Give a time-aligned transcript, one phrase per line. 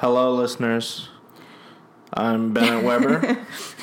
[0.00, 1.10] Hello, listeners.
[2.14, 3.38] I'm Bennett Weber.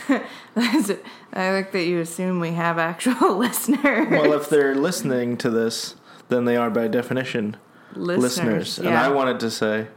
[0.55, 4.07] I like that you assume we have actual listeners.
[4.09, 5.95] well, if they're listening to this,
[6.29, 7.55] then they are by definition
[7.93, 8.79] listeners.
[8.79, 9.89] And I wanted to say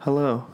[0.00, 0.46] hello.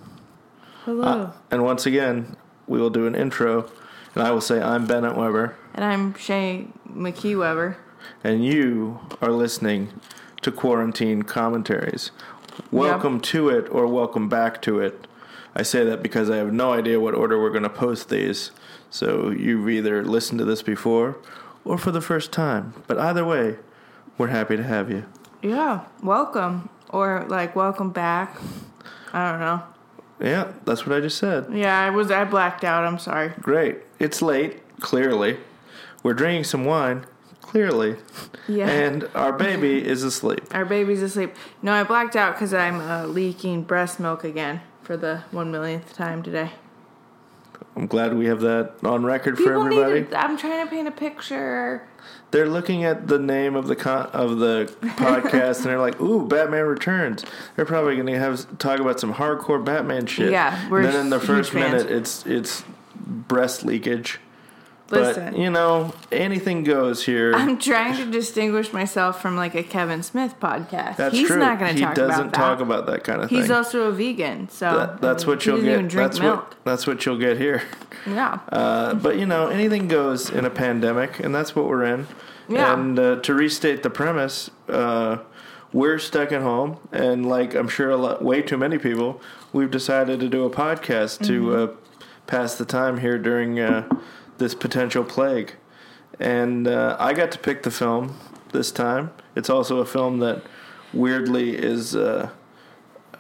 [0.85, 1.03] Hello.
[1.03, 2.37] Uh, and once again,
[2.69, 3.69] we will do an intro,
[4.15, 7.77] and I will say, I'm Bennett Weber, and I'm Shay McKee Weber.
[8.23, 9.89] and you are listening
[10.43, 12.13] to Quarantine Commentaries.
[12.71, 15.07] Welcome to it, or welcome back to it.
[15.55, 18.53] I say that because I have no idea what order we're going to post these.
[18.91, 21.17] So you've either listened to this before
[21.65, 22.75] or for the first time.
[22.87, 23.57] But either way,
[24.19, 25.07] we're happy to have you.
[25.43, 26.69] Yeah, welcome.
[26.91, 28.37] Or like welcome back.
[29.13, 29.63] I don't know.
[30.21, 31.47] Yeah, that's what I just said.
[31.53, 32.85] Yeah, I was I blacked out.
[32.85, 33.33] I'm sorry.
[33.41, 33.79] Great.
[33.99, 35.39] It's late, clearly.
[36.03, 37.07] We're drinking some wine,
[37.51, 37.97] clearly.
[38.47, 38.69] Yeah.
[38.69, 40.43] And our baby is asleep.
[40.53, 41.35] Our baby's asleep.
[41.63, 45.93] No, I blacked out because I'm uh, leaking breast milk again for the one millionth
[45.93, 46.53] time today.
[47.75, 50.01] I'm glad we have that on record People for everybody.
[50.01, 51.87] Need to, I'm trying to paint a picture.
[52.31, 56.27] They're looking at the name of the con- of the podcast and they're like, "Ooh,
[56.27, 57.25] Batman Returns."
[57.57, 60.31] They're probably going to have talk about some hardcore Batman shit.
[60.31, 61.85] Yeah, we're and then in the first fans.
[61.85, 64.21] minute, it's it's breast leakage.
[64.91, 65.33] Listen.
[65.33, 67.33] But you know, anything goes here.
[67.35, 70.97] I'm trying to distinguish myself from like a Kevin Smith podcast.
[70.97, 71.39] That's He's true.
[71.39, 72.39] not going to he talk doesn't about that.
[72.39, 73.39] talk about that kind of thing.
[73.41, 75.91] He's also a vegan, so That- that's what he you'll get.
[75.91, 76.41] That's milk.
[76.51, 77.63] what that's what you'll get here.
[78.07, 78.39] Yeah.
[78.51, 82.07] Uh, but you know, anything goes in a pandemic, and that's what we're in.
[82.49, 82.73] Yeah.
[82.73, 85.19] And uh, to restate the premise, uh,
[85.73, 89.21] we're stuck at home, and like I'm sure a lot, way too many people,
[89.53, 91.73] we've decided to do a podcast to Mm-hmm.
[91.75, 91.77] uh,
[92.27, 93.87] pass the time here during uh,
[94.41, 95.55] this potential plague.
[96.19, 98.19] And uh, I got to pick the film
[98.53, 99.13] this time.
[99.37, 100.43] It's also a film that
[100.93, 101.95] weirdly is.
[101.95, 102.31] Uh,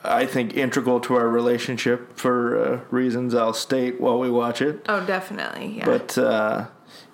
[0.03, 4.85] I think integral to our relationship for uh, reasons I'll state while we watch it.
[4.89, 5.77] oh, definitely.
[5.77, 5.85] Yeah.
[5.85, 6.67] But uh,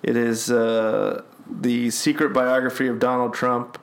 [0.03, 3.77] it is uh, the secret biography of Donald Trump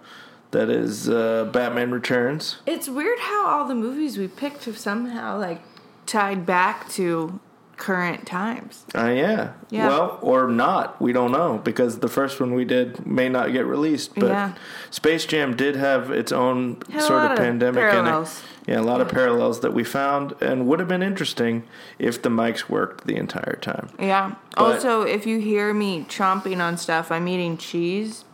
[0.52, 2.58] that is uh, Batman Returns.
[2.64, 5.60] it's weird how all the movies we picked have somehow like
[6.06, 7.40] tied back to
[7.76, 8.84] current times.
[8.94, 9.52] Uh, yeah.
[9.70, 9.88] Yeah.
[9.88, 11.00] Well, or not.
[11.00, 14.14] We don't know because the first one we did may not get released.
[14.14, 14.52] But Yeah.
[14.90, 18.42] Space Jam did have its own sort of of pandemic parallels.
[18.66, 18.76] in it.
[18.76, 21.64] Yeah, a lot of parallels that we found and would have been interesting
[21.98, 23.90] if the mics worked the entire time.
[23.98, 24.32] Yeah.
[24.56, 28.24] But- also, if you hear me chomping on stuff, I'm eating cheese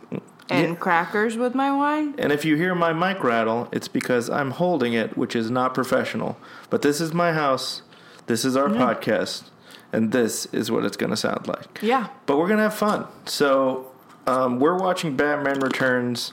[0.49, 0.75] and Yeah.
[0.75, 2.13] crackers with my wine.
[2.17, 5.73] And if you hear my mic rattle, it's because I'm holding it, which is not
[5.73, 6.37] professional.
[6.69, 7.81] But this is my house,
[8.31, 9.43] this is our podcast,
[9.91, 11.79] and this is what it's going to sound like.
[11.81, 12.07] Yeah.
[12.25, 13.05] But we're going to have fun.
[13.25, 13.91] So
[14.25, 16.31] um, we're watching Batman Returns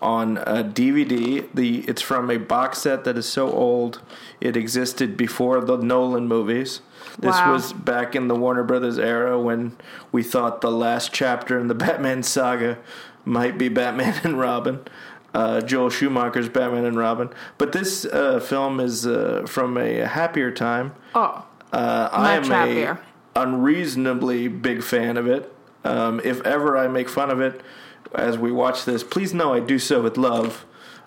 [0.00, 1.44] on a DVD.
[1.52, 4.00] The it's from a box set that is so old
[4.40, 6.80] it existed before the Nolan movies.
[7.18, 7.54] This Wow.
[7.54, 9.76] was back in the Warner Brothers era when
[10.12, 12.78] we thought the last chapter in the Batman saga
[13.24, 14.78] might be Batman and Robin.
[15.34, 17.30] Uh, Joel Schumacher's Batman and Robin.
[17.58, 20.94] But this uh, film is uh, from a happier time.
[21.14, 21.46] Oh.
[21.72, 22.98] Uh, I am Much a happier.
[23.34, 25.52] unreasonably big fan of it.
[25.84, 27.60] Um, if ever I make fun of it
[28.14, 30.64] as we watch this, please know I do so with love.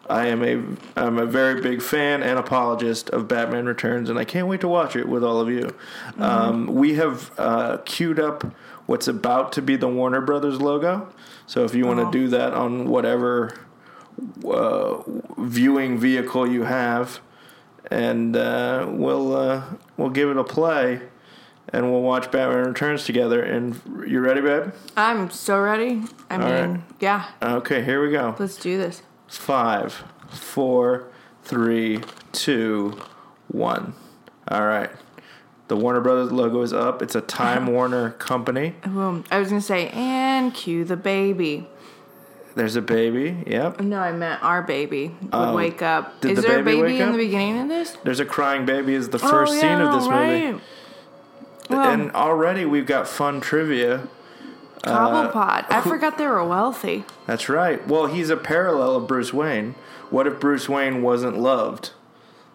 [0.09, 0.61] I am a
[0.99, 4.67] I'm a very big fan and apologist of Batman Returns, and I can't wait to
[4.67, 5.75] watch it with all of you.
[6.19, 8.43] Um, we have uh, queued up
[8.85, 11.09] what's about to be the Warner Brothers logo.
[11.47, 12.11] So if you want to Oh.
[12.11, 13.53] do that on whatever
[14.45, 15.01] uh,
[15.37, 17.19] viewing vehicle you have,
[17.91, 19.63] and uh, we'll uh,
[19.97, 21.01] we'll give it a play,
[21.69, 23.41] and we'll watch Batman Returns together.
[23.43, 24.71] And you ready, babe?
[24.95, 26.03] I'm so ready.
[26.29, 26.81] I All mean, right.
[26.99, 27.29] yeah.
[27.41, 28.35] Okay, here we go.
[28.39, 29.01] Let's do this.
[29.27, 31.07] Five, four,
[31.43, 32.99] three, two,
[33.47, 33.93] one.
[34.49, 34.89] All right.
[35.67, 37.01] The Warner Brothers logo is up.
[37.01, 38.75] It's a Time Warner company.
[38.85, 39.23] Boom.
[39.31, 41.67] I was gonna say, and cue the baby.
[42.55, 43.43] There's a baby.
[43.47, 43.81] Yep.
[43.81, 45.53] No, I meant our baby would Oh.
[45.55, 46.21] wake up.
[46.21, 47.11] Did Is the there a baby baby wake in up?
[47.11, 47.97] the beginning of this?
[48.03, 50.51] There's a crying baby is the oh, first oh, scene of this movie.
[50.53, 50.61] right.
[51.69, 54.07] Well, and already we've got fun trivia.
[54.83, 55.65] Uh, Cobblepot.
[55.69, 57.03] I forgot they were wealthy.
[57.25, 57.85] That's right.
[57.87, 59.73] Well, he's a parallel of Bruce Wayne.
[60.11, 61.89] What if Bruce Wayne wasn't loved?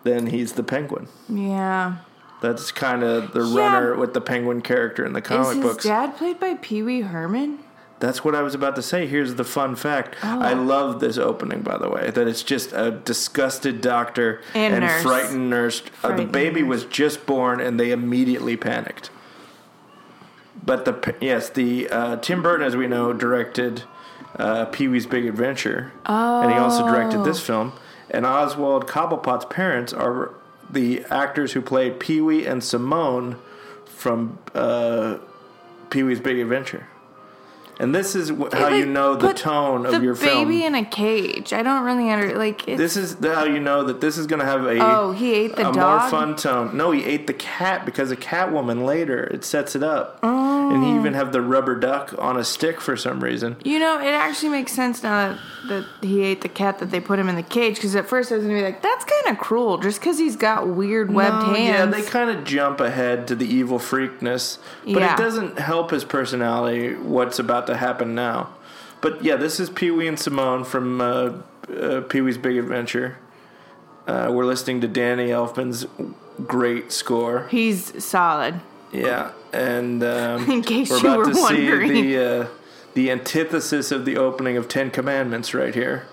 [0.05, 1.09] Then he's the Penguin.
[1.29, 1.97] Yeah.
[2.41, 3.59] That's kind of the Yeah.
[3.75, 5.85] runner with the Penguin character in the Is comic his books.
[5.85, 7.59] dad played by Pee Wee Herman?
[8.01, 9.07] That's what I was about to say.
[9.07, 10.17] Here's the fun fact.
[10.23, 10.41] Oh.
[10.41, 12.11] I love this opening, by the way.
[12.11, 15.03] That it's just a disgusted doctor And nurse.
[15.03, 15.83] frightened nurse.
[16.03, 16.69] Uh, the baby nurse.
[16.71, 19.11] was just born, and they immediately panicked.
[20.63, 23.85] But the yes, the uh, Tim Burton, as we know, directed
[24.37, 27.25] uh, Pee Wee's Big Adventure, and he also directed Oh.
[27.25, 27.73] this film.
[28.11, 30.33] And Oswald Cobblepot's parents are
[30.69, 33.37] the actors who played Pee Wee and Simone
[33.87, 35.19] from uh,
[35.91, 36.87] Pee Wee's Big Adventure.
[37.81, 40.47] And this is wh- how you know the put tone of the your film.
[40.47, 41.55] baby in a cage.
[41.55, 42.69] I don't really under like.
[42.69, 45.13] It's, This is the- how you know that this is going to have a Oh,
[45.13, 46.11] he ate the a more dog?
[46.11, 46.77] fun tone.
[46.77, 50.91] No, he ate the cat because a Catwoman later it sets it up, and he
[50.93, 50.99] oh.
[51.01, 53.57] even have the rubber duck on a stick for some reason.
[53.65, 55.39] You know, it actually makes sense now that,
[55.69, 57.77] that he ate the cat that they put him in the cage.
[57.77, 60.37] Because at first I was gonna be like, "That's kind of cruel," just because he's
[60.37, 65.01] got weird webbed No, Yeah, they kind of jump ahead to the evil freakness, but
[65.01, 65.15] Yeah.
[65.15, 66.95] it doesn't help his personality.
[66.95, 68.51] What's about to happen now?
[69.01, 71.33] But yeah, this is Pee Wee and Simone from uh,
[71.75, 73.19] uh, Pee Wee's Big Adventure.
[74.07, 75.87] Uh, we're listening to Danny Elfman's
[76.47, 77.47] great score.
[77.49, 78.61] he's solid.
[78.93, 81.89] Yeah, and um, In case we're you about were to wondering.
[81.89, 82.49] see the uh,
[82.95, 86.07] the antithesis of the opening of Ten Commandments right here,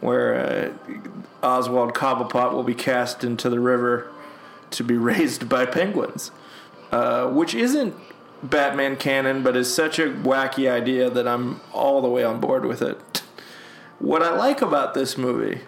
[0.00, 4.10] where uh, Oswald Cobblepot will be cast into the river
[4.70, 6.30] to be raised by penguins,
[6.90, 7.94] uh, which isn't
[8.42, 12.64] Batman canon, but is such a wacky idea that I'm all the way on board
[12.64, 13.22] with it.
[13.98, 15.62] What I like about this movie,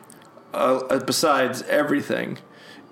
[0.54, 2.38] uh, besides everything,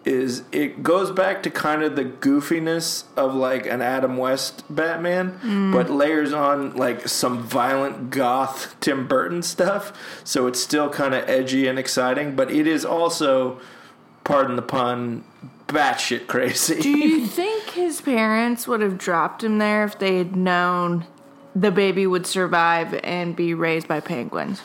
[0.05, 5.71] is it goes back to kind of the goofiness of like an Adam West Batman,
[5.71, 9.93] but layers on like some violent goth Tim Burton stuff.
[10.25, 13.61] So it's still kind of edgy and exciting, but it is also,
[14.29, 15.25] pardon the pun,
[15.69, 16.79] batshit crazy.
[16.83, 21.07] Do you think his parents would have dropped him there if they had known
[21.57, 24.61] the baby would survive and be raised by penguins?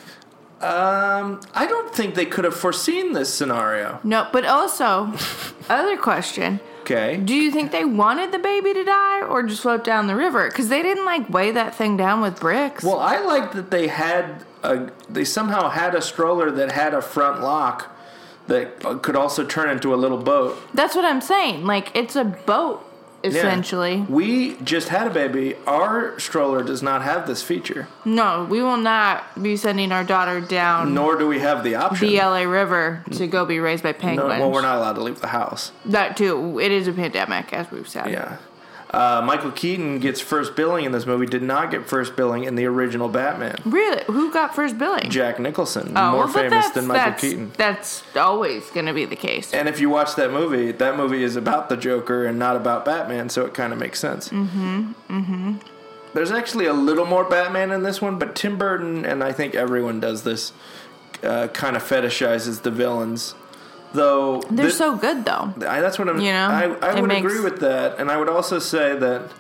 [0.60, 4.02] Um, I don't think they could have foreseen this scenario.
[4.04, 5.14] No, but also,
[5.70, 6.60] other question.
[6.82, 7.16] Okay.
[7.16, 10.50] Do you think they wanted the baby to die or just float down the river?
[10.50, 12.84] Because they didn't like weigh that thing down with bricks.
[12.84, 14.90] Well, I like that they had a.
[15.10, 17.93] They somehow had a stroller that had a front lock
[18.48, 20.58] that could also turn into a little boat.
[20.74, 21.66] That's what I'm saying.
[21.66, 22.86] Like it's a boat
[23.24, 23.30] Yeah.
[23.30, 24.06] essentially.
[24.10, 25.56] We just had a baby.
[25.66, 30.42] Our stroller does not have this feature, No, we will not be sending our daughter
[30.42, 32.08] down nor do we have the option.
[32.10, 34.40] the LA River to go be raised by no, penguins.
[34.42, 35.72] well, we're not allowed to leave the house.
[35.86, 36.60] That too.
[36.60, 38.10] It is a pandemic, as we've said.
[38.12, 38.38] Yeah.
[38.94, 41.26] Uh, Michael Keaton gets first billing in this movie.
[41.26, 43.58] Did not get first billing in the original Batman.
[43.66, 44.04] Really?
[44.06, 45.10] Who got first billing?
[45.10, 47.52] Jack Nicholson, Oh, more well, famous than Michael that's- Keaton.
[47.58, 49.52] That's always going to be the case.
[49.52, 52.86] And if you watch that movie, that movie is about the Joker and not about
[52.86, 54.30] Batman, so it kind of makes sense.
[54.30, 54.92] Mm-hmm.
[55.10, 55.54] Mm-hmm.
[56.14, 59.56] There's actually a little more Batman in this one, but Tim Burton and I think
[59.56, 60.54] everyone does this
[61.24, 63.34] uh, kind of fetishizes the villains.
[63.94, 65.54] Though They're so good, though.
[65.68, 66.20] I, that's what I'm.
[66.20, 69.32] You know, I, I would makes- agree with that, and I would also say that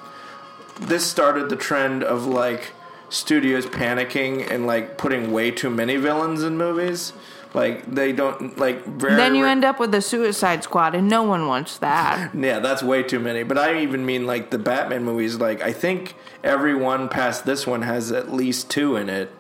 [0.80, 2.72] this started the trend of like
[3.10, 7.14] studios panicking and like putting way too many villains in movies.
[7.54, 9.16] Like they don't like very.
[9.16, 12.32] Then you end up with the Suicide Squad, and no one wants that.
[12.36, 13.44] yeah, that's way too many.
[13.44, 15.36] But I even mean like the Batman movies.
[15.36, 19.32] Like I think every one past this one has at least two in it.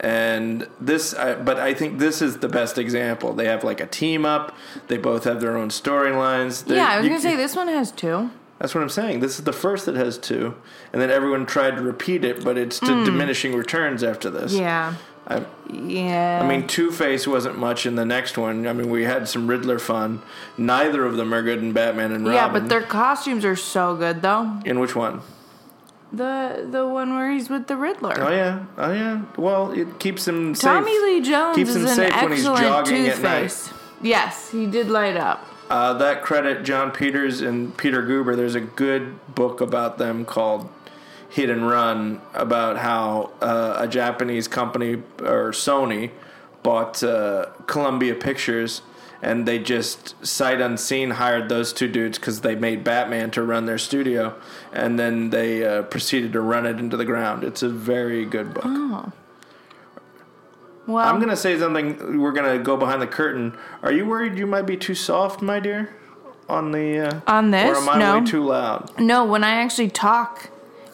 [0.00, 3.32] And this, I, but I think this is the best example.
[3.32, 4.54] They have like a team up.
[4.86, 6.64] They both have their own storylines.
[6.64, 8.30] They- yeah, I was you to say this one has two.
[8.58, 9.20] That's what I'm saying.
[9.20, 10.56] This is the first that has two,
[10.92, 13.04] and then everyone tried to repeat it, but it's to mm.
[13.04, 14.52] diminishing returns after this.
[14.52, 14.94] Yeah.
[15.28, 16.40] I, Yeah.
[16.42, 18.66] I mean, Two Face wasn't much in the next one.
[18.66, 20.22] I mean, we had some Riddler fun.
[20.56, 22.34] Neither of them are good in Batman and Robin.
[22.34, 24.60] yeah, but their costumes are so good, though.
[24.64, 25.20] in which one?
[26.12, 28.14] The the one where he's with the Riddler.
[28.18, 29.24] Oh yeah, oh yeah.
[29.36, 30.62] Well, it keeps him safe.
[30.62, 33.72] Tommy Lee Jones keeps is him an safe when he's excellent jogging at Two-Face.
[34.00, 35.46] Yes, he did light up.
[35.68, 38.34] Uh, that credit Jon Peters and Peter Guber.
[38.34, 40.70] There's a good book about them called
[41.28, 46.10] Hit and Run about how uh, a Japanese company or Sony
[46.62, 48.80] bought uh, Columbia Pictures
[49.22, 53.66] and they just sight unseen hired those two dudes because they made Batman to run
[53.66, 54.34] their studio
[54.72, 57.42] and then they uh, proceeded to run it into the ground.
[57.44, 58.64] It's a very good book.
[58.66, 59.12] Oh.
[60.86, 62.18] Well, I'm gonna say something.
[62.20, 63.56] We're gonna go behind the curtain.
[63.82, 65.94] Are you worried you might be too soft, my dear,
[66.48, 67.68] on the uh, On this?
[67.76, 68.18] or am I No.
[68.20, 68.98] way too loud?
[68.98, 70.48] no, when I actually talk,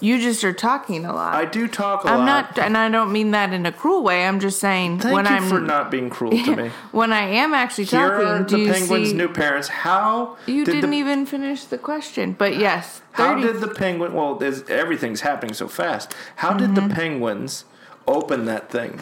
[0.05, 1.35] you just are talking a lot.
[1.35, 2.57] I do talk a I'm lot.
[2.57, 4.27] not, and I don't mean that in a cruel way.
[4.27, 6.69] I'm just saying Thank when you I'm for not being cruel to me.
[6.93, 8.27] when I am actually Here talking.
[8.27, 9.15] are do the you penguin's see?
[9.17, 9.69] new parents.
[9.69, 14.13] How you did didn't the, even finish the question, but yes, How did the penguin?
[14.15, 16.15] Well, everything's happening so fast.
[16.37, 16.89] How did Mm-hmm.
[16.89, 17.65] the penguins
[18.07, 19.01] open that thing?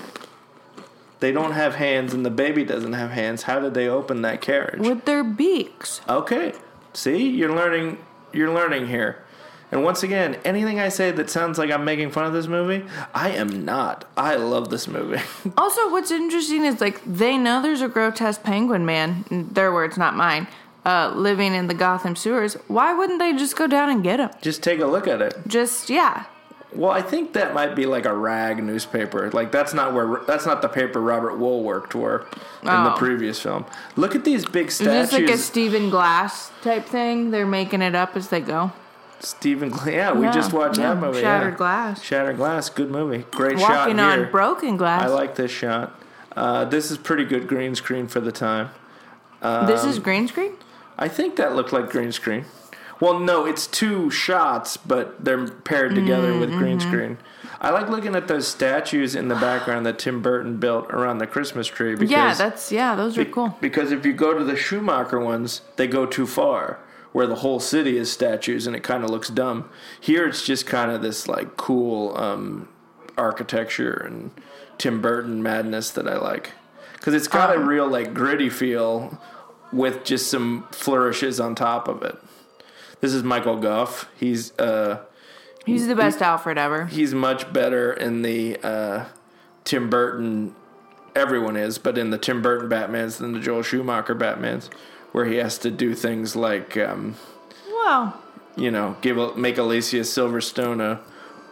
[1.21, 3.42] They don't have hands, and the baby doesn't have hands.
[3.44, 4.80] How did they open that carriage?
[4.80, 6.00] with their beaks.
[6.09, 6.52] Okay.
[6.94, 7.99] See, you're learning.
[8.32, 9.22] You're learning here.
[9.73, 12.85] And once again, anything I say that sounds like I'm making fun of this movie,
[13.14, 14.05] I am not.
[14.17, 15.23] I love this movie.
[15.57, 19.25] Also, what's interesting is like they know there's a grotesque penguin man.
[19.31, 20.47] Their words, not mine.
[20.85, 24.31] uh, living in the Gotham sewers, why wouldn't they just go down and get him?
[24.43, 25.35] Just take a look at it.
[25.47, 26.25] Just yeah.
[26.75, 29.31] Well, I think that might be like a rag newspaper.
[29.31, 32.26] Like that's not where that's not the paper Robert Wuhl worked for
[32.62, 32.97] in the Oh.
[32.99, 33.64] previous film.
[33.97, 37.31] Look at these big Is this like a Stephen Glass type thing?
[37.31, 38.73] They're making it up as they go.
[39.23, 41.21] Stephen, yeah, we Yeah, just watched yeah, that movie.
[41.21, 41.57] Shattered yeah.
[41.59, 42.02] Glass.
[42.02, 43.25] Shattered Glass, good movie.
[43.31, 45.02] Great shot Walking on broken glass.
[45.02, 45.99] I like this shot.
[46.37, 48.71] Uh, this is pretty good green screen for the time.
[49.41, 50.52] this um, is green screen.
[50.99, 52.47] I think that looked like green screen.
[53.00, 56.88] Well, no, it's two shots, but they're paired together with green Mm-hmm.
[56.88, 57.19] screen.
[57.61, 61.26] I like looking at those statues in the background that Tim Burton built around the
[61.26, 62.95] Christmas tree because Yeah, that's yeah.
[62.97, 63.57] Those are cool.
[63.61, 66.79] because if you go to the Schumacher ones, they go too far,
[67.12, 69.69] where the whole city is statues and it kind of looks dumb.
[70.00, 72.69] Here, it's just kind of this like cool um,
[73.16, 74.31] architecture and
[74.78, 76.52] Tim Burton madness that I like,
[76.95, 79.21] because it's got a Um, real like gritty feel
[79.73, 82.16] with just some flourishes on top of it.
[83.00, 84.09] This is Michael Gough.
[84.19, 85.00] He's uh,
[85.64, 86.87] He's the best Alfred ever.
[86.87, 89.04] he's much better in the uh,
[89.64, 90.54] Tim Burton.
[91.14, 94.71] Everyone is, but in the Tim Burton Batman's than the Joel Schumacher Batman's,
[95.12, 97.14] where he has to do things like, um,
[97.69, 98.21] Well,
[98.57, 101.00] you know, give a, make Alicia Silverstone a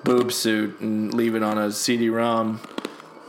[0.05, 2.61] boob suit and leave it on a CD-ROM.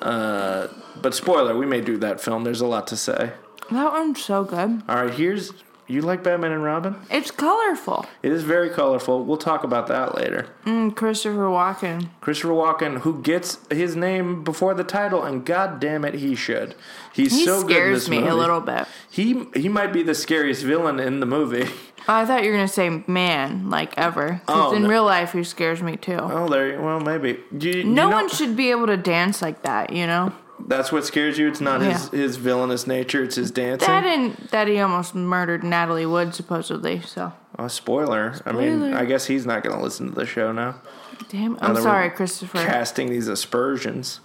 [0.01, 0.67] Uh,
[1.01, 2.43] but spoiler, we may do that film.
[2.43, 3.33] There's a lot to say.
[3.69, 4.81] that one's so good.
[4.89, 5.51] All right, here's
[5.91, 6.95] you like Batman and Robin.
[7.10, 8.05] It's colorful.
[8.24, 9.24] It is very colorful.
[9.24, 10.48] We'll talk about that later.
[10.65, 12.10] Mm, Christopher Walken.
[12.21, 16.75] Christopher Walken, who gets his name before the title, and god damn it, he should.
[17.13, 18.29] He's He so good in this me movie.
[18.29, 18.88] a little bit.
[19.10, 21.67] He he might be the scariest villain in the movie.
[22.07, 24.41] I thought you were gonna say man, like ever.
[24.48, 24.89] 'Cause Oh, in no.
[24.89, 26.17] real life, he scares me too.
[26.19, 26.74] Oh, there.
[26.74, 27.39] you- Well, maybe.
[27.51, 30.31] You, you no know- one should be able to dance like that, you know.
[30.68, 31.48] That's what scares you.
[31.48, 33.24] It's not his his villainous nature.
[33.24, 33.88] It's his dancing.
[33.88, 37.01] That and that he almost murdered Natalie Wood supposedly.
[37.01, 38.36] So oh, spoiler.
[38.46, 40.82] I mean, I guess he's not going to listen to the show now.
[41.30, 41.58] damn.
[41.62, 42.60] I'm we're sorry, Christopher.
[42.65, 44.20] Casting these aspersions.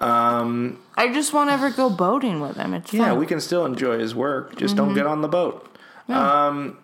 [0.00, 2.74] I just won't ever go boating with him.
[2.74, 3.18] It's Yeah, fun.
[3.18, 4.56] we can still enjoy his work.
[4.56, 5.66] Just don't get on the boat.
[6.08, 6.78] Um,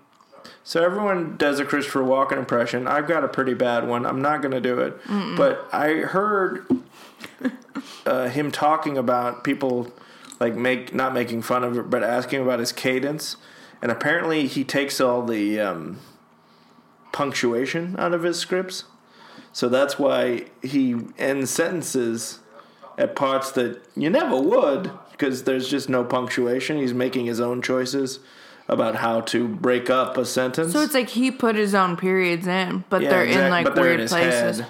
[0.62, 2.86] so everyone does a Christopher Walken impression.
[2.86, 4.06] I've got a pretty bad one.
[4.06, 4.96] I'm not going to do it,
[5.36, 6.66] but I heard
[8.04, 9.92] uh, him talking about people
[10.40, 13.36] like make not making fun of it, but asking about his cadence.
[13.82, 15.98] And apparently, he takes all the um,
[17.12, 18.84] punctuation out of his scripts.
[19.52, 22.40] So that's why he ends sentences
[22.98, 26.76] at parts that you never would because there's just no punctuation.
[26.78, 28.20] He's making his own choices
[28.68, 30.72] about how to break up a sentence.
[30.72, 33.76] So it's like he put his own periods in, but Yeah, they're in like but
[33.76, 34.60] weird places.
[34.60, 34.66] head.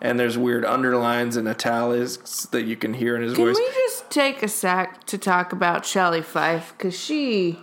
[0.00, 3.56] And there's weird underlines and italics that you can hear in his Can voice.
[3.56, 7.58] Can we just take a sec to talk about Shelley Fife because she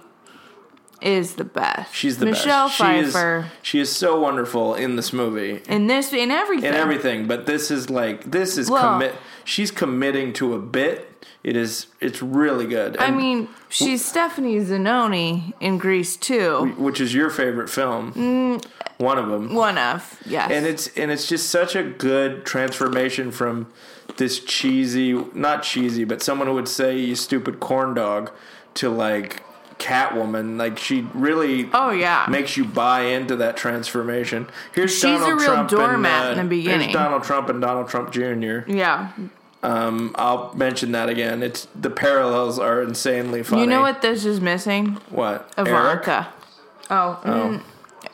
[1.02, 1.94] is the best.
[1.94, 2.78] She's the Michelle best.
[2.78, 5.62] Pfeiffer She is, she is so wonderful in this movie.
[5.68, 6.70] in this in everything.
[6.70, 7.28] in everything.
[7.28, 9.16] But this is like this is Well- commit.
[9.46, 11.10] She's committing to a bit.
[11.44, 11.88] It is.
[12.00, 12.96] It's really good.
[12.98, 16.76] I mean, she's Stephanie Zinone in Grease 2.
[16.78, 18.14] which is your favorite film?
[18.14, 18.66] Mm.
[18.98, 19.54] One of them.
[19.54, 23.72] One of yes, and it's and it's just such a good transformation from
[24.18, 28.32] this cheesy, not cheesy, but someone who would say you stupid corn dog
[28.76, 29.44] to like
[29.80, 30.58] Catwoman.
[30.58, 34.48] Like she really oh yeah, makes you buy into that transformation.
[34.74, 36.90] Here's She's Donald a real Trump doormat and, uh, in the beginning.
[36.90, 38.60] Here's Donald Trump and Donald Trump Jr.
[38.68, 39.12] yeah.
[39.64, 41.42] Um, I'll mention that again.
[41.42, 43.62] It's the parallels are insanely funny.
[43.62, 44.96] You know what this is missing?
[45.10, 45.50] What?
[45.58, 45.70] Eric?
[45.70, 46.28] Ivanka.
[46.90, 47.64] Oh, mm,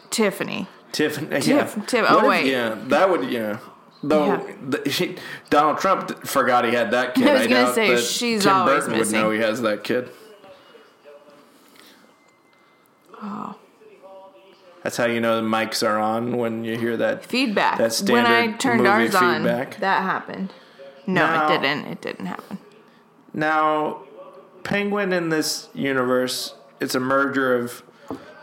[0.09, 0.67] Tiffany.
[0.91, 1.27] Tiffany.
[1.41, 1.65] Yeah.
[1.65, 2.45] Tiff- What oh, if- wait.
[2.47, 3.59] yeah, that would yeah.
[4.01, 4.53] Though Yeah.
[4.65, 5.17] the, he,
[5.49, 7.27] Donald Trump forgot he had that kid.
[7.27, 10.09] I was gonna doubt say, she's Tim always Burton would know he has that kid.
[13.21, 13.55] Oh.
[14.83, 17.25] That's how you know the mics are on when you hear that.
[17.25, 17.77] Feedback.
[17.77, 19.79] That when I standard turned movie ours on, feedback.
[19.79, 20.53] that happened.
[21.05, 21.85] No, Now- it didn't.
[21.87, 22.57] It didn't happen.
[23.33, 24.03] Now,
[24.63, 27.83] Penguin in this universe, it's a merger of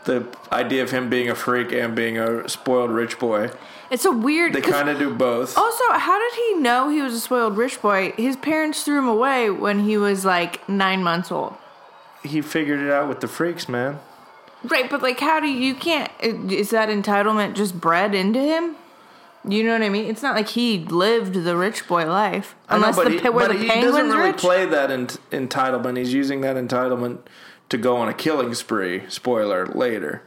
[0.07, 3.51] the idea of him being a freak and being a spoiled rich boy.
[3.91, 4.53] It's a weird.
[4.53, 5.57] They kind of do both.
[5.57, 8.11] Also, how did he know he was a spoiled rich boy?
[8.17, 11.55] His parents threw him away when he was like nine months old.
[12.23, 13.99] He figured it out with the freaks, man.
[14.63, 16.11] Right, but like, how do you, you can't?
[16.21, 18.75] Uh, is that entitlement just bred into him?
[19.47, 20.09] You know what I mean?
[20.09, 23.29] It's not like he lived the rich boy life, unless I know, but the he,
[23.29, 24.37] where but the he penguins doesn't really rich.
[24.37, 25.97] play that in, entitlement.
[25.97, 27.19] He's using that entitlement
[27.69, 29.03] to go on a killing spree.
[29.09, 30.23] Spoiler later.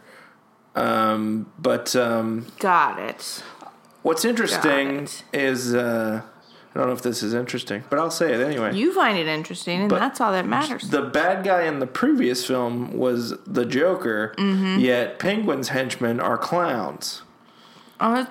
[0.74, 3.42] Um, but um, Got it.
[4.02, 5.24] what's interesting it.
[5.32, 6.22] is uh,
[6.74, 8.74] I don't know if this is interesting, but I'll say it anyway.
[8.76, 10.88] You find it interesting, and But that's all that matters.
[10.90, 14.78] the bad guy in the previous film was the Joker, Mm-hmm.
[14.78, 17.22] yet Penguin's henchmen are clowns.
[17.98, 18.26] Uh,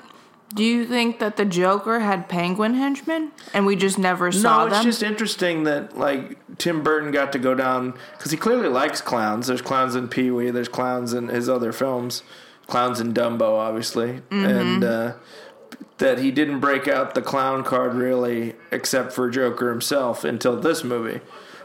[0.54, 4.70] do you think that the Joker had penguin henchmen, and we just never saw them?
[4.70, 4.86] no, it's them?
[4.86, 9.48] just interesting that like Tim Burton got to go down because he clearly likes clowns.
[9.48, 10.50] There's clowns in Pee Wee.
[10.52, 12.24] There's clowns in his other films.
[12.68, 14.46] Clowns in Dumbo, obviously, Mm-hmm.
[14.46, 15.14] and uh,
[15.98, 20.84] that he didn't break out the clown card really, except for Joker himself, until this
[20.84, 21.20] movie.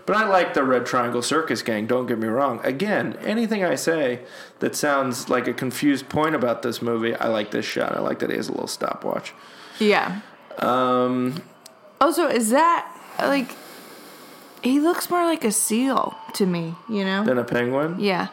[0.06, 1.86] But I like the Red Triangle Circus Gang.
[1.86, 2.60] Don't get me wrong.
[2.62, 4.20] Again, anything I say
[4.58, 7.96] that sounds like a confused point about this movie, I like this shot.
[7.96, 9.32] I like that he has a little stopwatch.
[9.78, 10.20] yeah.
[10.58, 11.42] Um,
[12.00, 12.86] Also, is that
[13.18, 13.56] like?
[14.62, 16.74] He looks more like a seal to me.
[16.88, 17.24] You know?
[17.24, 17.96] Than a penguin.
[17.98, 18.28] yeah.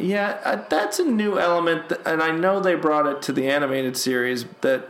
[0.00, 3.96] Yeah, uh, that's a new element, and I know they brought it to the animated
[3.96, 4.88] series that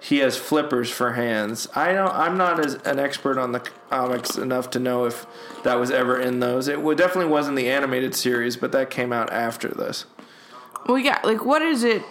[0.00, 1.68] he has flippers for hands.
[1.74, 2.12] I don't.
[2.12, 3.60] I'm not as an expert on the
[3.90, 5.26] comics enough to know if
[5.64, 6.68] that was ever in those.
[6.68, 10.04] It definitely wasn't the animated series, but that came out after this.
[10.86, 11.20] Well, yeah.
[11.24, 12.02] Like, what is it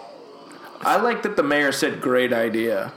[0.82, 2.94] I like that the mayor said, "Great idea."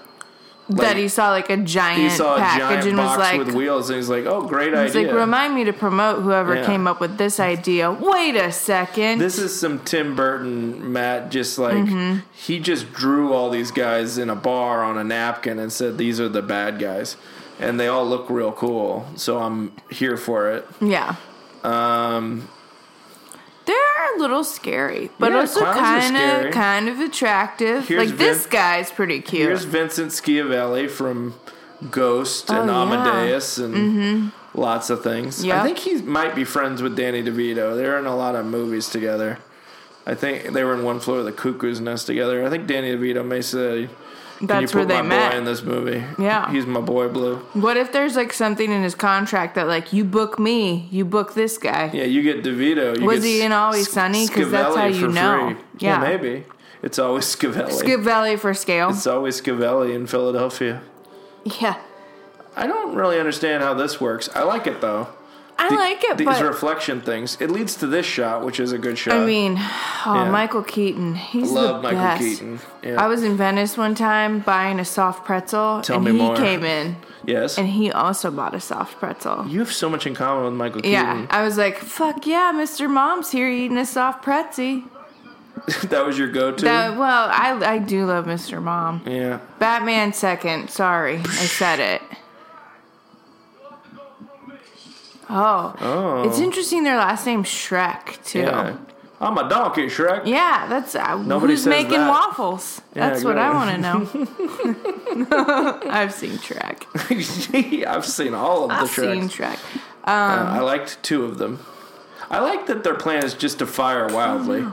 [0.70, 3.96] That he saw like a giant He package giant and was like, with wheels, and
[3.96, 6.66] he's like, "Oh, great It's idea!" like remind me to promote whoever Yeah.
[6.66, 7.90] came up with this idea.
[7.90, 9.18] Wait a second.
[9.18, 11.30] This is some Tim Burton, Matt.
[11.30, 12.18] Just like Mm-hmm.
[12.32, 16.20] he just drew all these guys in a bar on a napkin and said these
[16.20, 17.16] are the bad guys,
[17.58, 19.06] and they all look real cool.
[19.16, 20.66] So I'm here for it.
[20.80, 21.16] yeah.
[21.64, 22.48] Um,
[23.68, 27.86] They're a little scary, but Yeah, also kind of kind of attractive.
[27.86, 29.42] Here's like this Vin- guy's pretty cute.
[29.48, 31.34] here's Vincent Schiavelli from
[31.90, 32.90] Ghost and Oh, yeah.
[32.90, 32.92] Mm-hmm.
[33.08, 35.44] Amadeus and lots of things.
[35.44, 37.76] I think he might be friends with Danny DeVito.
[37.76, 39.38] They're in a lot of movies together.
[40.06, 42.44] I think they were in One Flew Over the Cuckoo's Nest together.
[42.44, 43.90] I think Danny DeVito may say, "Can
[44.40, 45.32] That's where they my met.
[45.32, 46.04] boy in this movie?
[46.18, 46.50] Yeah.
[46.52, 50.04] he's my boy, Blue." What if there's like something in his contract that like you
[50.04, 51.90] book me, you book this guy?
[51.92, 52.98] Yeah, you get DeVito.
[53.00, 54.28] You Was get he in Always Sunny?
[54.28, 55.54] 'Cause that's how Schiavelli you know.
[55.54, 55.64] free.
[55.78, 55.98] Yeah.
[56.00, 56.44] maybe.
[56.82, 58.02] It's always Schiavelli.
[58.04, 58.90] Valley for scale.
[58.90, 60.80] it's always Schiavelli in Philadelphia.
[61.60, 61.74] yeah.
[62.56, 64.28] I don't really understand how this works.
[64.34, 65.08] I like it though.
[65.60, 67.36] I The- like it, These reflection things.
[67.40, 69.14] It leads to this shot, which is a good shot.
[69.14, 70.30] I mean, oh, Yeah.
[70.30, 71.16] Michael Keaton.
[71.16, 72.22] He's love the Michael best.
[72.22, 72.60] Keaton.
[72.84, 73.02] Yeah.
[73.02, 76.36] I was in Venice one time buying a soft pretzel, Tell and me he more.
[76.36, 77.58] came in, yes.
[77.58, 79.46] and he also bought a soft pretzel.
[79.48, 81.26] you have so much in common with Michael Yeah, Keaton.
[81.30, 82.88] I was like, "Fuck yeah, Mr.
[82.88, 84.82] Mom's here eating a soft pretzel."
[85.88, 86.64] that was your go-to.
[86.64, 88.62] That, well, I I do love Mr.
[88.62, 89.02] Mom.
[89.04, 89.40] yeah.
[89.58, 90.70] Batman second.
[90.70, 92.00] Sorry, I said it.
[95.30, 96.22] Oh, Oh.
[96.28, 96.84] it's interesting.
[96.84, 98.40] Their last name's Shrek too.
[98.40, 98.76] Yeah.
[99.20, 100.26] I'm a donkey, Shrek.
[100.26, 102.08] Yeah, that's uh, Nobody who's says making that.
[102.08, 102.80] waffles.
[102.94, 104.06] Yeah, That's what I want to know.
[105.90, 107.84] I've seen Shrek.
[107.86, 109.12] I've seen all of the I've Shreks.
[109.12, 109.58] seen Shrek.
[110.06, 110.10] Uh,
[110.56, 111.58] I liked two of them.
[112.30, 114.64] I like that their plan is just to fire wildly.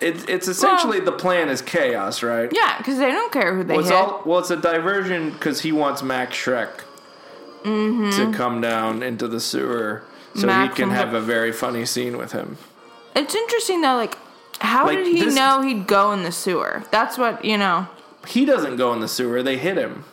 [0.00, 2.50] It's it's essentially the plan is chaos, right?
[2.52, 3.96] Yeah, because they don't care who they Well, it's hit.
[3.98, 6.80] all well, it's a diversion because he wants Max Shreck
[7.66, 10.02] to come down into the sewer
[10.34, 10.46] so Mm-hmm.
[10.48, 12.58] Mac he can have the- a very funny scene with him.
[13.14, 13.96] it's interesting though.
[13.96, 14.16] Like,
[14.60, 16.82] how Like, did he this- know he'd go in the sewer?
[16.90, 17.88] That's what you know.
[18.26, 20.04] He doesn't go in the sewer; they hit him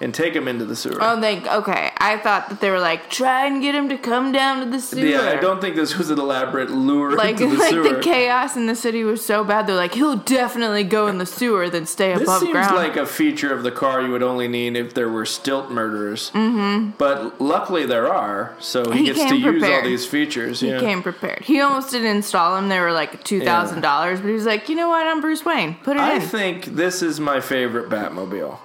[0.00, 0.98] and take him into the sewer.
[1.00, 1.90] Oh, they okay.
[1.98, 4.80] I thought that they were like try and get him to come down to the
[4.80, 5.04] sewer.
[5.06, 7.94] yeah, I don't think this was an elaborate lure like into the like sewer.
[7.94, 9.66] the chaos in the city was so bad.
[9.66, 12.76] They're like he'll definitely go in the sewer than stay This above seems ground.
[12.76, 16.30] like a feature of the car you would only need if there were stilt murderers.
[16.32, 16.90] Mm-hmm.
[16.98, 20.60] But luckily there are, so he, He gets to came use all these features.
[20.60, 20.80] he yeah.
[20.80, 21.42] came prepared.
[21.42, 22.68] He almost didn't install them.
[22.68, 25.06] They were like two thousand dollars, but he was like, you know what?
[25.06, 25.76] I'm Bruce Wayne.
[25.82, 26.22] Put it I in.
[26.22, 28.58] I think this is my favorite Batmobile,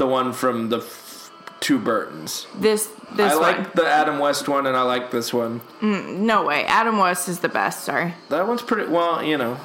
[0.00, 2.46] the one from the f- two Burtons.
[2.58, 3.42] this this I one.
[3.42, 5.60] like the Adam West one, and I like this one.
[5.82, 6.64] no way.
[6.64, 7.84] Adam West is the best.
[7.84, 8.14] Sorry.
[8.30, 9.58] That one's pretty well, you know.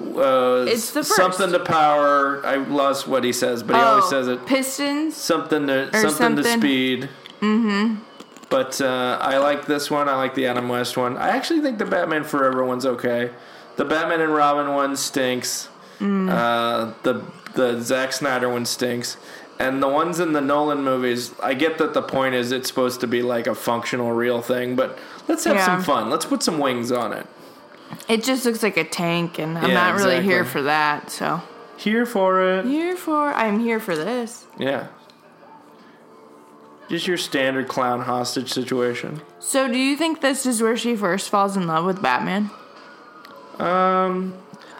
[0.00, 1.14] Uh, It's the first.
[1.16, 2.44] something to power.
[2.44, 4.44] I lost what he says, but he always says it.
[4.46, 5.16] Pistons.
[5.16, 7.08] something to something, to speed.
[7.40, 8.02] Mm-hmm.
[8.50, 10.08] But uh, I like this one.
[10.08, 11.16] I like the Adam West one.
[11.16, 13.30] I actually think the Batman Forever one's okay.
[13.76, 15.68] The Batman and Robin one stinks.
[16.00, 16.28] Mm.
[16.28, 17.22] Uh, the
[17.54, 19.16] the Zack Snyder one stinks.
[19.58, 23.00] And the ones in the Nolan movies, I get that the point is it's supposed
[23.02, 25.64] to be like a functional, real thing, but let's have Yeah.
[25.66, 26.10] some fun.
[26.10, 27.26] Let's put some wings on it.
[28.08, 31.10] It just looks like a tank, and I'm Yeah, not really here for that.
[31.10, 31.40] So
[31.76, 32.64] Here for it.
[32.64, 34.44] here for I'm here for this.
[34.58, 34.88] Yeah.
[36.88, 39.22] Just your standard clown hostage situation.
[39.38, 42.50] So do you think this is where she first falls in love with Batman?
[43.58, 44.34] Um,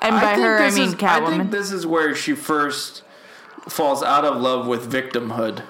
[0.05, 3.03] And by think her, I mean is- I think this is where she first
[3.69, 5.63] falls out of love with victimhood.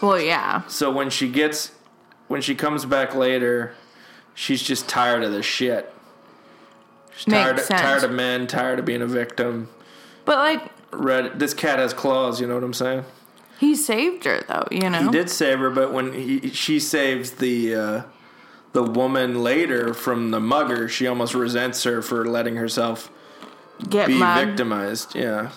[0.00, 0.62] Well, yeah.
[0.68, 1.72] So when she gets,
[2.28, 3.74] when she comes back later,
[4.34, 5.92] she's just tired of this shit.
[7.16, 7.80] She's Makes tired, sense.
[7.80, 9.68] tired of men, tired of being a victim.
[10.24, 12.40] But like Red, this cat has claws.
[12.40, 13.04] You know what I'm saying?
[13.58, 15.02] he saved her though, you know.
[15.02, 18.02] He did save her, but when he, she saves the uh,
[18.72, 23.10] the woman later from the mugger, she almost resents her for letting herself
[23.88, 24.48] Get be mugged.
[24.50, 25.14] victimized.
[25.14, 25.50] Yeah,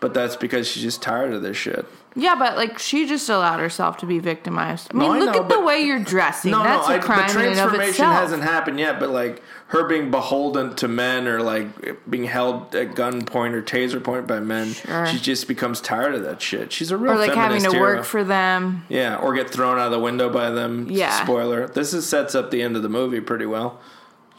[0.00, 1.84] but that's because she's just tired of this shit.
[2.18, 4.88] Yeah, but like she just allowed herself to be victimized.
[4.90, 6.50] I mean, No, I look know, at the but- way you're dressing.
[6.50, 8.14] No, That's no, a I, crime the in and of transformation itself.
[8.14, 8.98] hasn't happened yet.
[8.98, 11.66] But like her being beholden to men or like
[12.08, 15.06] being held at gunpoint or taser point by men, Sure.
[15.06, 16.72] she just becomes tired of that shit.
[16.72, 17.96] She's a real or like having feminist to hero.
[17.96, 18.84] work for them.
[18.88, 20.86] Yeah, or get thrown out of the window by them.
[20.90, 21.22] Yeah.
[21.22, 21.68] Spoiler.
[21.68, 23.78] This is sets up the end of the movie pretty well.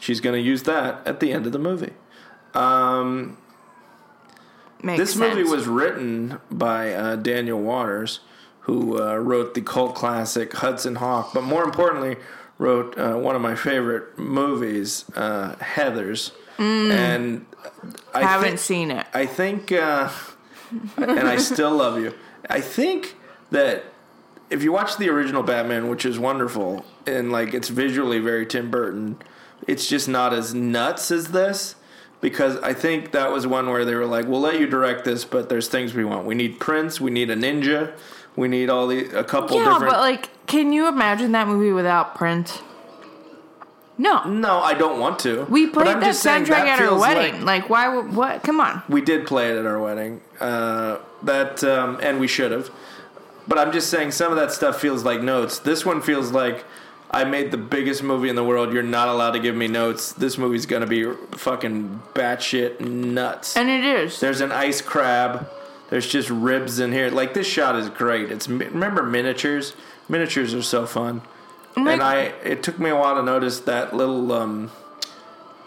[0.00, 1.92] She's going to use that at the end of the movie.
[2.54, 3.36] Um,
[4.82, 5.50] Makes this movie sense.
[5.50, 8.20] was written by uh, Daniel Waters,
[8.60, 12.16] who uh, wrote the cult classic Hudson Hawk, but more importantly,
[12.58, 16.32] wrote uh, one of my favorite movies, uh, Heathers.
[16.58, 17.46] And
[18.12, 18.26] I Mm.
[18.26, 19.06] haven't seen it.
[19.14, 20.08] I think, uh,
[20.96, 22.14] and I still love you.
[22.50, 23.14] I think
[23.52, 23.84] that
[24.50, 28.70] if you watch the original Batman, which is wonderful, and like it's visually very Tim
[28.70, 29.16] Burton,
[29.66, 31.74] it's just not as nuts as this.
[32.20, 35.24] Because I think that was one where they were like, "We'll let you direct this,
[35.24, 36.26] but there's things we want.
[36.26, 37.00] We need Prince.
[37.00, 37.92] We need a ninja.
[38.34, 41.70] We need all the a couple Yeah, different." but like, can you imagine that movie
[41.72, 42.60] without Prince?
[44.00, 44.22] No.
[44.28, 45.44] no, I don't want to.
[45.50, 47.44] We played that soundtrack that at our wedding.
[47.44, 47.88] like- Like, why?
[47.88, 48.44] would What?
[48.44, 48.82] Come on.
[48.88, 50.20] We did play it at our wedding.
[50.40, 52.70] Uh, that um, and we should have.
[53.48, 55.58] But I'm just saying some of that stuff feels like notes.
[55.58, 56.64] This one feels like
[57.10, 58.72] I made the biggest movie in the world.
[58.72, 60.12] You're not allowed to give me notes.
[60.12, 63.56] This movie's gonna be fucking batshit nuts.
[63.56, 64.20] And it is.
[64.20, 65.48] There's an ice crab.
[65.90, 67.10] There's just ribs in here.
[67.10, 68.30] Like this shot is great.
[68.30, 69.74] It's remember miniatures.
[70.08, 71.22] Miniatures are so fun.
[71.76, 74.70] like- and I it took me a while to notice that little um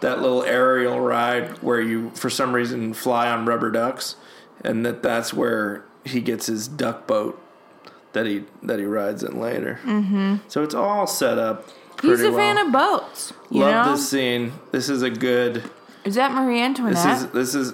[0.02, 4.16] that little aerial ride where you for some reason fly on rubber ducks
[4.64, 7.40] and that that's where he gets his duck boat
[8.14, 9.80] that he that he rides in later.
[9.84, 10.38] Mm-hmm.
[10.48, 11.68] So it's all set up.
[12.02, 13.34] He's a fan of boats.
[13.50, 13.92] You Love know?
[13.94, 14.54] this scene.
[14.72, 15.64] This is a good.
[16.04, 16.96] Is that Marie Antoinette?
[16.96, 17.74] This is this is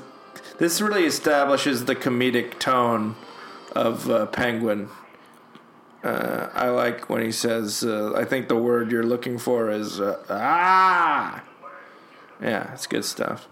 [0.58, 3.16] this really establishes the comedic tone
[3.76, 4.90] of uh, Penguin.
[6.04, 10.00] Uh, I like when he says, uh, "I think the word you're looking for is
[10.00, 11.44] uh, ah."
[12.42, 13.48] Yeah, it's good stuff.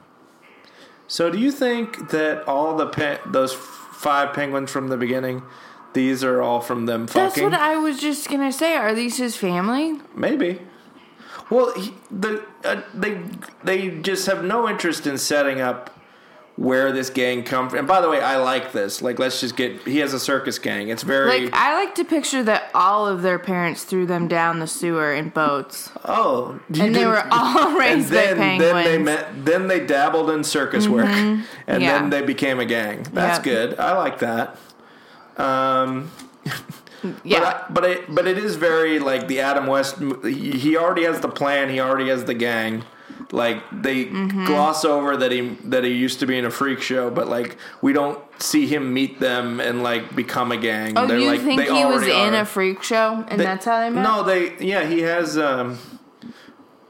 [1.07, 5.43] So, do you think that all the pe- those five penguins from the beginning,
[5.95, 7.43] these are all from them That's fucking?
[7.45, 8.75] what I was just gonna say.
[8.75, 9.99] Are these his family?
[10.15, 10.59] Maybe.
[11.49, 13.19] Well, he, the uh, they
[13.63, 15.91] they just have no interest in setting up
[16.57, 17.79] where this gang come from.
[17.79, 19.01] And by the way, I like this.
[19.01, 19.85] Like, let's just get.
[19.85, 20.87] He has a circus gang.
[20.89, 21.41] It's very.
[21.45, 25.13] Like I like to picture that all of their parents threw them down the sewer
[25.13, 28.63] in boats, oh, you and they were all raised by then, penguins.
[28.63, 28.73] Mm-hmm.
[28.73, 29.45] then they met.
[29.45, 31.77] Then they dabbled in circus work, and Yeah.
[31.99, 33.03] then they became a gang.
[33.13, 33.43] That's Yep.
[33.43, 33.79] good.
[33.79, 34.57] I like that.
[35.37, 36.11] Um,
[37.23, 39.97] yeah, But, I, but it but it is very like the Adam West.
[40.23, 41.69] He already has the plan.
[41.69, 42.83] He already has the gang.
[43.31, 44.45] Like they Mm-hmm.
[44.45, 47.57] gloss over that he that he used to be in a freak show, but like
[47.81, 50.93] we don't see him meet them and like become a gang.
[50.97, 53.65] oh, They're you like think he was already in a freak show, and They- that's
[53.65, 54.03] how they met?
[54.03, 55.79] No, they yeah he has um,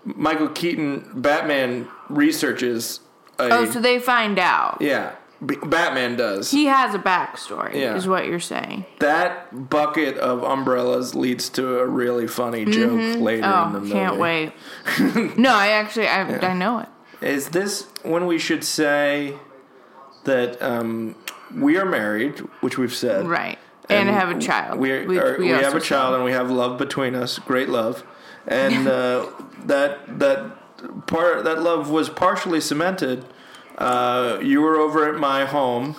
[0.04, 3.00] Michael Keaton Batman researches.
[3.40, 4.78] A, Oh, so they find out.
[4.82, 6.52] yeah, B- Batman does.
[6.52, 7.96] He has a backstory, Yeah.
[7.96, 8.86] is what you're saying.
[9.00, 13.92] that bucket of umbrellas leads to a really funny joke later in the Oh, movie.
[13.92, 14.54] can't wait.
[15.38, 16.88] no, I actually, I, I know it.
[17.22, 19.34] Is this when we should say
[20.26, 21.16] that um,
[21.56, 23.58] we are married, which we've said, Right.
[23.88, 24.80] And, have a child.
[24.80, 27.70] We, are, which or we, have a child, and we have love between us, great
[27.70, 28.04] love,
[28.48, 29.28] and uh,
[29.66, 33.26] that that part that love was partially cemented.
[33.78, 35.96] Uh, you were over at my home,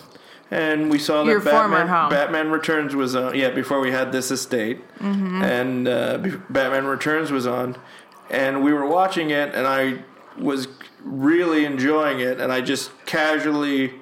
[0.51, 2.11] and we saw that Your former Batman, home.
[2.11, 3.35] Batman Returns was on.
[3.35, 5.43] Yeah, before we had this estate, Mm-hmm.
[5.43, 6.19] and uh,
[6.51, 7.77] Batman Returns was on,
[8.31, 9.99] and we were watching it, and I
[10.39, 10.69] was
[11.03, 13.93] really enjoying it, and I just casually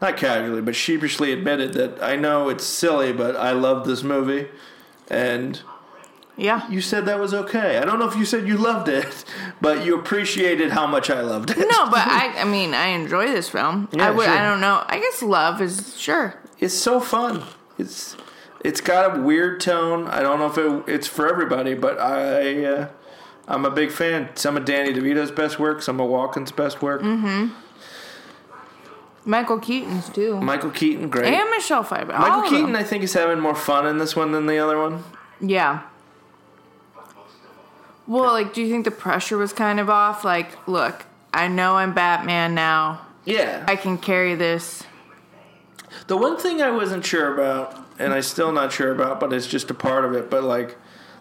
[0.00, 4.46] not casually, but sheepishly admitted that I know it's silly, but I love this movie.
[5.10, 5.60] And
[6.38, 6.70] Yeah.
[6.70, 7.78] you said that was okay.
[7.78, 9.24] I don't know if you said you loved it,
[9.60, 11.58] but you appreciated how much I loved it.
[11.58, 13.88] No, but I, I mean, I enjoy this film.
[13.92, 14.34] Yeah, I would, sure.
[14.34, 14.84] I don't know.
[14.86, 16.40] I guess love is sure.
[16.58, 17.42] It's so fun.
[17.78, 18.16] It's
[18.64, 20.08] it's got a weird tone.
[20.08, 22.88] I don't know if it, it's for everybody, but I uh,
[23.46, 24.30] I'm a big fan.
[24.34, 27.02] Some of Danny DeVito's best work, some of Walken's best work.
[27.02, 27.54] Mm-hmm.
[29.24, 30.40] Michael Keaton's too.
[30.40, 31.34] Michael Keaton, great.
[31.34, 32.12] and Michelle Pfeiffer.
[32.12, 32.74] Michael Keaton.
[32.74, 35.04] I think, is having more fun in this one than the other one.
[35.40, 35.82] Yeah.
[38.08, 40.24] Well, like, do you think the pressure was kind of off?
[40.24, 43.02] Like, look, I know I'm Batman now.
[43.24, 43.64] Yeah.
[43.68, 44.82] I can carry this.
[46.06, 49.46] The one thing I wasn't sure about, and I still not sure about, but it's
[49.46, 50.76] just a part of it, but like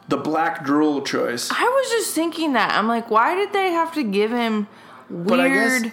[0.08, 1.50] the black drool choice.
[1.52, 2.74] I was just thinking that.
[2.74, 4.68] I'm like, why did they have to give him
[5.10, 5.14] I
[5.50, 5.92] guess- weird?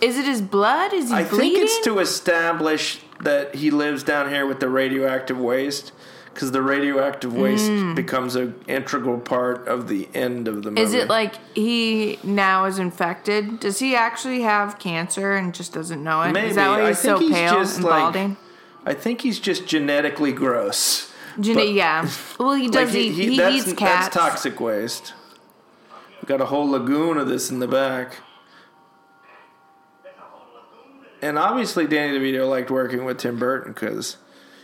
[0.00, 0.92] Is it his blood?
[0.92, 1.38] Is he I bleeding?
[1.60, 5.92] think it's to establish that he lives down here with the radioactive waste,
[6.32, 7.94] because the radioactive waste hmm.
[7.94, 10.82] becomes an integral part of the end of the movie.
[10.82, 13.60] Is it like he now is infected?
[13.60, 16.32] Does he actually have cancer and just doesn't know it?
[16.32, 16.48] Maybe.
[16.48, 18.36] Is that why I he's so think he's pale just and like- balding?
[18.84, 21.12] I think he's just genetically gross.
[21.38, 22.08] Gene- but- yeah.
[22.38, 23.12] Well, he does Like, eat.
[23.12, 24.14] He, that's, eats cats.
[24.14, 25.14] That's toxic waste.
[26.20, 28.16] We got a whole lagoon of this in the back.
[31.20, 34.16] And obviously, Danny DeVito liked working with Tim Burton because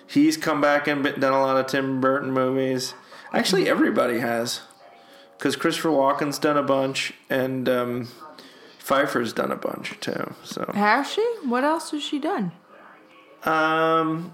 [0.09, 2.94] he's come back and been- done a lot of Tim Burton movies.
[3.33, 4.62] Actually, everybody has.
[5.37, 8.09] Because Christopher Walken's done a bunch, and um,
[8.79, 10.35] Pfeiffer's done a bunch too.
[10.42, 11.23] So, Has she?
[11.44, 12.51] What else has she done?
[13.44, 14.33] um,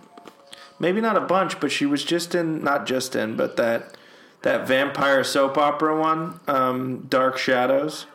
[0.78, 3.96] maybe not a bunch, but she was just in, not just in, but that
[4.42, 8.06] that vampire soap opera one, um, Dark Shadows,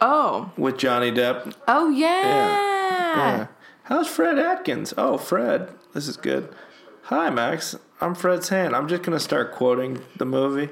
[0.00, 0.50] Oh.
[0.56, 1.54] with Johnny Depp.
[1.66, 2.06] Oh yeah.
[3.16, 3.46] Yeah.
[3.84, 4.92] How's Fred Atkins?
[4.98, 6.52] Oh, Fred, this is good.
[7.08, 7.74] Hi, Max.
[8.00, 8.76] I'm Fred's hand.
[8.76, 10.68] I'm just gonna start quoting the movie.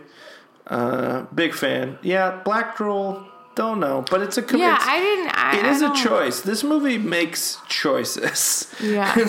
[0.67, 1.99] Uh, big fan.
[2.03, 3.25] Yeah, Black Drool.
[3.55, 4.43] Don't know, but it's a.
[4.43, 5.29] com- Yeah, I didn't.
[5.35, 6.43] I, It I is a choice.
[6.43, 8.71] This movie makes choices.
[8.83, 9.15] Yeah.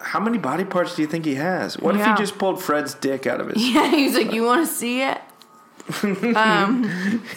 [0.00, 1.78] How many body parts do you think he has?
[1.78, 3.68] What if he just pulled Fred's dick out of his?
[3.70, 3.88] yeah.
[3.90, 5.18] He's like, you want to see it?
[6.02, 6.84] Um,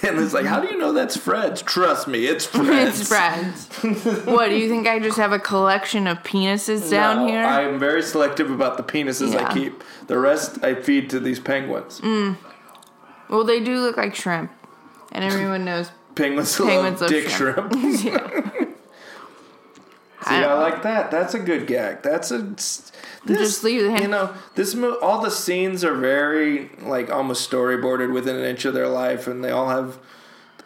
[0.04, 1.62] and it's like, how do you know that's Fred's?
[1.62, 3.00] Trust me, it's Fred's.
[3.02, 4.26] It's Fred's.
[4.26, 4.88] what do you think?
[4.88, 7.44] I just have a collection of penises down No, here.
[7.44, 9.48] I'm very selective about the penises Yeah.
[9.48, 9.84] I keep.
[10.08, 12.02] The rest I feed to these penguins.
[12.02, 12.38] Mm.
[13.30, 14.52] well, they do look like shrimp,
[15.12, 15.92] and everyone knows.
[16.16, 17.74] Penguins, Penguins love love dick shrimp.
[18.00, 18.70] shrimp.
[20.28, 21.12] See, I I, like that.
[21.12, 22.02] That's a good gag.
[22.02, 22.40] That's a.
[22.40, 22.92] This,
[23.28, 27.50] Just leave the hand- You know, this mo- all the scenes are very like almost
[27.50, 30.00] storyboarded within an inch of their life, and they all have.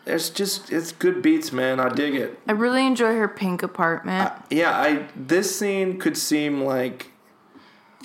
[0.06, 1.80] It's just it's good beats, man.
[1.80, 2.40] I dig it.
[2.48, 4.32] I really enjoy her pink apartment.
[4.50, 7.12] Yeah, I this scene could seem like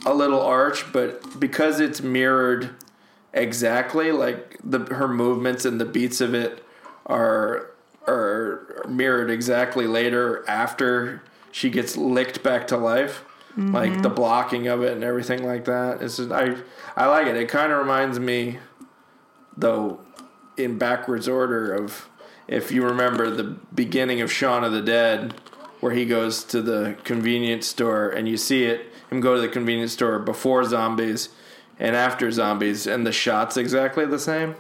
[0.04, 2.70] a little arch, but because it's mirrored
[3.32, 6.64] exactly, like the her movements and the beats of it
[7.06, 7.70] are
[8.06, 11.22] are mirrored exactly later after
[11.54, 13.24] she gets licked back to life.
[13.56, 16.02] Like the blocking of it and everything like that.
[16.02, 16.56] It's just, I
[16.96, 17.36] I like it.
[17.36, 18.58] It kind of reminds me
[19.56, 20.00] though
[20.56, 22.08] in backwards order of
[22.48, 25.34] if you remember the beginning of Shaun of the Dead
[25.78, 29.48] where he goes to the convenience store and you see it him go to the
[29.48, 31.28] convenience store before zombies
[31.78, 34.56] and after zombies and the shots exactly the same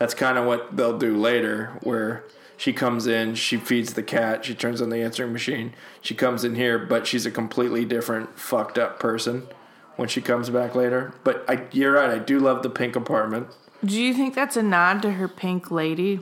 [0.00, 2.24] that's kind of what they'll do later where
[2.62, 6.44] she comes in she feeds the cat she turns on the answering machine she comes
[6.44, 9.48] in here but she's a completely different fucked up person
[9.96, 13.48] when she comes back later but I, you're right i do love the pink apartment
[13.84, 16.20] Do you think that's a nod to her pink lady?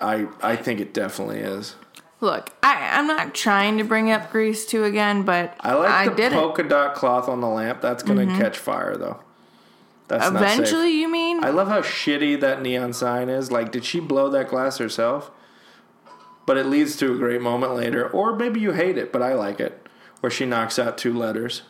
[0.00, 1.76] I I think it definitely is.
[2.20, 6.16] Look, I, I'm not trying to bring up Grease 2 again, but I like the
[6.16, 6.34] did it.
[6.34, 6.40] Mm-hmm.
[6.40, 7.80] polka dot cloth on the lamp.
[7.80, 9.20] That's gonna catch fire though.
[10.08, 11.44] That's Eventually, you mean?
[11.44, 13.52] I love how shitty that neon sign is.
[13.52, 15.30] Like, did she blow that glass herself?
[16.46, 19.32] But it leads to a great moment later, or maybe you hate it, but I
[19.34, 19.88] like it,
[20.20, 21.62] where she knocks out two letters.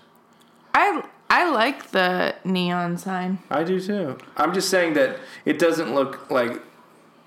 [0.74, 3.38] I I like the neon sign.
[3.50, 4.18] I do too.
[4.37, 6.60] I'm just saying that it doesn't look like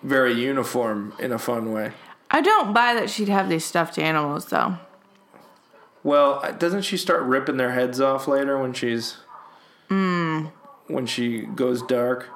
[0.04, 1.94] very uniform in a fun way.
[2.30, 4.78] I don't buy that she'd have these stuffed animals though.
[6.04, 9.18] Well, uh, doesn't she start ripping their heads off later when she's
[9.90, 10.46] hmm.
[10.88, 12.30] when she goes dark?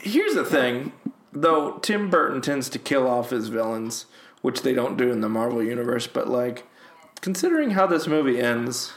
[0.00, 0.92] Here's the thing,
[1.32, 4.06] though Tim Burton tends to kill off his villains,
[4.42, 6.66] which they don't do in the Marvel universe, but like
[7.20, 8.92] considering how this movie ends,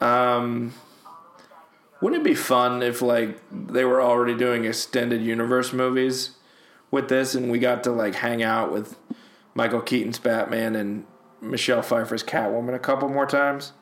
[0.00, 0.72] um
[2.00, 6.30] wouldn't it be fun if like they were already doing extended universe movies
[6.90, 8.96] with this and we got to like hang out with
[9.54, 11.04] Michael Keaton's Batman and
[11.40, 13.72] Michelle Pfeiffer's Catwoman a couple more times,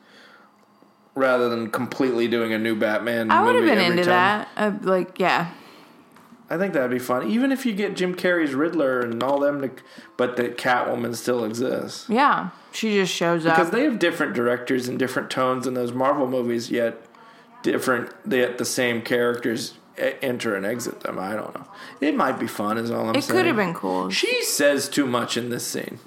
[1.15, 3.31] rather than completely doing a new Batman.
[3.31, 4.05] I would have been into time.
[4.05, 4.49] that.
[4.55, 5.51] Uh, like, yeah.
[6.53, 9.61] I think that'd be fun, even if you get Jim Carrey's Riddler and all them,
[9.61, 9.71] to,
[10.17, 12.51] but the Catwoman still exists Yeah.
[12.71, 16.27] She just shows up because they have different directors and different tones in those Marvel
[16.27, 16.69] movies.
[16.69, 17.01] Yet
[17.63, 21.17] different, they have the same characters enter and exit them.
[21.17, 21.65] I don't know.
[22.01, 22.77] It might be fun.
[22.77, 23.39] Is all I'm It saying.
[23.39, 24.11] It could have been cool.
[24.11, 25.97] She says too much in this scene.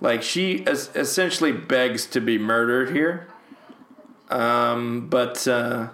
[0.00, 3.26] Like she es- essentially begs to be murdered here.
[4.30, 5.88] Um, but uh,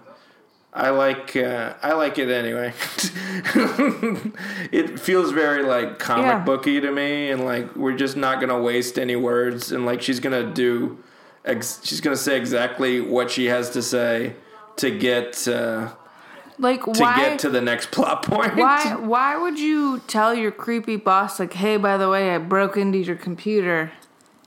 [0.73, 2.73] I like uh, I like it anyway.
[4.73, 6.39] it feels very like comic Yeah.
[6.45, 10.21] booky to me, and like we're just not gonna waste any words, and like she's
[10.21, 10.99] gonna do,
[11.45, 14.35] ex- she's gonna say exactly what she has to say
[14.77, 15.89] to get uh,
[16.59, 17.17] Like to why?
[17.17, 18.57] get to the next plot point.
[18.57, 18.95] why?
[18.97, 22.99] Why would you tell your creepy boss like, "Hey, by the way, I broke into
[22.99, 23.91] your computer,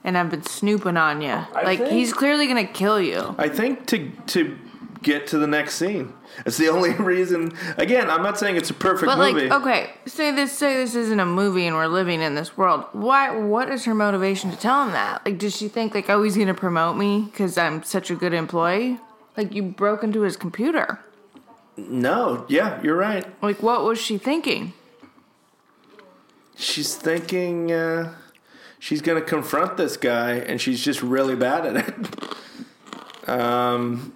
[0.06, 1.38] and I've been snooping on you"?
[1.54, 3.36] Like think- he's clearly gonna kill you.
[3.38, 4.58] I think to to
[5.04, 6.14] get to the next scene.
[6.46, 7.54] It's the only reason.
[7.78, 9.48] Again, I'm not saying it's a perfect But movie.
[9.50, 12.86] like, okay, say this, say this isn't a movie, and we're living in this world.
[12.94, 13.30] Why?
[13.36, 15.26] What is her motivation to tell him that?
[15.26, 18.34] Like, does she think like, oh, he's gonna promote me because I'm such a good
[18.34, 19.00] employee?
[19.38, 21.00] Like, you broke into his computer.
[21.76, 23.26] No, yeah, you're right.
[23.44, 24.74] Like, what was she thinking?
[26.56, 28.14] She's thinking uh,
[28.78, 31.96] she's going to confront this guy, and she's just really bad at it.
[33.26, 34.14] Um,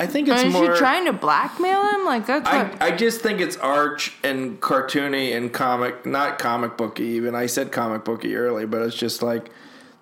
[0.00, 0.74] I think it's And is more.
[0.74, 2.04] she trying to blackmail him?
[2.04, 2.82] Like, that's I, what.
[2.82, 7.34] I just think it's arch and cartoony and comic, not comic booky even.
[7.34, 9.50] I said comic booky early, but it's just like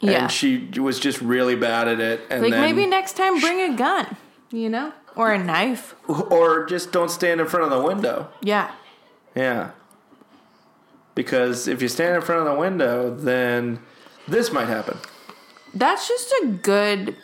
[0.00, 0.22] Yeah.
[0.22, 2.20] and she was just really bad at it.
[2.30, 4.16] And Like maybe next time bring a gun,
[4.50, 5.94] you know, or a knife.
[6.08, 8.28] or just don't stand in front of the window.
[8.42, 8.70] Yeah.
[9.36, 9.70] Yeah,
[11.14, 13.78] because if you stand in front of the window, then
[14.26, 14.98] this might happen.
[15.74, 17.16] That's just a good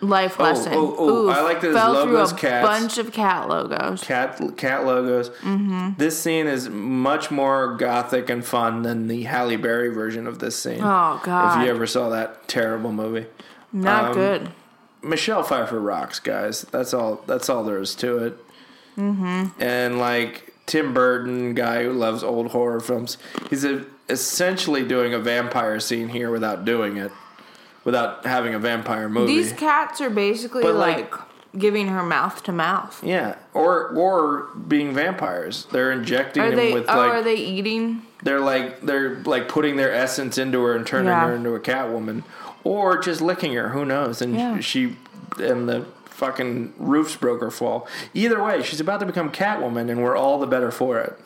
[0.00, 0.72] life lesson.
[0.74, 2.66] oh, oh, I like that his fell logo's through a cats.
[2.66, 4.02] bunch of cat logos.
[4.02, 5.30] cat cat logos.
[5.30, 5.98] Mm-hmm.
[5.98, 10.56] This scene is much more gothic and fun than the Halle Berry version of this
[10.56, 10.80] scene.
[10.80, 13.26] Oh God, If you ever saw that terrible movie,
[13.72, 14.50] not um, good.
[15.02, 16.62] Michelle Pfeiffer rocks, guys.
[16.62, 17.22] That's all.
[17.26, 18.38] That's all there is to it.
[18.96, 19.62] Mm-hmm.
[19.62, 23.16] And like Tim Burton, guy who loves old horror films,
[23.48, 27.12] he's a, essentially doing a vampire scene here without doing it,
[27.88, 29.32] without having a vampire movie.
[29.34, 31.20] These cats are basically But, like, like-
[31.56, 33.00] giving her mouth to mouth.
[33.02, 35.66] yeah, or or being vampires.
[35.72, 36.74] They're injecting Are they?
[36.74, 38.02] with oh, like are they eating?
[38.22, 41.26] they're like they're like putting their essence into her and turning Yeah.
[41.26, 42.24] her into a Catwoman,
[42.64, 43.70] or just licking her.
[43.70, 44.20] Who knows?
[44.20, 44.60] And Yeah.
[44.60, 44.96] she
[45.40, 47.88] and the fucking roofs broke her fall.
[48.12, 51.18] Either way, she's about to become Catwoman, and we're all the better for it.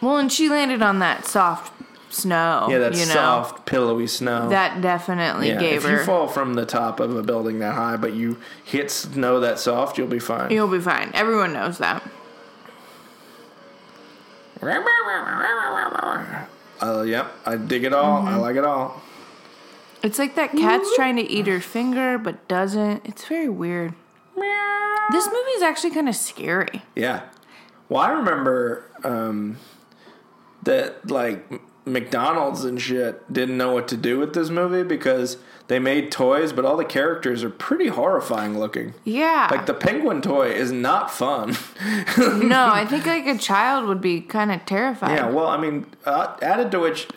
[0.00, 1.72] Well, and she landed on that soft
[2.10, 2.68] snow.
[2.70, 4.48] Yeah, that you know, soft, pillowy snow.
[4.48, 5.94] That definitely yeah, gave if her.
[5.94, 9.40] If you fall from the top of a building that high, but you hit snow
[9.40, 10.50] that soft, you'll be fine.
[10.50, 11.10] You'll be fine.
[11.14, 12.02] Everyone knows that.
[16.82, 18.20] Uh, yep, I dig it all.
[18.20, 18.28] Mm-hmm.
[18.28, 19.02] I like it all.
[20.02, 23.04] It's like that cat's trying to eat her finger but doesn't.
[23.04, 23.94] It's very weird.
[25.10, 26.82] This movie is actually kind of scary.
[26.94, 27.22] Yeah.
[27.88, 29.58] Well, I remember um,
[30.62, 31.44] that like
[31.84, 35.38] McDonald's and shit didn't know what to do with this movie because
[35.68, 38.94] they made toys, but all the characters are pretty horrifying looking.
[39.04, 39.48] Yeah.
[39.50, 41.56] Like the penguin toy is not fun.
[42.18, 45.16] no, I think like a child would be kind of terrified.
[45.16, 45.28] yeah.
[45.28, 47.08] Well, I mean, uh, added to which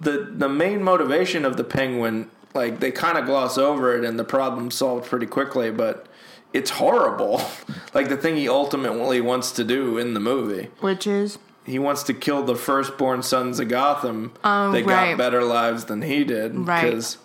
[0.00, 4.18] the the main motivation of the penguin, like they kind of gloss over it, and
[4.18, 6.06] the problem solved pretty quickly, but.
[6.52, 7.42] It's horrible.
[7.92, 10.70] like the thing he ultimately wants to do in the movie.
[10.80, 15.10] Which is he wants to kill the firstborn sons of Gotham Oh, that right.
[15.10, 16.84] got better lives than he did Right.
[16.84, 17.18] because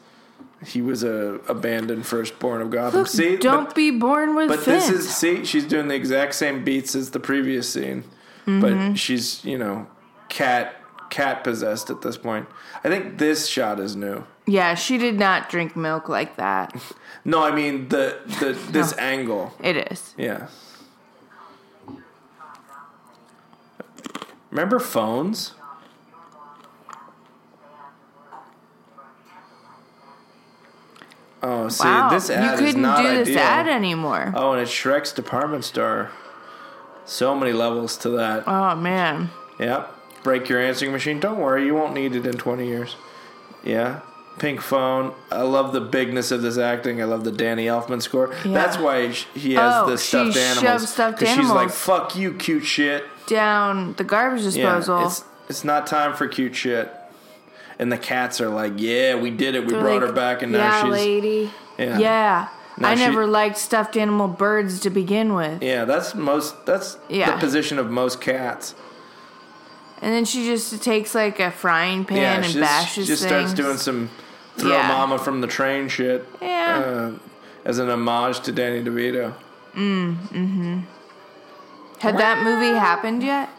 [0.65, 2.99] he was a abandoned firstborn of Gotham.
[3.01, 3.07] look.
[3.07, 4.87] see, don't but, be born with but fins.
[4.89, 8.03] this is see, she's doing the exact same beats as the previous scene,
[8.47, 8.61] Mm-hmm.
[8.89, 9.87] but she's you know
[10.29, 10.75] cat
[11.11, 12.47] cat possessed at this point.
[12.83, 14.23] I think this shot is new.
[14.47, 16.73] yeah, she did not drink milk like that.
[17.23, 19.53] No, I mean the the this angle.
[19.63, 20.15] It is.
[20.17, 20.47] Yeah.
[24.51, 25.53] Remember phones?
[31.43, 32.09] Oh, see, wow.
[32.09, 34.31] this ad you couldn't do this ad anymore.
[34.35, 36.11] Oh, and it's Shreck's department store.
[37.05, 38.43] So many levels to that.
[38.47, 39.31] Oh man.
[39.59, 40.23] Yep.
[40.23, 41.19] Break your answering machine.
[41.19, 42.95] Don't worry, you won't need it in twenty years.
[43.63, 44.01] Yeah.
[44.37, 45.13] Pink phone.
[45.31, 47.01] I love the bigness of this acting.
[47.01, 48.33] I love the Danny Elfman score.
[48.45, 48.53] Yeah.
[48.53, 50.89] That's why he has oh, the stuffed animals.
[50.89, 51.47] Stuffed animals.
[51.47, 55.05] She's like, "Fuck you, cute shit." Down the garbage Yeah, disposal.
[55.07, 56.91] it's it's not time for cute shit.
[57.79, 59.65] And the cats are like, "Yeah, we did it.
[59.65, 61.51] We They're brought like, her back, and yeah, now she's a lady.
[61.79, 61.97] Yeah.
[61.97, 62.47] Yeah.
[62.77, 65.63] Now I she- never liked stuffed animal birds to begin with.
[65.63, 66.65] yeah." That's most.
[66.65, 67.32] That's Yeah.
[67.32, 68.75] the position of most cats.
[70.03, 73.51] And then she just takes like a frying pan Yeah, and just, bashes just things.
[73.51, 74.09] starts doing some
[74.57, 74.88] throw Yeah.
[74.88, 76.27] mama from the train shit.
[76.41, 76.84] Yeah.
[76.86, 77.11] Uh,
[77.65, 79.34] as an homage to Danny DeVito.
[82.01, 83.49] Had that movie happened yet?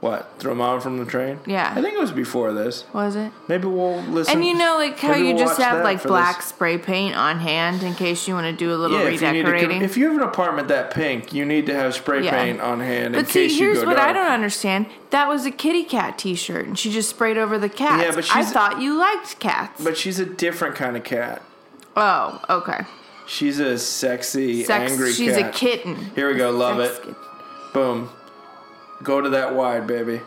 [0.00, 0.32] What?
[0.38, 1.40] Throw mama from the train?
[1.46, 1.74] Yeah.
[1.76, 2.84] I think it was before this.
[2.94, 3.32] Was it?
[3.48, 4.36] Maybe we'll listen.
[4.36, 6.36] And you know, like how maybe you we'll just watch have that like for black
[6.38, 6.46] this.
[6.46, 9.30] spray paint on hand in case you want to do a little Yeah, if you,
[9.32, 9.82] need to, redecorating.
[9.82, 12.30] if you have an apartment that pink, you need to have spray Yeah.
[12.30, 14.08] paint on hand in but see, case you here's go what dark.
[14.08, 14.86] I don't understand.
[15.10, 18.02] That was a kitty cat T-shirt, and she just sprayed over the cats.
[18.02, 19.84] Yeah, but I she's- thought you liked cats.
[19.84, 21.42] But she's a different kind of cat.
[21.94, 22.84] oh, okay.
[23.26, 24.92] She's a sexy, Sex.
[24.92, 25.54] angry she's cat.
[25.54, 26.10] a kitten.
[26.14, 26.50] Here we go.
[26.50, 27.00] Love Sex it.
[27.02, 27.16] kitten.
[27.72, 28.10] Boom.
[29.02, 30.20] Go to that wide, baby.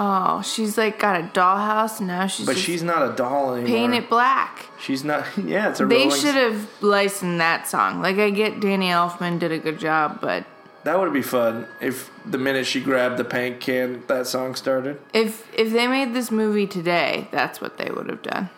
[0.00, 3.66] Oh, she's like got a dollhouse, now she's But she's not a doll anymore.
[3.66, 4.66] paint it black.
[4.78, 5.24] She's not.
[5.36, 8.00] Yeah, it's a They Rolling- should have licensed that song.
[8.00, 10.44] Like I get Danny Elfman did a good job, but
[10.84, 15.00] That would be fun if the minute she grabbed the paint can, that song started.
[15.12, 18.50] if if they made this movie today, that's what they would have done.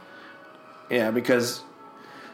[0.91, 1.63] Yeah, because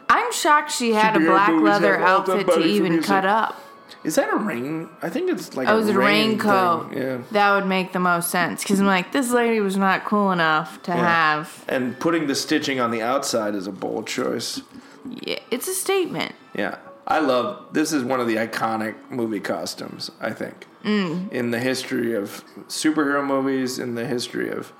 [0.09, 3.07] I'm shocked she had a black leather have all the outfit to even music.
[3.07, 3.61] cut up.
[4.03, 4.89] Is that a rain?
[5.01, 6.89] I think it's like Oh, a it was a rain raincoat.
[6.89, 7.17] thing, Yeah.
[7.31, 10.81] That would make the most sense because I'm like, this lady was not cool enough
[10.83, 10.97] to Yeah.
[11.37, 11.65] have.
[11.67, 14.61] And putting the stitching on the outside is a bold choice.
[15.09, 16.33] Yeah, it's a statement.
[16.55, 16.75] Yeah.
[17.09, 20.65] I love this is one of the iconic movie costumes, I think.
[20.83, 21.31] Mm.
[21.31, 24.73] In the history of superhero movies, in the history of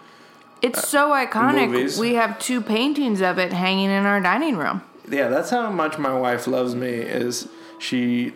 [0.61, 1.65] It's so iconic.
[1.65, 1.97] Uh, movies.
[1.99, 4.81] We have two paintings of it hanging in our dining room.
[5.09, 7.47] yeah, that's how much my wife loves me is
[7.79, 8.33] she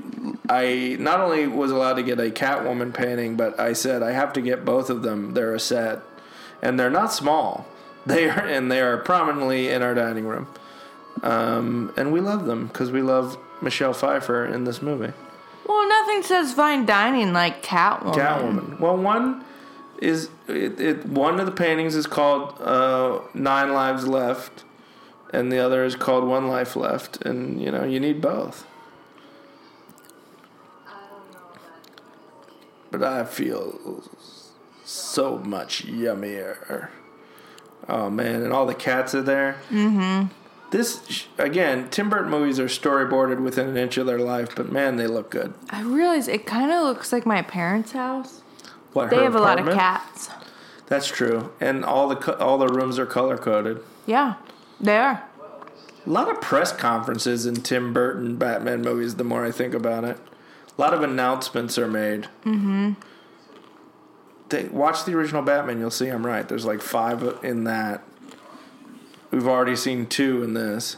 [0.49, 4.33] I not only was allowed to get a Catwoman painting, but I said I have
[4.33, 5.33] to get both of them.
[5.33, 5.99] They're a set.
[6.61, 7.65] And they're not small.
[8.03, 10.47] They are and they are prominently in our dining room.
[11.21, 15.13] Um, and we love them because we love Michelle Pfeiffer in this movie.
[15.67, 18.15] Well, nothing says fine dining like Catwoman.
[18.15, 18.79] Catwoman.
[18.79, 19.45] Well, one
[20.01, 21.05] is it, it.
[21.05, 24.63] One of the paintings is called uh, Nine Lives Left,
[25.31, 27.21] and the other is called One Life Left.
[27.23, 28.65] And you know, you need both.
[32.91, 34.03] But I feel
[34.83, 36.89] so much yummier.
[37.87, 39.57] Oh man, and all the cats are there.
[39.69, 40.27] Mm-hmm.
[40.71, 44.97] This again, Tim Burton movies are storyboarded within an inch of their life, but man,
[44.97, 45.53] they look good.
[45.69, 48.41] I realize it kind of looks like my parents' house.
[48.93, 50.29] What, They have a lot of cats.
[50.87, 53.79] That's true, and all the co- all the rooms are color coded.
[54.05, 54.35] Yeah,
[54.79, 55.23] they are.
[56.05, 59.15] A lot of press conferences in Tim Burton Batman movies.
[59.15, 60.17] The more I think about it,
[60.77, 62.23] a lot of announcements are made.
[62.45, 62.93] Mm-hmm.
[64.49, 65.79] They, watch the original Batman.
[65.79, 66.47] You'll see I'm right.
[66.47, 68.03] There's like five in that.
[69.31, 70.97] We've already seen two in this.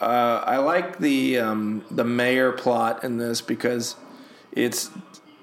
[0.00, 3.96] Uh, I like the um, the mayor plot in this because
[4.52, 4.90] it's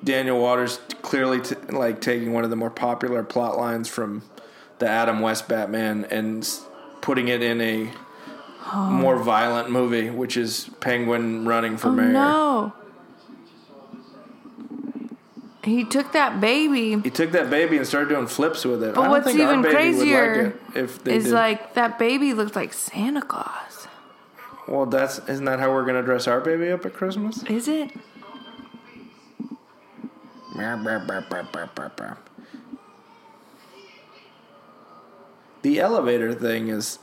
[0.04, 4.24] Daniel Waters clearly t- like taking one of the more popular plot lines from
[4.80, 6.48] the Adam West Batman and
[7.02, 7.92] putting it in a
[8.74, 8.90] Oh.
[8.90, 12.10] more violent movie, which is Penguin running for Oh mayor.
[12.10, 12.74] no.
[15.64, 16.98] He took that baby.
[17.02, 18.96] He took that baby and started doing flips with it.
[18.96, 21.34] But what's even crazier like Is did.
[21.34, 23.88] like that baby looked like Santa Claus.
[24.68, 27.44] well, that's isn't that how we're gonna dress our baby up at Christmas?
[27.44, 27.92] Is it?
[35.62, 37.00] The elevator thing is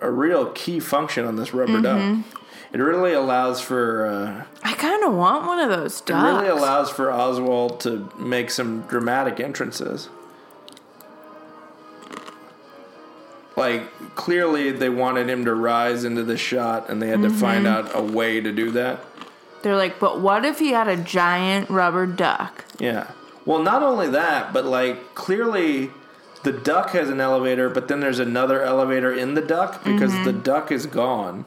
[0.00, 2.20] a real key function on this rubber Mm-hmm.
[2.22, 2.40] duck.
[2.72, 6.90] It really allows for uh, I kind of want one of those it really allows
[6.90, 10.08] for Oswald to make some dramatic entrances.
[13.56, 13.82] Like
[14.16, 17.88] clearly they wanted him to rise into the shot and they had to find Mm-hmm.
[17.88, 19.00] out a way to do that.
[19.62, 22.64] They're like, but what if he had a giant rubber duck?
[22.78, 23.12] Yeah.
[23.46, 25.90] Well, not only that, but like clearly
[26.44, 30.32] the duck has an elevator, but then there's another elevator in the duck because the
[30.32, 31.44] duck is gone.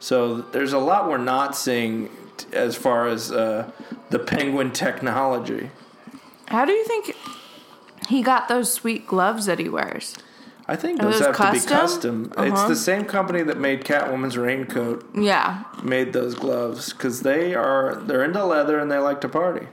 [0.00, 3.70] So there's a lot we're not seeing t- as far as uh,
[4.10, 5.70] the penguin technology.
[6.48, 7.14] How do you think
[8.08, 10.16] he got those sweet gloves that he wears?
[10.68, 12.26] I think those, those have to be custom?
[12.30, 12.44] custom.
[12.46, 12.68] It's Uh-huh.
[12.68, 15.64] the same company that made Catwoman's raincoat Yeah.
[15.82, 19.66] made those gloves because they are they're into leather and they like to party.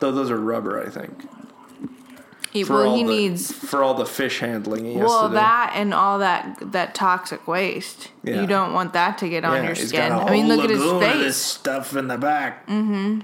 [0.00, 1.28] Though those are rubber, I think.
[2.50, 5.22] He, For well, all he the, needs for all the fish handling he has well
[5.24, 5.34] to do.
[5.34, 8.10] that and all that that toxic waste.
[8.22, 8.40] Yeah.
[8.40, 10.12] You don't want that to get on your skin.
[10.12, 11.36] I mean, look at his lagoon of this face.
[11.36, 12.66] stuff in the back.
[12.66, 13.20] Mm-hmm.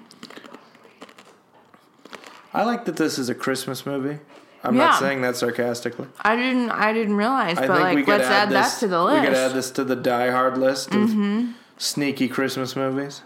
[2.53, 4.19] I like that this is a Christmas movie.
[4.63, 4.87] I'm Yeah.
[4.87, 6.07] not saying that sarcastically.
[6.21, 9.03] I didn't I didn't realize, I but like let's add, add, this, that to the
[9.05, 9.21] list.
[9.21, 11.11] We could add this to the Die Hard list of
[11.77, 13.23] sneaky Christmas movies.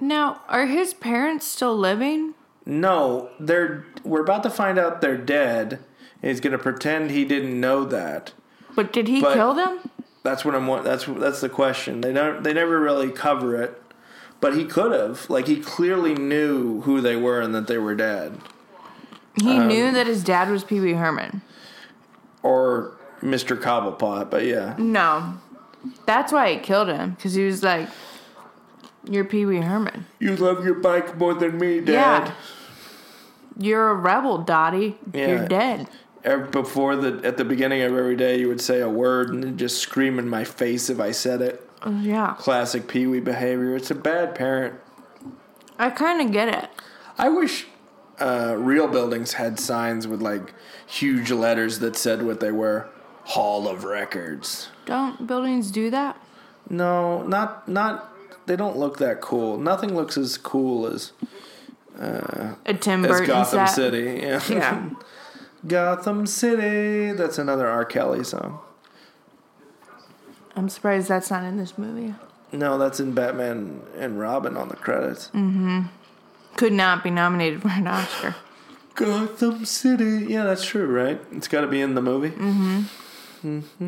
[0.00, 2.34] Now, are his parents still living?
[2.64, 5.78] No, they're we're about to find out they're dead.
[6.22, 8.32] And he's gonna pretend he didn't know that.
[8.74, 9.90] But did he But- kill them?
[10.22, 10.66] That's what I'm.
[10.66, 12.00] wa- That's that's the question.
[12.00, 12.42] They don't.
[12.42, 13.80] They never really cover it,
[14.40, 15.30] but he could have.
[15.30, 18.38] Like he clearly knew who they were and that they were dead,
[19.40, 21.42] He Um, knew that his dad was Pee Wee Herman.
[22.42, 22.92] or
[23.22, 23.56] Mr.
[23.56, 24.28] Cobblepot.
[24.30, 25.34] But yeah, No.
[26.06, 27.88] That's why he killed him, because he was like,
[29.08, 30.06] You're Pee Wee Herman.
[30.18, 32.28] you love your bike more than me, Dad.
[32.28, 32.32] Yeah.
[33.58, 34.96] You're a rebel, Dottie.
[35.14, 35.26] Yeah.
[35.28, 35.88] You're dead.
[36.50, 39.78] Before the at the beginning of every day, you would say a word and just
[39.78, 41.68] scream in my face if I said it.
[42.00, 42.34] Yeah.
[42.38, 43.76] Classic Pee Wee behavior.
[43.76, 44.74] It's a bad parent.
[45.78, 46.68] I kind of get it.
[47.16, 47.66] I wish
[48.18, 50.52] uh, real buildings had signs with like
[50.86, 52.88] huge letters that said what they were.
[53.24, 54.68] Hall of Records.
[54.84, 56.20] Don't buildings do that?
[56.68, 58.12] No, not not.
[58.46, 59.58] They don't look that cool.
[59.58, 61.12] Nothing looks as cool as
[61.98, 63.74] A Tim as Burton Gotham set.
[63.74, 64.20] City.
[64.22, 64.42] Yeah.
[64.48, 64.90] Yeah.
[65.66, 67.12] Gotham City.
[67.12, 67.84] That's another R.
[67.84, 68.60] Kelly song.
[70.54, 72.14] I'm surprised that's not in this movie.
[72.52, 75.26] No, that's in Batman and Robin on the credits.
[75.28, 75.82] Mm-hmm.
[76.56, 78.36] Could not be nominated for an Oscar.
[78.94, 80.26] Gotham City.
[80.32, 81.20] Yeah, that's true, right?
[81.32, 82.30] It's got to be in the movie.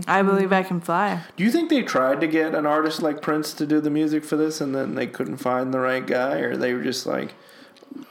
[0.07, 1.23] I believe I can fly.
[1.37, 4.25] Do you think they tried to get an artist like Prince to do the music
[4.25, 7.35] for this, and then they couldn't find the right guy, or they were just like,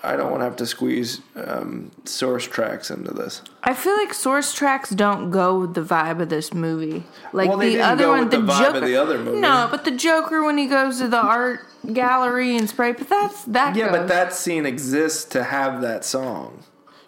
[0.03, 3.41] I don't want to have to squeeze um, source tracks into this.
[3.63, 7.03] I feel like source tracks don't go with the vibe of this movie.
[7.31, 8.85] Like Well, they the didn't other go one, with the the vibe of Joker.
[8.87, 9.39] the other movie.
[9.39, 11.59] No, but the Joker when he goes to the art
[11.93, 13.75] gallery and spray, but that's that.
[13.75, 16.63] Yeah, but that scene exists to have that song.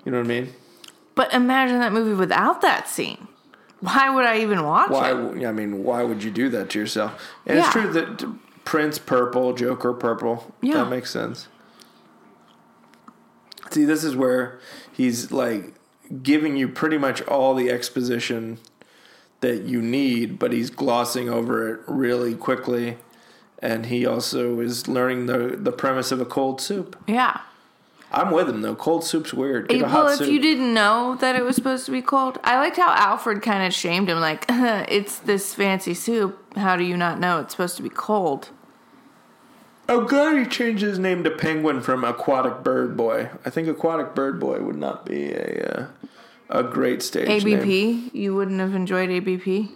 [0.06, 0.54] You know what I mean?
[1.16, 3.28] But imagine that movie without that scene.
[3.82, 5.12] Why would I even watch Why?
[5.12, 5.46] it?
[5.46, 7.22] I mean, why would you do that to yourself?
[7.46, 8.26] And it's true that
[8.66, 10.54] Prince purple, Joker purple.
[10.62, 10.84] Yeah.
[10.84, 11.48] That makes sense.
[13.72, 14.60] See, this is where
[14.92, 15.76] he's like
[16.24, 18.58] giving you pretty much all the exposition
[19.42, 22.98] that you need, but he's glossing over it really quickly.
[23.60, 26.98] And he also is learning the the premise of a cold soup.
[27.08, 27.42] Yeah.
[28.12, 28.76] I'm with him though.
[28.76, 29.68] Cold soup's weird.
[29.70, 30.30] Get a well, hot if soup.
[30.30, 33.66] you didn't know that it was supposed to be cold, I liked how Alfred kind
[33.66, 34.20] of shamed him.
[34.20, 36.38] Like, it's this fancy soup.
[36.56, 38.50] How do you not know it's supposed to be cold?
[39.88, 43.30] I'm glad he changed his name to Penguin from Aquatic Bird Boy.
[43.44, 45.88] I think Aquatic Bird Boy would not be a uh,
[46.50, 47.60] a great stage name.
[47.60, 48.12] ABP.
[48.14, 49.72] You wouldn't have enjoyed ABP.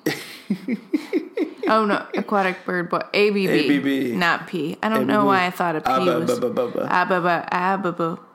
[1.67, 3.01] oh no, aquatic bird boy.
[3.13, 3.37] ABB.
[3.47, 4.17] ABB.
[4.17, 4.77] Not P.
[4.81, 6.39] I don't know why I thought a P ah, Abba, was.
[6.39, 6.87] ba, ba, ba, ba.
[6.89, 7.47] Ah, Ababa.
[7.51, 8.19] Ababa.
[8.19, 8.25] Ah,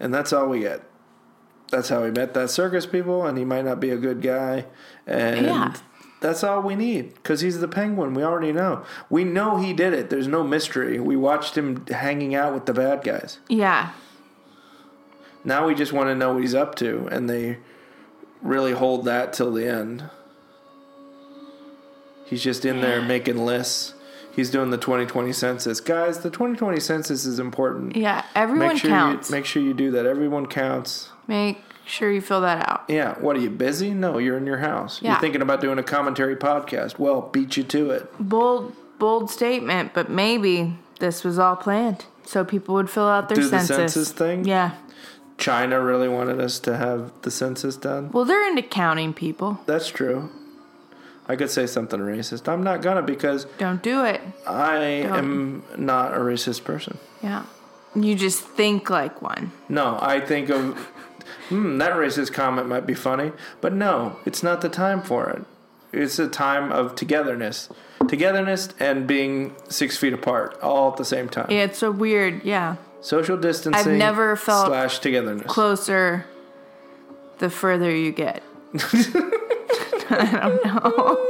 [0.00, 0.82] and that's all we get.
[1.70, 4.66] That's how we met that circus people, and he might not be a good guy.
[5.06, 5.74] And Yeah.
[6.22, 8.14] That's all we need because he's the penguin.
[8.14, 8.84] We already know.
[9.10, 10.08] We know he did it.
[10.08, 10.98] There's no mystery.
[10.98, 13.38] We watched him hanging out with the bad guys.
[13.48, 13.92] Yeah.
[15.44, 17.58] Now we just want to know what he's up to, and they
[18.40, 20.08] really hold that till the end.
[22.24, 23.94] He's just in there making lists.
[24.34, 25.80] He's doing the 2020 census.
[25.80, 27.96] Guys, the 2020 census is important.
[27.96, 28.24] Yeah.
[28.34, 29.28] Everyone make sure counts.
[29.28, 30.06] you make sure you do that.
[30.06, 31.10] Everyone counts.
[31.26, 32.84] Make sure you fill that out.
[32.88, 33.90] Yeah, what are you busy?
[33.90, 35.00] No, you're in your house.
[35.02, 35.12] Yeah.
[35.12, 36.98] You're thinking about doing a commentary podcast.
[36.98, 38.10] Well, beat you to it.
[38.18, 43.36] Bold, bold statement, but maybe this was all planned so people would fill out their
[43.36, 43.76] Do the census.
[43.76, 44.44] census thing?
[44.44, 44.72] Yeah.
[45.38, 48.10] China really wanted us to have the census done.
[48.12, 49.60] Well, they're into counting people.
[49.66, 50.30] That's true.
[51.26, 52.48] I could say something racist.
[52.48, 54.20] I'm not gonna because Don't do it.
[54.46, 56.98] I am not a racist person.
[57.22, 57.44] Yeah.
[57.94, 59.52] You just think like one.
[59.68, 60.88] No, I think of
[61.48, 65.44] hmm, that racist comment might be funny, but no, it's not the time for it.
[65.92, 67.68] It's a time of togetherness,
[68.08, 71.46] togetherness, and being six feet apart all at the same time.
[71.50, 72.44] Yeah, it's so weird.
[72.44, 72.76] Yeah.
[73.02, 73.92] Social distancing.
[73.92, 75.46] I've never felt slash togetherness.
[75.48, 76.24] Closer
[77.38, 78.42] the further you get.
[80.10, 81.26] I don't know.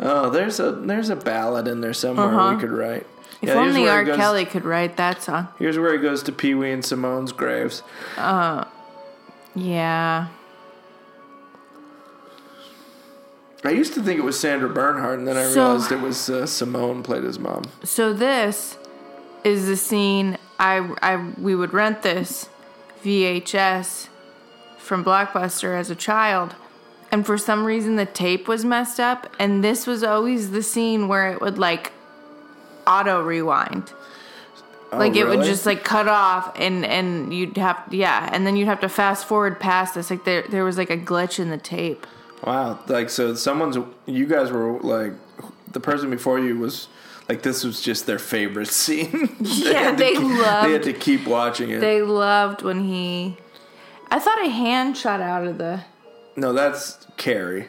[0.00, 2.54] Oh, there's a there's a ballad in there somewhere Uh-huh.
[2.54, 3.06] we could write.
[3.40, 4.04] If Yeah, only R.
[4.04, 5.48] goes- Kelly could write that song.
[5.58, 7.82] Here's where he goes to Pee Wee and Simone's graves.
[9.54, 10.28] Yeah.
[13.64, 16.28] I used to think it was Sandra Bernhard, and then I So- realized it was
[16.28, 17.62] uh, Simone played his mom.
[17.84, 18.76] So this
[19.44, 22.48] is the scene I I we would rent this
[23.04, 24.08] VHS
[24.78, 26.54] from Blockbuster as a child.
[27.12, 31.08] And for some reason the tape was messed up and this was always the scene
[31.08, 31.92] where it would like
[32.86, 33.92] auto rewind.
[34.92, 38.46] Oh, like it would Oh, just like cut off and and you'd have yeah, and
[38.46, 41.38] then you'd have to fast forward past this like there there was like a glitch
[41.40, 42.06] in the tape.
[42.44, 45.12] Wow, like so someone's you guys were like
[45.70, 46.88] the person before you was
[47.28, 49.34] like this was just their favorite scene.
[49.40, 51.80] Yeah, they keep- loved- They had to keep watching it.
[51.80, 53.36] They loved when he
[54.10, 55.80] I thought a hand shot out of the
[56.36, 57.68] no, that's Carrie.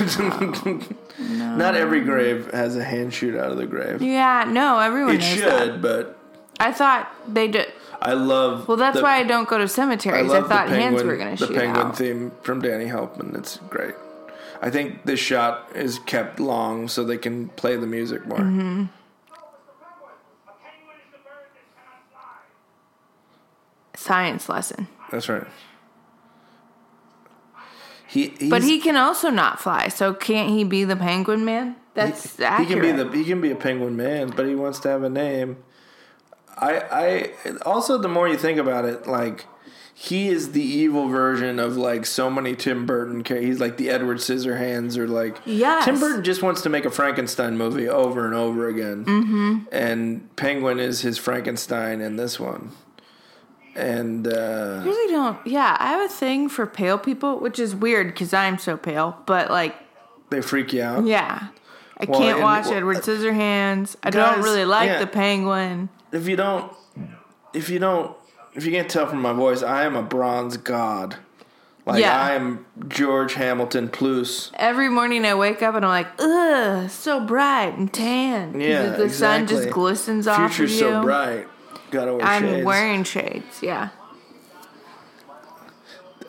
[0.00, 0.80] no.
[1.56, 4.00] Not every grave has a hand shoot out of the grave.
[4.02, 5.82] Yeah, no, everyone it should, that.
[5.82, 6.17] but
[6.60, 7.72] I thought they did.
[8.00, 8.68] I love.
[8.68, 10.30] Well, that's the- why I don't go to cemeteries.
[10.30, 11.96] I, love thought the hands penguin, were going to shoot the penguin out.
[11.98, 13.36] theme from Danny Elfman.
[13.36, 13.94] It's great.
[14.60, 18.38] I think this shot is kept long so they can play the music more.
[18.38, 18.60] Mm-hmm.
[18.60, 18.84] A
[19.34, 22.38] penguin is the bird that cannot fly.
[23.94, 24.88] Science lesson.
[25.10, 25.46] That's right.
[28.08, 31.76] He, But he can also not fly, so can't he be the penguin man?
[31.92, 32.68] That's he accurate.
[32.68, 35.10] can be the he can be a penguin man, but he wants to have a
[35.10, 35.58] name.
[36.58, 39.46] I I also the more you think about it, like
[40.00, 43.24] he is the evil version of like so many Tim Burton.
[43.24, 45.44] He's like the Edward Scissorhands, or like.
[45.44, 49.58] Tim Burton just wants to make a Frankenstein movie over and over again, mm-hmm.
[49.72, 52.70] and Penguin is his Frankenstein in this one.
[53.74, 55.44] And uh, I really don't.
[55.44, 59.16] Yeah, I have a thing for pale people, which is weird because I'm so pale.
[59.26, 59.74] But like,
[60.30, 61.06] they freak you out.
[61.06, 61.48] yeah,
[61.96, 63.96] I Well, can't and- watch well, Edward Scissorhands.
[64.02, 65.00] I guys, don't really like yeah.
[65.00, 65.88] the penguin.
[66.12, 66.72] If you don't
[67.54, 68.16] if you don't
[68.54, 71.16] if you can't tell from my voice i am a bronze god
[71.86, 72.18] like Yeah.
[72.20, 77.20] i am george hamilton plus Every morning I wake up and I'm like, ugh, so
[77.20, 78.60] bright and tan.
[78.60, 79.72] yeah the sun just exactly.
[79.72, 80.66] glistens off of you.
[80.66, 81.46] future's so bright
[81.90, 83.62] gotta wear I'm shades wearing shades.
[83.62, 83.88] Yeah.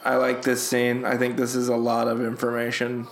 [0.06, 3.08] i like this scene i think this is a lot of information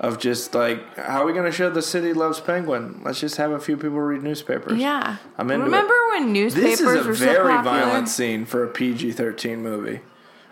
[0.00, 3.36] of just like how are we going to show the city loves penguin let's just
[3.36, 5.16] have a few people read newspapers Yeah.
[5.38, 6.08] I'm into Remember it.
[6.20, 7.80] when newspapers this is a were very popular?
[7.80, 10.00] violent scene for a pg-13 movie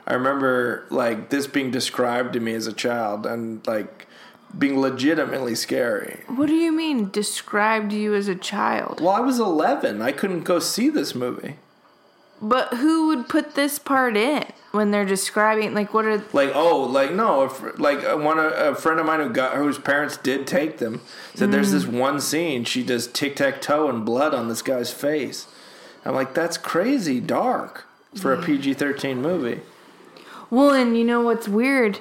[0.06, 4.06] i remember like this being described to me as a child and like
[4.58, 8.98] being legitimately scary What do you mean described you as a child?
[9.00, 10.00] Well, I was 11.
[10.00, 11.56] I couldn't go see this movie.
[12.40, 16.82] But who would put this part in when they're describing like what are Like, oh,
[16.84, 20.46] like no, if, like uh, one a friend of mine who got whose parents did
[20.46, 21.00] take them
[21.34, 24.92] said there's this one scene she does tic tac toe and blood on this guy's
[24.92, 25.46] face.
[26.04, 29.60] I'm like, that's crazy dark for a PG-13 movie.
[30.50, 32.00] Well, and you know what's weird?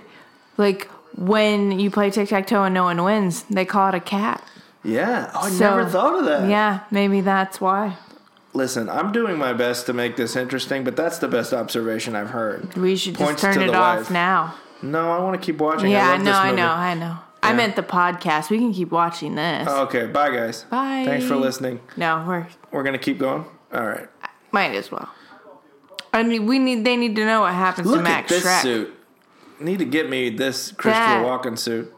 [0.58, 4.00] Like when you play tic tac toe and no one wins, they call it a
[4.00, 4.44] cat.
[4.84, 6.50] Yeah, oh, I So- never thought of that.
[6.50, 7.98] Yeah, maybe that's why.
[8.58, 12.32] Listen, I'm doing my best to make this interesting, but that's the best observation I've
[12.32, 12.74] heard.
[12.76, 14.10] We should Points just turn it off wife.
[14.12, 14.56] now.
[14.82, 15.92] No, I want to keep watching.
[15.92, 17.18] Yeah, I I know, I know, I know.
[17.44, 17.56] I Yeah.
[17.56, 18.50] meant the podcast.
[18.50, 19.68] We can keep watching this.
[19.70, 20.64] Oh, okay, bye guys.
[20.72, 21.04] Bye.
[21.06, 21.82] Thanks for listening.
[21.98, 23.46] No, we're We're gonna keep going.
[23.72, 24.08] All right.
[24.52, 25.08] might as well.
[26.12, 26.84] I mean, we need.
[26.84, 28.62] They need to know what happens Look to Max at this Shreck.
[28.64, 28.94] suit.
[29.60, 31.94] Need to get me this Christopher That- Walken suit.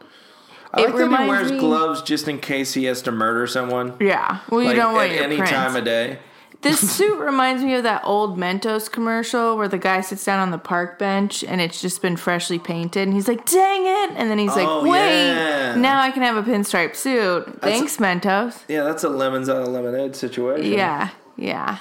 [0.74, 3.94] I like that he wears me- gloves just in case he has to murder someone.
[3.98, 4.38] Yeah.
[4.50, 5.52] Well, you like don't want at your any prints.
[5.52, 6.18] time of day.
[6.62, 10.50] This suit reminds me of that old Mentos commercial where the guy sits down on
[10.50, 14.30] the park bench and it's just been freshly painted and he's like, "Dang it!" And
[14.30, 15.74] then he's Oh, like, "Wait, yeah.
[15.76, 18.58] now I can have a pinstripe suit." Thanks, Mentos.
[18.68, 20.72] Yeah, that's a lemons out of lemonade situation.
[20.72, 21.78] Yeah, yeah.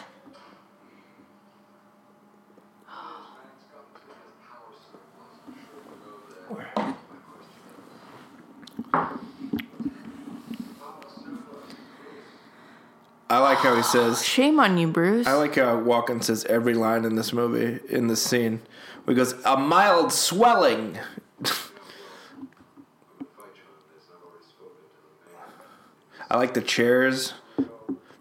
[13.30, 14.26] I like how he says.
[14.26, 15.28] Shame on you, Bruce.
[15.28, 18.62] I like how Walken says every line in this movie in this scene.
[19.08, 20.98] He goes, "A mild swelling."
[26.30, 27.34] I like the chairs.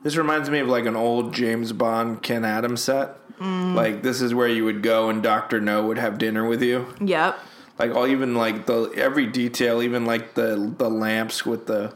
[0.03, 3.17] This reminds me of like an old James Bond Ken Adams set.
[3.39, 3.75] Mm.
[3.75, 6.87] Like this is where you would go and Doctor No would have dinner with you.
[7.01, 7.39] yep.
[7.79, 11.95] Like all even like the every detail, even like the the lamps with the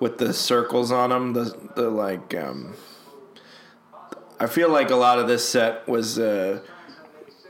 [0.00, 1.32] with the circles on them.
[1.34, 2.34] The the like.
[2.34, 2.74] Um,
[4.40, 6.60] I feel like a lot of this set was uh,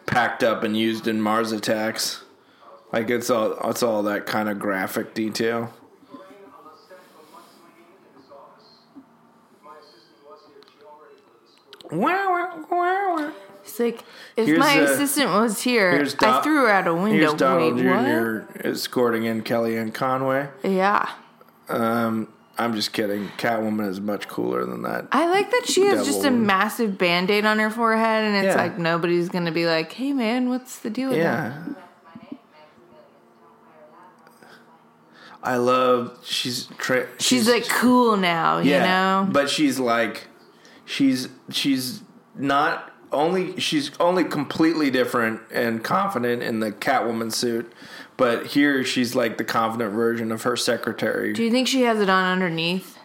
[0.07, 2.25] packed up and used in Mars Attacks.
[2.93, 5.73] Like it's all it's all that kind of graphic detail.
[11.93, 13.33] Wow, wow, wow.
[13.63, 14.05] It's like
[14.37, 17.11] if here's my a, assistant was here, Do- I threw her out a window.
[17.11, 18.39] Here's Donald Wait, Jr.
[18.39, 18.67] What?
[18.67, 20.49] escorting in Kellyanne Conway.
[20.63, 21.09] Yeah.
[21.69, 22.29] Um,
[22.61, 23.29] I'm just kidding.
[23.39, 25.07] Catwoman is much cooler than that.
[25.13, 26.39] I like that she has just a Devil.
[26.41, 28.63] massive band aid on her forehead, and it's Yeah.
[28.63, 31.75] like nobody's gonna be like, "Hey, man, what's the deal with that?" Yeah.
[35.43, 39.27] I love she's tra- She's, like cool now, you know.
[39.33, 40.27] but she's like
[40.85, 42.03] she's she's
[42.37, 47.73] not only she's only completely different and confident in the Catwoman suit,
[48.21, 51.33] but here she's like the confident version of her secretary.
[51.33, 52.99] Do you think she has it on underneath?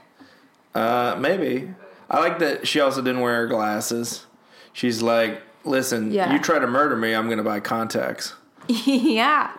[0.76, 1.74] Uh, maybe.
[2.10, 4.26] I like that she also didn't wear her glasses.
[4.74, 6.34] She's like, listen, Yeah.
[6.34, 8.34] you try to murder me, I'm gonna buy contacts.
[8.68, 9.52] yeah.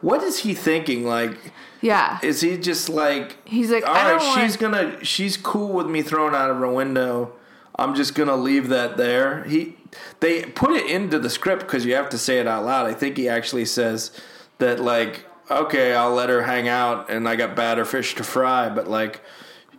[0.00, 1.04] What is he thinking?
[1.06, 1.38] Like,
[1.80, 2.18] Yeah.
[2.22, 6.34] is he just like He's like, all want- she's gonna she's cool with me throwing
[6.34, 7.32] out of her window.
[7.76, 9.44] I'm just gonna leave that there.
[9.44, 9.76] He
[10.20, 12.86] they put it into the script because you have to say it out loud.
[12.86, 14.10] I think he actually says
[14.58, 18.68] that like, okay, I'll let her hang out, and I got badder fish to fry.
[18.68, 19.20] But like,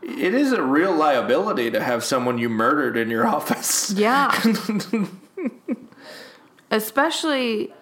[0.01, 3.91] it is a real liability to have someone you murdered in your office.
[3.91, 4.37] Yeah.
[6.71, 7.73] Especially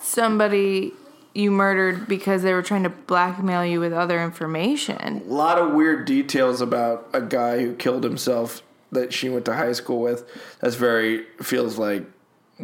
[0.00, 0.92] somebody
[1.34, 5.22] you murdered because they were trying to blackmail you with other information.
[5.28, 8.62] A lot of weird details about a guy who killed himself
[8.92, 10.28] that she went to high school with.
[10.60, 12.04] That's very feels like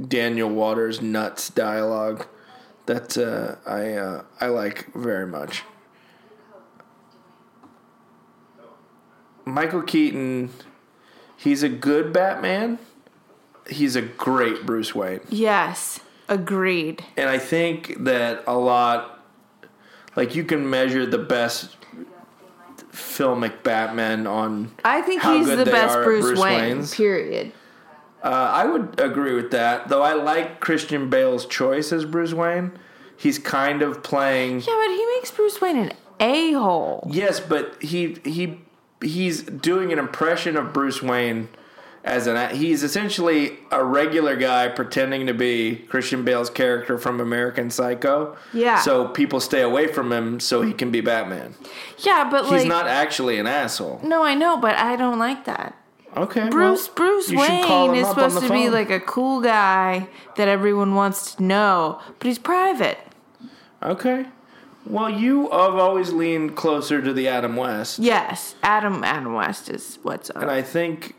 [0.08, 2.26] Daniel Waters nuts dialogue
[2.86, 5.62] that uh, I uh, I like very much.
[9.44, 10.50] Michael Keaton,
[11.36, 12.78] he's a good Batman.
[13.68, 15.20] He's a great Bruce Wayne.
[15.28, 16.00] Yes.
[16.28, 17.04] Agreed.
[17.16, 19.22] And I think that a lot,
[20.16, 21.76] like you can measure the best
[22.94, 24.72] filmic Batman on.
[24.84, 26.94] I think he's the best at Bruce, Wayne, Waynes.
[26.94, 27.52] period.
[28.22, 30.02] Uh, I would agree with that, though.
[30.02, 32.72] I like Christian Bale's choice as Bruce Wayne.
[33.16, 34.60] He's kind of playing.
[34.60, 37.06] Yeah, but he makes Bruce Wayne an a hole.
[37.10, 38.60] Yes, but he he
[39.02, 41.48] he's doing an impression of Bruce Wayne
[42.04, 47.70] as an he's essentially a regular guy pretending to be Christian Bale's character from American
[47.70, 48.36] Psycho.
[48.52, 48.80] Yeah.
[48.80, 51.54] So people stay away from him so he can be Batman.
[51.98, 54.00] Yeah, but He's like not actually an asshole.
[54.04, 55.76] No, I know, but I don't like that.
[56.16, 56.48] Okay.
[56.50, 60.06] Bruce well, Bruce you should call Wayne is supposed to be like a cool guy
[60.36, 62.98] that everyone wants to know, but he's private.
[63.82, 64.26] Okay.
[64.86, 67.98] Well, you have always leaned closer to the Adam West.
[67.98, 70.42] Yes, Adam Adam West is what's up.
[70.42, 71.14] And I think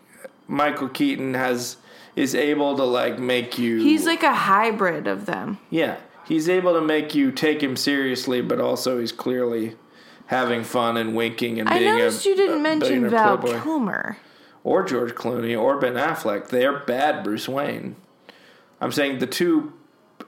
[0.47, 1.77] Michael Keaton has
[2.15, 5.57] is able to like make you He's like a hybrid of them.
[5.69, 9.75] Yeah, he's able to make you take him seriously, but also he's clearly
[10.27, 11.81] having fun and winking and being.
[11.81, 13.61] I being noticed a, you didn't mention Val playboy.
[13.61, 14.17] Kilmer.
[14.63, 16.47] or George Clooney or Ben Affleck.
[16.49, 17.95] They are bad Bruce Wayne.
[18.81, 19.73] I'm saying the two.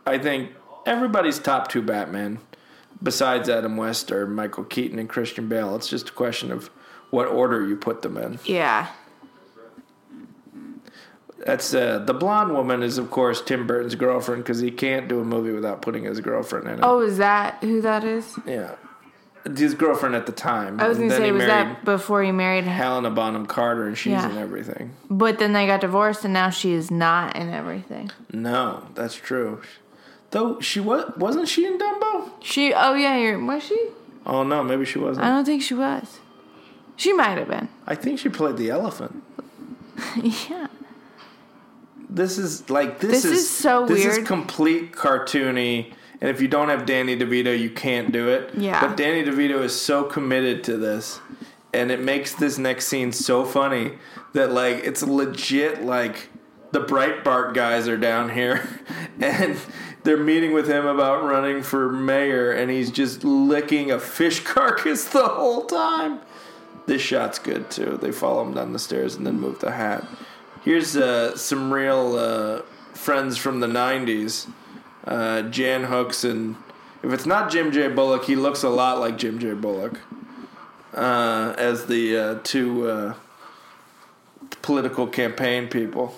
[0.05, 0.51] I think
[0.86, 2.39] everybody's top two Batman,
[3.01, 5.76] besides Adam West or Michael Keaton and Christian Bale.
[5.76, 6.70] It's just a question of
[7.09, 8.39] what order you put them in.
[8.45, 8.88] Yeah.
[11.46, 15.20] That's uh, the blonde woman is of course Tim Burton's girlfriend because he can't do
[15.20, 16.80] a movie without putting his girlfriend in it.
[16.84, 18.38] Oh, is that who that is?
[18.46, 18.76] Yeah.
[19.56, 20.80] His girlfriend at the time.
[20.80, 22.66] I was gonna say, was that before he married?
[22.66, 24.30] Helena Bonham Carter, and she's Yeah.
[24.30, 24.94] in everything.
[25.10, 28.12] But then they got divorced, and now she is not in everything.
[28.34, 29.62] No, that's true.
[30.32, 32.32] Though she was, wasn't she in Dumbo?
[32.42, 33.90] She, oh yeah, you're, was she?
[34.26, 35.26] Oh no, maybe she wasn't.
[35.26, 36.20] I don't think she was.
[36.98, 37.70] She might have been.
[37.86, 39.24] I think she played the elephant.
[40.50, 40.68] yeah.
[42.10, 44.22] This is like this, This is so this weird.
[44.22, 45.93] is complete cartoony.
[46.20, 48.51] And if you don't have Danny DeVito, you can't do it.
[48.55, 48.82] Yeah.
[48.86, 51.20] But Danny DeVito is so committed to this,
[51.74, 53.93] and it makes this next scene so funny
[54.34, 56.30] that like it's legit like
[56.72, 58.68] the Breitbart guys are down here,
[59.20, 59.58] and
[60.03, 65.03] they're meeting with him about running for mayor, and he's just licking a fish carcass
[65.05, 66.22] the whole time.
[66.88, 67.99] This shot's good too.
[68.01, 70.08] They follow him down the stairs and then move the hat.
[70.68, 72.61] Here's uh, some real uh,
[72.93, 74.51] friends from the '90s.
[75.05, 76.57] Uh, Jan Hooks and
[77.01, 77.88] if it's not Jim J.
[77.88, 79.53] Bullock, he looks a lot like Jim J.
[79.53, 80.01] Bullock
[80.93, 83.13] uh, as the uh, two uh,
[84.61, 86.13] political campaign people.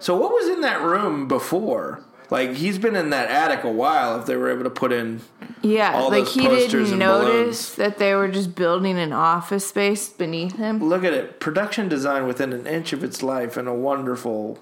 [0.00, 2.02] So what was in that room before?
[2.28, 4.18] Like he's been in that attic a while.
[4.18, 5.20] If they were able to put in
[5.62, 10.56] Yeah, All like he didn't notice that they were just building an office space beneath
[10.56, 10.82] him.
[10.82, 11.40] Look at it.
[11.40, 14.58] Production design within an inch of its life in a wonderful,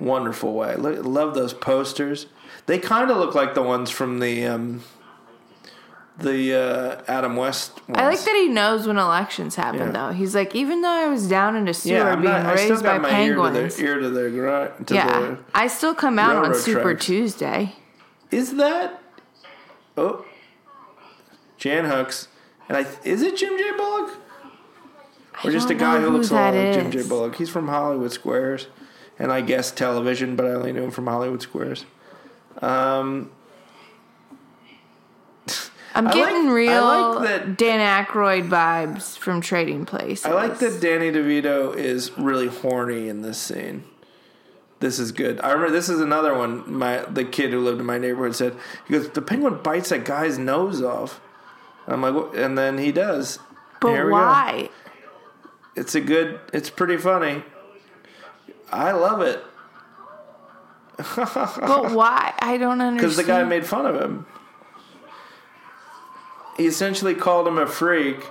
[0.00, 0.76] wonderful way.
[0.76, 2.26] Look, love those posters.
[2.66, 4.82] They kind of look like the ones from the um,
[6.18, 7.72] the uh, Adam West.
[7.88, 7.98] Ones.
[8.00, 9.90] I like that he knows when elections happen, Yeah.
[9.90, 10.12] though.
[10.12, 12.82] He's like, even though I was down in a sewer Yeah, I'm being not, raised
[12.84, 13.76] by my ear to penguins.
[13.76, 14.30] the ear to the.
[14.86, 17.06] To yeah, the, I still come out on Super tracks.
[17.06, 17.74] Tuesday.
[18.30, 19.00] Is that?
[19.96, 20.24] Oh,
[21.58, 22.28] Jan Hooks,
[22.68, 23.70] and I is it Jim J.
[23.76, 24.10] Bullock
[25.44, 27.02] or just a guy who looks a lot like Jim J.
[27.06, 27.36] Bullock?
[27.36, 28.66] He's from Hollywood Squares,
[29.18, 31.84] and I guess television, but I only knew him from Hollywood Squares.
[32.62, 33.30] Um,
[35.94, 40.26] I'm like- getting I real like that- Dan Aykroyd vibes from Trading Places.
[40.26, 43.84] I like that Danny DeVito is really horny in this scene.
[44.84, 45.40] This is good.
[45.40, 46.70] I remember this is another one.
[46.70, 48.54] My the kid who lived in my neighborhood said
[48.86, 51.22] he goes the penguin bites that guy's nose off.
[51.86, 53.38] I'm like, "What?" and then he does.
[53.80, 54.10] But go.
[54.10, 54.68] why?
[55.74, 56.38] It's a good.
[56.52, 57.44] It's pretty funny.
[58.70, 59.42] I love it
[61.16, 62.34] But why?
[62.38, 62.96] I don't understand.
[62.98, 64.26] because the guy made fun of him.
[66.56, 68.24] He essentially called him a freak,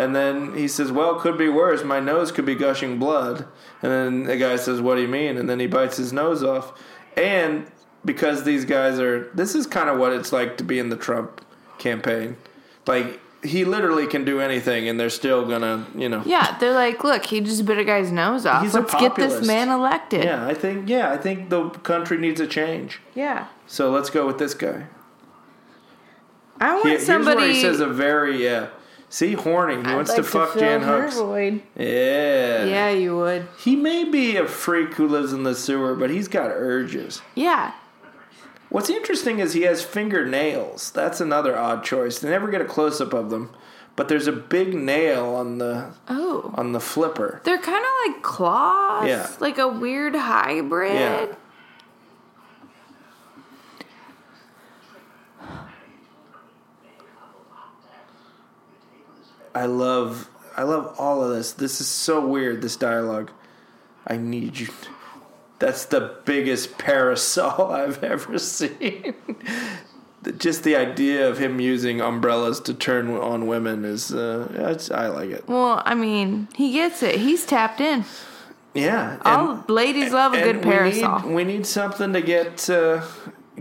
[0.00, 1.84] and then he says, "Well, could be worse.
[1.84, 3.46] My nose could be gushing blood."
[3.82, 6.42] And then the guy says, "What do you mean?" And then he bites his nose
[6.42, 6.72] off.
[7.16, 7.70] And
[8.04, 10.96] because these guys are, this is kind of what it's like to be in the
[10.96, 11.44] Trump
[11.78, 12.38] campaign.
[12.86, 16.22] Like he literally can do anything, and they're still gonna, you know.
[16.24, 18.62] Yeah, they're like, look, he just bit a guy's nose off.
[18.62, 20.24] He's a Let's get this man elected.
[20.24, 20.88] Yeah, I think.
[20.88, 23.00] Yeah, I think the country needs a change.
[23.14, 23.48] Yeah.
[23.66, 24.86] So let's go with this guy.
[26.58, 27.54] I want here's somebody.
[27.54, 28.68] he says a very yeah.
[29.12, 29.74] See, horny.
[29.74, 31.16] He I'd wants like to fuck fill Jan Hooks.
[31.16, 31.62] void.
[31.76, 32.64] Yeah.
[32.64, 33.48] Yeah, you would.
[33.58, 37.20] He may be a freak who lives in the sewer, but he's got urges.
[37.34, 37.72] Yeah.
[38.68, 40.92] What's interesting is he has fingernails.
[40.92, 42.20] That's another odd choice.
[42.20, 43.50] They never get a close up of them,
[43.96, 46.52] but there's a big nail on the Oh.
[46.54, 47.40] on the flipper.
[47.42, 49.08] They're kind of like claws.
[49.08, 49.28] Yeah.
[49.40, 50.92] Like a weird hybrid.
[50.94, 51.26] Yeah.
[59.54, 61.52] I love I love all of this.
[61.52, 63.30] This is so weird this dialogue.
[64.06, 64.68] I need you.
[65.58, 69.14] That's the biggest parasol I've ever seen.
[70.36, 75.30] Just the idea of him using umbrellas to turn on women is uh I like
[75.30, 75.48] it.
[75.48, 77.16] Well, I mean, he gets it.
[77.16, 78.04] He's tapped in.
[78.74, 79.14] Yeah.
[79.14, 81.20] and- All ladies love a and good we parasol.
[81.20, 83.02] need, we need something to get uh,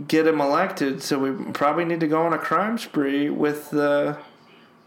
[0.07, 4.15] get him elected, so we probably need to go on a crime spree with uh,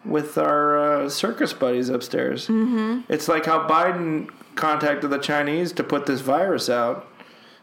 [0.04, 2.48] with our uh, circus buddies upstairs.
[2.48, 3.12] Mm-hmm.
[3.12, 7.08] It's like how Biden contacted the Chinese to put this virus out,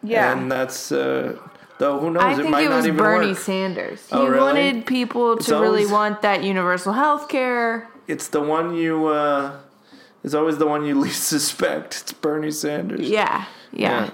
[0.02, 0.32] yeah.
[0.32, 1.38] and that's uh,
[1.80, 3.38] though who knows I it think might it not was even Bernie work.
[3.38, 4.02] Sanders.
[4.10, 4.40] He Oh, really?
[4.40, 7.88] wanted people to really want that universal health care.
[8.08, 9.08] It's the one you.
[9.08, 9.58] Uh,
[10.24, 12.00] it's always the one you least suspect.
[12.02, 13.08] It's Bernie Sanders.
[13.10, 13.46] Yeah.
[13.72, 14.06] Yeah.
[14.06, 14.10] Yeah.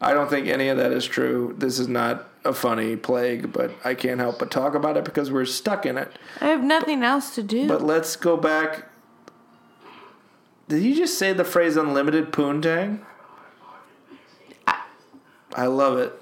[0.00, 1.54] I don't think any of that is true.
[1.58, 5.30] This is not a funny plague, but I can't help but talk about it because
[5.30, 6.10] we're stuck in it.
[6.40, 7.68] I have nothing else to do.
[7.68, 8.86] But let's go back.
[10.68, 13.00] Did you just say the phrase unlimited poontang?
[15.54, 16.12] I love it.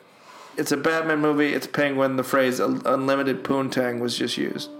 [0.56, 1.52] It's a Batman movie.
[1.52, 2.16] It's Penguin.
[2.16, 4.70] The phrase unlimited poontang was just used.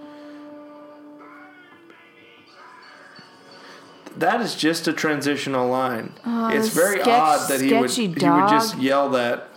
[4.17, 6.15] That is just a transitional line.
[6.27, 8.19] Oh, it's very Oh, sketch- odd that he would he would
[8.49, 9.49] just yell that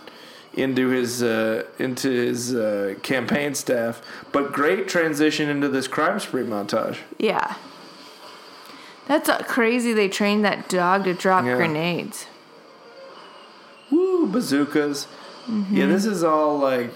[0.54, 4.02] into his uh, into his uh, campaign staff.
[4.32, 6.98] But great transition into this crime spree montage.
[7.18, 7.54] yeah.
[9.08, 9.92] That's uh, crazy.
[9.92, 11.56] They trained that dog to drop Yeah.
[11.56, 12.26] grenades.
[13.90, 15.06] Woo, bazookas.
[15.48, 15.76] Mm-hmm.
[15.76, 16.92] Yeah, this is all like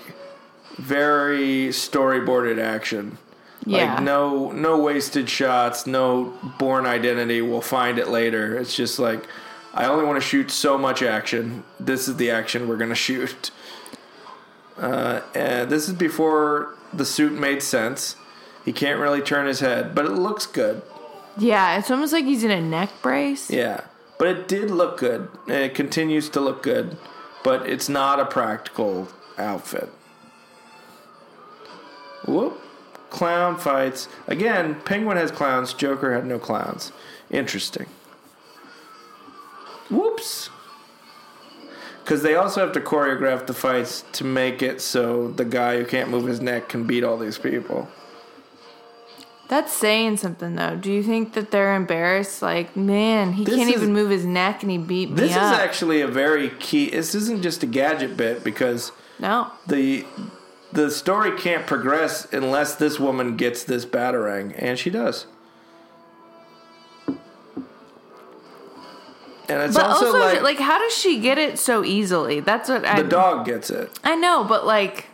[0.76, 3.18] very storyboarded action.
[3.64, 3.94] Yeah.
[3.94, 7.42] Like no no wasted shots, no Bourne Identity.
[7.42, 8.56] We'll find it later.
[8.56, 9.26] It's just like
[9.76, 11.62] I only want to shoot so much action.
[11.78, 13.50] This is the action we're gonna shoot.
[14.78, 18.16] Uh, and this is before the suit made sense.
[18.64, 20.80] He can't really turn his head, but it looks good.
[21.36, 23.50] Yeah, it's almost like he's in a neck brace.
[23.50, 23.82] Yeah,
[24.18, 26.96] but it did look good, and it continues to look good,
[27.44, 29.90] but it's not a practical outfit.
[32.26, 32.60] Whoop.
[33.10, 34.08] Clown fights.
[34.26, 36.92] Again, Penguin has clowns, Joker had no clowns.
[37.30, 37.86] Interesting.
[39.90, 40.50] Whoops.
[42.02, 45.84] Because they also have to choreograph the fights to make it so the guy who
[45.84, 47.88] can't move his neck can beat all these people.
[49.48, 50.76] That's saying something, though.
[50.76, 52.42] Do you think that they're embarrassed?
[52.42, 55.30] Like, man, he This can't is- even move his neck and he beat me This
[55.32, 55.58] is up.
[55.60, 56.90] actually a very key.
[56.90, 59.48] This isn't just a gadget bit because no.
[59.66, 60.04] the
[60.72, 65.26] the story can't progress unless this woman gets this batarang, and she does.
[69.48, 72.40] And it's But also, also, like, like, how does she get it so easily?
[72.40, 73.00] That's what I.
[73.02, 73.96] the dog gets it.
[74.02, 75.06] I know, but like,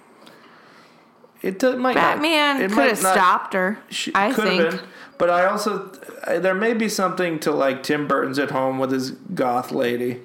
[1.42, 3.78] It does, might not- Batman it could have not- stopped her.
[3.90, 4.62] She I could think.
[4.62, 4.80] have been,
[5.18, 5.90] but I also
[6.26, 10.20] I- there may be something to like Tim Burton's at home with his goth lady,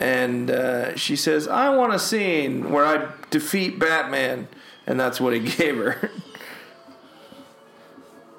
[0.00, 4.48] and uh, she says, "I want a scene where I defeat Batman,"
[4.88, 6.10] and that's what he gave her.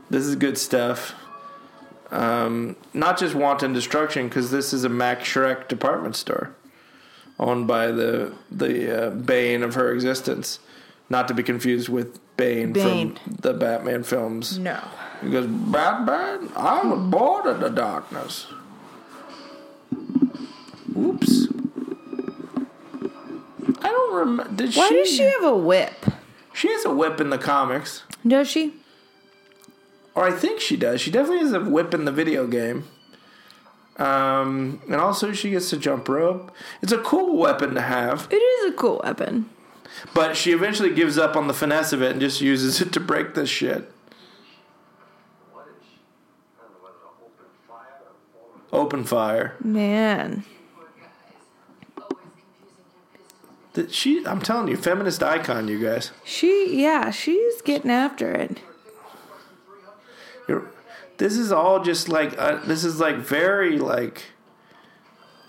[0.10, 1.14] this is good stuff.
[2.12, 6.54] Um, not just wanton destruction, because this is a Max Shreck department store
[7.40, 10.60] owned by the the uh, bane of her existence,
[11.10, 13.16] not to be confused with Bane, Bane.
[13.16, 14.58] from the Batman films.
[14.58, 14.80] No.
[15.22, 18.48] He goes, Batman, I was born in the darkness.
[20.98, 21.48] Oops.
[23.84, 24.52] I don't remember.
[24.56, 24.96] Did Why she?
[24.96, 26.06] does she have a whip?
[26.54, 28.74] She has a whip in the comics, Does she?
[30.16, 31.02] Or I think she does.
[31.02, 32.86] She definitely has a whip in the video game.
[33.98, 36.52] Um, and also she gets to jump rope.
[36.82, 39.50] It's a cool weapon to have, It is a cool weapon.
[40.14, 43.00] but she eventually gives up on the finesse of it and just uses it to
[43.00, 43.92] break this shit.
[45.52, 46.00] What is she?
[46.58, 49.56] I don't know whether to open fire or fall Open fire.
[49.64, 50.46] Man.
[50.76, 51.10] Poor guys.
[51.98, 53.74] Always confusing your business.
[53.74, 56.12] That she, I'm telling you, feminist icon, you guys.
[56.24, 58.62] She, yeah, she's getting after it.
[60.48, 60.72] You're,
[61.18, 64.24] this is all just like uh, this is like very like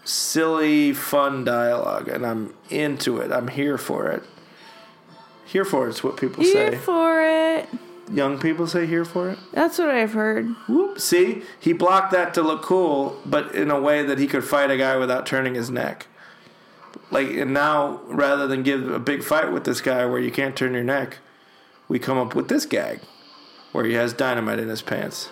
[0.04, 3.32] silly, fun dialogue, and I'm into it.
[3.32, 4.22] I'm here for it.
[5.46, 6.70] Here for it's what people Here say.
[6.70, 7.68] Here for it.
[8.10, 9.38] Young people say here for it.
[9.52, 10.48] That's what I've heard.
[10.68, 11.00] Whoop!
[11.00, 14.70] See, he blocked that to look cool, but in a way that he could fight
[14.70, 16.06] a guy without turning his neck.
[17.10, 20.56] Like, and now rather than give a big fight with this guy where you can't
[20.56, 21.18] turn your neck,
[21.88, 23.00] we come up with this gag
[23.72, 25.30] where he has dynamite in his pants.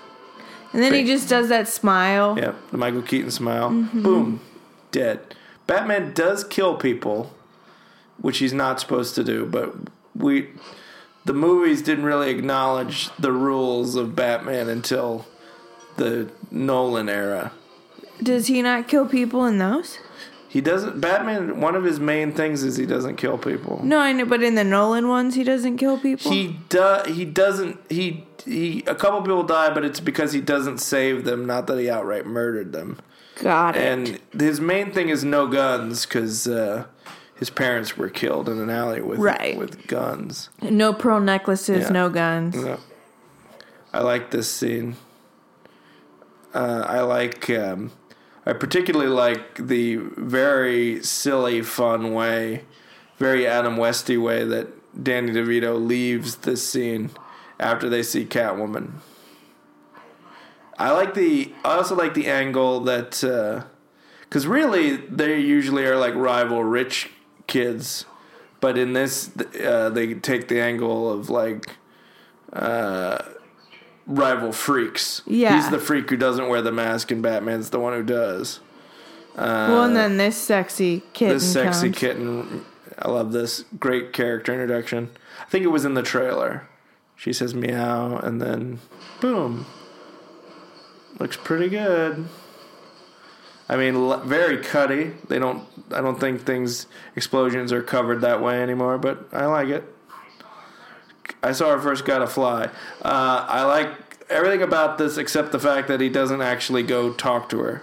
[0.73, 2.39] And then he just does that smile.
[2.39, 3.71] Yep, the Michael Keaton smile.
[3.71, 4.03] Mm-hmm.
[4.03, 4.41] Boom,
[4.93, 5.35] dead.
[5.67, 7.33] Batman does kill people,
[8.19, 9.75] which he's not supposed to do, but
[10.15, 10.49] we
[11.25, 15.27] the movies didn't really acknowledge the rules of Batman until
[15.97, 17.53] the Nolan era.
[18.23, 19.99] Does he not kill people in those?
[20.51, 23.81] He doesn't Batman one of his main things is he doesn't kill people.
[23.85, 26.29] No, I know, but in the Nolan ones, he doesn't kill people.
[26.33, 27.07] He does.
[27.07, 31.47] he doesn't he he a couple people die but it's because he doesn't save them,
[31.47, 32.99] not that he outright murdered them.
[33.41, 33.83] Got it.
[33.83, 36.87] And his main thing is no guns because uh,
[37.37, 39.57] his parents were killed in an alley with Right.
[39.57, 40.49] with guns.
[40.61, 41.91] no pearl necklaces, Yeah.
[41.91, 42.57] no guns.
[42.57, 42.79] Yeah.
[43.93, 44.97] I like this scene.
[46.53, 47.49] Uh, I like.
[47.51, 47.93] Um,
[48.51, 52.65] I particularly like the very silly, fun way,
[53.17, 54.67] very Adam Westy way that
[55.05, 57.11] Danny DeVito leaves this scene
[57.61, 58.95] after they see Catwoman.
[60.77, 61.55] I like the.
[61.65, 63.21] I also like the angle that,
[64.23, 67.11] because really they usually are like rival rich
[67.47, 68.05] kids,
[68.59, 69.31] but in this
[69.65, 71.77] uh, they take the angle of like
[72.53, 73.19] uh,
[74.11, 75.23] rival freaks.
[75.27, 75.57] Yeah.
[75.57, 78.61] he's the freak who doesn't wear the mask, and Batman's the one who does.
[79.37, 81.37] well, and then this sexy kitten.
[81.37, 81.99] This sexy comes.
[81.99, 82.65] kitten,
[82.99, 85.11] I love this great character introduction.
[85.41, 86.69] I think it was in the trailer.
[87.17, 88.81] She says meow, and then
[89.21, 89.67] boom.
[91.19, 92.29] Looks pretty good.
[93.69, 93.95] I mean,
[94.27, 95.13] very cutty.
[95.29, 95.65] They don't.
[95.93, 99.85] I don't think things explosions are covered that way anymore, but I like it.
[101.43, 102.65] I saw her first got a fly.
[103.03, 103.89] Uh, I like
[104.29, 107.83] everything about this except the fact that he doesn't actually go talk to her.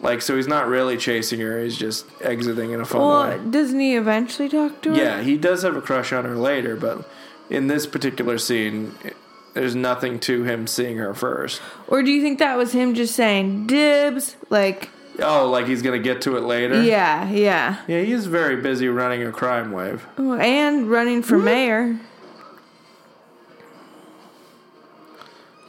[0.00, 1.62] Like, so he's not really chasing her.
[1.62, 3.40] He's just exiting in a fun Well, way.
[3.50, 4.96] doesn't he eventually talk to her?
[4.96, 7.06] Yeah, he does have a crush on her later, but
[7.50, 9.16] in this particular scene, it-
[9.52, 11.60] there's nothing to him seeing her first.
[11.88, 14.36] Or do you think that was him just saying dibs?
[14.48, 14.88] Like,
[15.22, 16.80] Oh, like he's gonna get to it later.
[16.82, 17.76] yeah, yeah.
[17.86, 20.06] Yeah, he's very busy running a crime wave.
[20.16, 21.96] Oh, and running for mayor.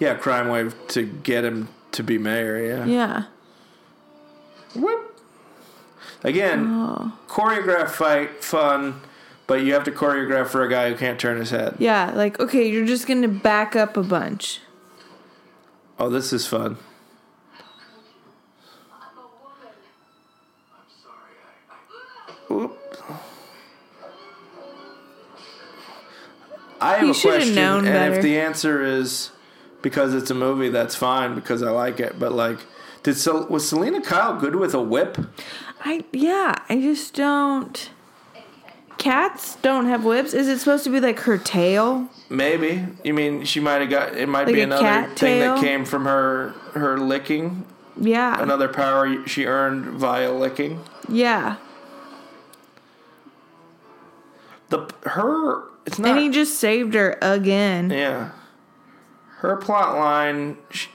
[0.02, 2.58] Yeah, crime wave to get him to be mayor.
[2.66, 2.86] Yeah.
[2.86, 3.24] Yeah.
[4.74, 5.16] Whoop.
[6.24, 7.12] Again, Oh.
[7.28, 9.00] choreographed fight, fun,
[9.46, 11.76] but you have to choreograph for a guy who can't turn his head.
[11.78, 14.62] Yeah, like, okay, you're just gonna back up a bunch.
[16.00, 16.78] Oh, this is fun.
[18.92, 19.76] I'm a woman.
[20.74, 21.36] I'm sorry.
[22.50, 22.78] I, I Oop.
[26.82, 28.16] I have He a question, known and better.
[28.16, 29.30] if the answer is
[29.82, 32.20] because it's a movie, that's fine because I like it.
[32.20, 32.60] But like,
[33.04, 35.18] did Sel- was Selina Kyle good with a whip?
[35.84, 37.90] I yeah, I just don't.
[38.98, 40.34] Cats don't have whips.
[40.36, 42.08] Is it supposed to be like her tail?
[42.30, 42.86] Maybe.
[43.04, 44.16] You mean she might have got?
[44.16, 45.56] It might Like be another thing tail?
[45.56, 47.66] that came from her her licking,
[48.00, 48.42] Yeah.
[48.42, 50.82] another power she earned via licking.
[51.10, 51.56] Yeah.
[54.70, 57.90] the her it's not and he just saved her again.
[57.90, 58.30] Yeah.
[59.42, 60.58] Her plot line.
[60.70, 60.88] sh-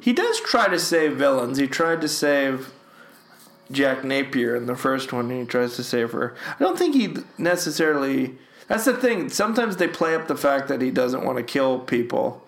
[0.00, 1.58] He does try to save villains.
[1.58, 2.72] He tried to save
[3.70, 5.30] Jack Napier in the first one.
[5.30, 6.34] And he tries to save her.
[6.58, 8.36] I don't think he necessarily.
[8.68, 9.28] That's the thing.
[9.28, 12.42] Sometimes they play up the fact that he doesn't want to kill people,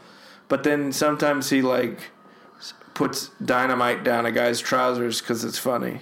[0.48, 1.98] but then sometimes he like
[2.94, 6.00] puts dynamite down a guy's trousers because it's funny.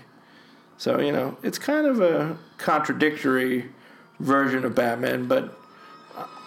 [0.76, 3.70] So you know, it's kind of a contradictory
[4.20, 5.58] version of Batman, but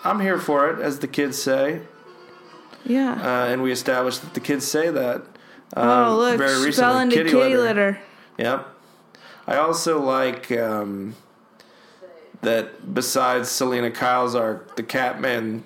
[0.04, 1.82] I'm here for it, as the kids say
[2.86, 3.14] Yeah.
[3.14, 5.22] uh, and we established that the kids say that.
[5.76, 7.58] Um, oh look, very recently, fell into kitty, litter.
[7.58, 8.00] litter.
[8.38, 8.68] Yep.
[9.48, 11.16] I also like um,
[12.42, 15.64] that besides Selina Kyle's arc, the Catman,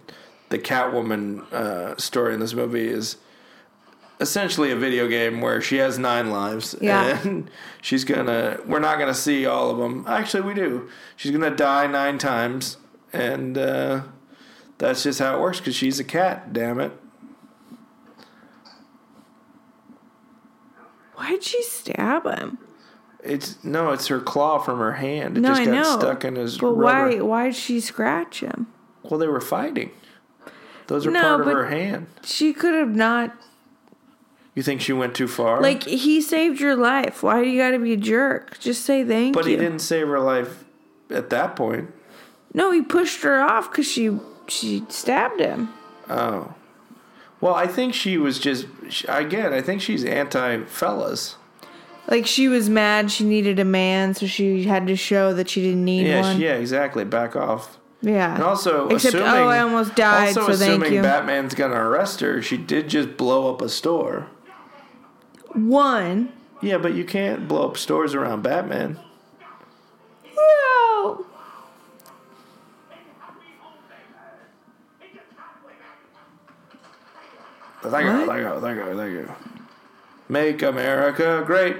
[0.49, 3.18] the Catwoman uh, story in this movie is
[4.20, 6.76] essentially a video game where she has nine lives.
[6.82, 7.20] Yeah.
[7.24, 7.49] And
[7.82, 8.59] she's gonna.
[8.65, 10.05] We're not gonna see all of them.
[10.07, 10.89] Actually, we do.
[11.15, 12.78] She's gonna die nine times,
[13.13, 14.01] and uh,
[14.78, 16.53] that's just how it works because she's a cat.
[16.53, 16.93] Damn it.
[21.18, 22.57] Why'd she stab him?
[23.24, 25.38] It's no, it's her claw from her hand.
[25.38, 25.99] It no, just I got know.
[25.99, 27.18] stuck in his but rubber.
[27.18, 27.22] why?
[27.22, 28.68] Why'd she scratch him?
[29.03, 29.91] Well, they were fighting.
[30.88, 32.07] Those are No, part of her hand.
[32.24, 33.36] She could have not.
[34.55, 35.61] You think she went too far?
[35.61, 37.22] Like he saved your life.
[37.24, 38.59] Why do you got to be a jerk?
[38.59, 39.55] Just say thank but you.
[39.55, 40.63] But he didn't save her life
[41.09, 41.93] at that point.
[42.53, 45.70] No, he pushed her off because she she stabbed him.
[46.09, 46.53] Oh,
[47.41, 48.65] well, I think she was just
[49.07, 49.53] again.
[49.53, 51.35] I think she's anti fellas.
[52.07, 53.11] Like she was mad.
[53.11, 56.39] She needed a man, so she had to show that she didn't need Yeah, one.
[56.39, 57.03] yeah, exactly.
[57.03, 57.77] Back off.
[58.01, 58.35] Yeah.
[58.35, 61.01] And also, Except, assuming, oh, I almost died, Also, so thank assuming you.
[61.01, 64.27] Batman's gonna arrest her, she did just blow up a store.
[65.53, 66.31] One.
[66.61, 68.99] Yeah, but you can't blow up stores around Batman.
[77.82, 79.32] Thank you, thank you, thank you, thank you.
[80.30, 81.78] Make America great.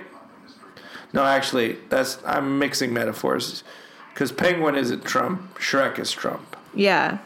[1.14, 3.64] No, actually, that's I'm mixing metaphors
[4.14, 5.58] because Penguin isn't Trump.
[5.58, 6.56] Shreck is Trump.
[6.74, 7.18] Yeah.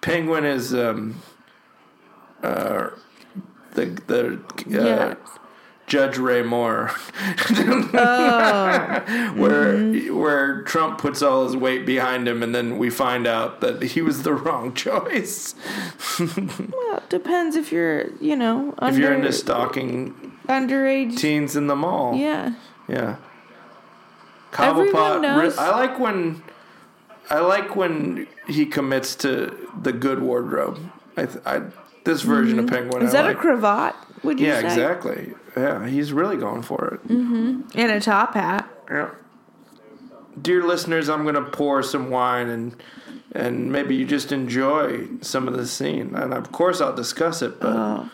[0.00, 1.20] Penguin is um,
[2.42, 2.90] uh,
[3.74, 5.14] the the uh, Yeah.
[5.90, 6.92] Judge Roy Moore,
[7.92, 9.32] Oh.
[9.36, 13.82] where where Trump puts all his weight behind him, and then we find out that
[13.82, 15.56] he was the wrong choice.
[16.20, 20.14] Well, it depends if you're, you know, under, if you're into stalking
[20.48, 21.16] underage.
[21.18, 22.54] teens in the mall, Yeah.
[22.88, 23.16] Yeah.
[24.52, 25.20] Cobblepot.
[25.22, 26.42] knows- I like when
[27.30, 30.78] I like when he commits to the good wardrobe.
[31.16, 31.62] I, I
[32.04, 32.98] this version of Penguin.
[33.02, 33.06] Mm-hmm.
[33.06, 33.36] Is I that like.
[33.36, 33.94] a cravat?
[34.22, 34.66] Would you Yeah, say?
[34.66, 35.34] exactly.
[35.56, 37.08] Yeah, he's really going for it.
[37.08, 37.62] Mm-hmm.
[37.74, 38.68] And a top hat.
[38.90, 39.10] Yeah.
[40.40, 42.82] Dear listeners, I'm gonna pour some wine and
[43.32, 46.14] and maybe you just enjoy some of the scene.
[46.14, 48.10] And of course I'll discuss it, but Oh.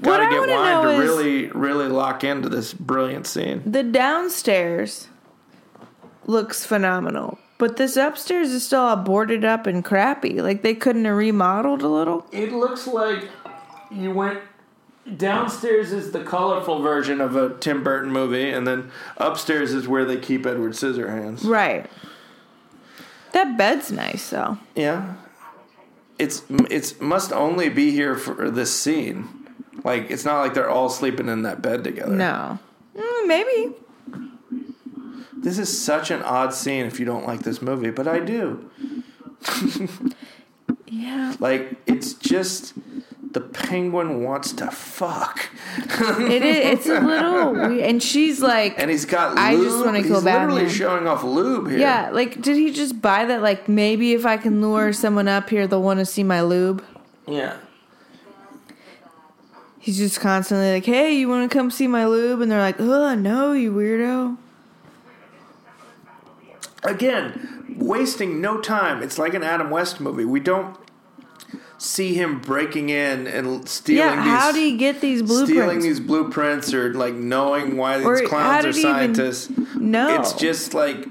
[0.00, 3.62] Gotta I get wanna wine know to really, really lock into this brilliant scene.
[3.66, 5.08] The downstairs
[6.26, 10.40] looks phenomenal, but this upstairs is still all boarded up and crappy.
[10.40, 12.24] Like they couldn't have remodeled a little.
[12.30, 13.24] It looks like
[13.90, 14.38] you went
[15.16, 20.04] downstairs is the colorful version of a Tim Burton movie, and then upstairs is where
[20.04, 21.44] they keep Edward Scissorhands.
[21.44, 21.88] Right.
[23.32, 24.58] That bed's nice though.
[24.74, 25.14] Yeah,
[26.18, 29.28] it's it's must only be here for this scene.
[29.84, 32.14] Like it's not like they're all sleeping in that bed together.
[32.14, 32.58] No.
[32.96, 33.74] Mm, maybe.
[35.36, 38.70] This is such an odd scene if you don't like this movie, but I do.
[40.90, 41.34] Yeah.
[41.38, 42.74] Like it's just
[43.32, 45.48] the penguin wants to fuck.
[45.78, 46.78] It is.
[46.78, 47.80] It's a little weird.
[47.80, 49.38] And she's like, And he's got lube.
[49.38, 51.78] I just wanna kill he's literally showing off lube here.
[51.78, 53.42] yeah, like, did he just buy that?
[53.42, 56.84] Like, maybe if I can lure someone up here, they'll want to see my lube.
[57.26, 57.58] Yeah.
[59.78, 62.40] He's just constantly like, hey, you want to come see my lube?
[62.40, 64.36] And they're like, oh, no, you weirdo.
[66.82, 69.02] Again, wasting no time.
[69.02, 70.24] It's like an Adam West movie.
[70.24, 70.76] We don't
[71.78, 75.50] see him breaking in and stealing Yeah, these how do you get these blueprints?
[75.52, 79.50] stealing these blueprints or like knowing why these Or clowns are scientists.
[79.76, 81.06] No, It's just like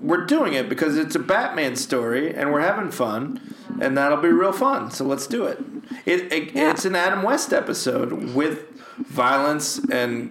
[0.00, 3.40] we're doing it because it's a Batman story and we're having fun
[3.80, 4.90] and that'll be real fun.
[4.90, 5.58] So let's do it.
[6.06, 6.70] It, it Yeah.
[6.72, 8.66] it's an Adam West episode with
[8.98, 10.30] violence and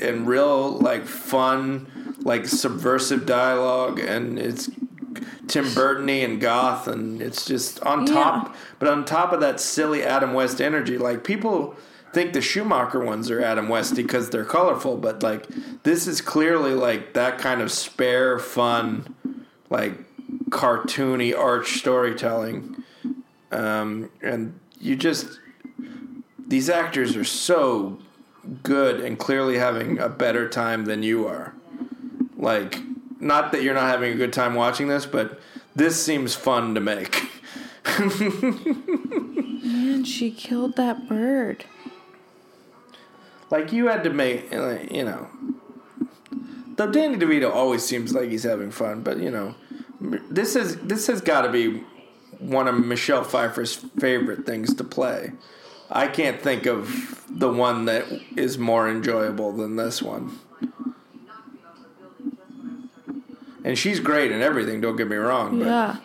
[0.00, 1.86] and real like fun
[2.22, 4.68] like subversive dialogue and it's
[5.46, 8.54] Tim Burtony and goth and it's just on top Yeah.
[8.78, 11.74] but on top of that silly Adam West energy like people
[12.12, 15.46] think the Schumacher ones are Adam Westy because they're colorful but like
[15.82, 19.14] this is clearly like that kind of spare fun
[19.70, 19.94] like
[20.50, 22.82] cartoony arch storytelling,
[23.52, 25.38] um, and you just
[26.46, 27.98] these actors are so
[28.62, 31.52] good and clearly having a better time than you are.
[32.36, 32.80] Like,
[33.20, 35.40] not that you're not having a good time watching this, but
[35.74, 37.30] this seems fun to make.
[39.64, 41.64] And she killed that bird.
[43.50, 45.28] Like you had to make, like, you know.
[46.76, 49.54] Though Danny DeVito always seems like he's having fun, but you know,
[50.00, 51.82] this is this has got to be
[52.38, 55.32] one of Michelle Pfeiffer's favorite things to play.
[55.90, 58.04] I can't think of the one that
[58.36, 60.38] is more enjoyable than this one.
[63.64, 64.80] And she's great and everything.
[64.80, 65.96] Don't get me wrong, but Yeah.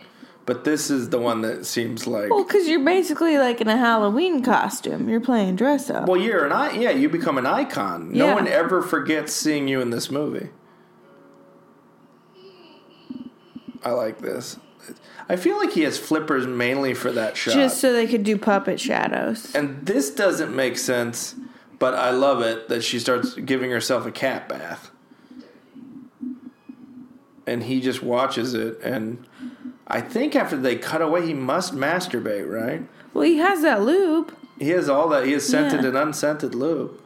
[0.46, 3.78] but this is the one that seems like Well, because you're basically like in a
[3.78, 5.08] Halloween costume.
[5.08, 6.08] You're playing dress up.
[6.08, 6.72] Well, you're an I.
[6.72, 8.12] Yeah, you become an icon.
[8.12, 8.34] No Yeah.
[8.36, 10.50] one ever forgets seeing you in this movie.
[13.84, 14.58] I like this.
[15.30, 18.38] I feel like he has flippers mainly for that shot, Just so they could do
[18.38, 19.54] puppet shadows.
[19.56, 21.36] and this doesn't make sense.
[21.80, 24.92] But I love it that she starts giving herself a cat bath,
[27.45, 28.80] and he just watches it.
[28.84, 29.26] And
[29.88, 32.84] I think after they cut away, he must masturbate, right?
[33.14, 34.36] Well, he has that lube.
[34.60, 35.26] He has all that.
[35.26, 35.88] He has scented Yeah.
[35.90, 36.99] and unscented lube.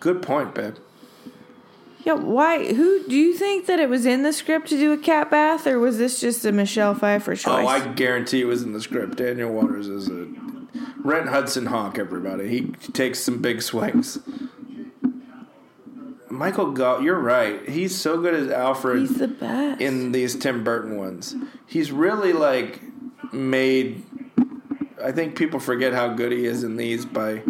[0.00, 0.74] Good point, babe.
[2.04, 2.72] Yeah, why?
[2.72, 5.66] Who do you think that it was in the script to do a cat bath,
[5.66, 7.64] or was this just a Michelle Pfeiffer choice?
[7.64, 9.16] Oh, I guarantee it was in the script.
[9.16, 10.26] Daniel Waters is a
[11.02, 11.98] Rent Hudson Hawk.
[11.98, 12.60] Everybody, he
[12.92, 14.18] takes some big swings.
[16.30, 17.66] Michael Gough, you're right.
[17.68, 19.80] He's so good as Alfred He's the best.
[19.80, 21.34] in these Tim Burton ones.
[21.66, 22.80] He's really like
[23.32, 24.04] made.
[25.02, 27.42] I think people forget how good he is in these by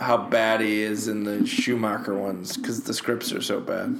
[0.00, 3.96] how bad he is in the Schumacher ones because the scripts are so bad.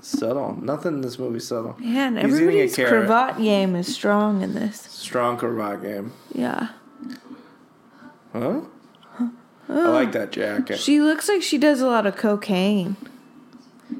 [0.00, 0.56] Subtle.
[0.60, 1.76] Nothing in this movie subtle.
[1.78, 4.80] Man, He's everybody's cravat game is strong in this.
[4.82, 6.12] Strong cravat game.
[6.32, 6.68] Yeah.
[8.32, 8.60] Huh?
[9.68, 10.78] I like that jacket.
[10.78, 12.96] She looks like she does a lot of cocaine,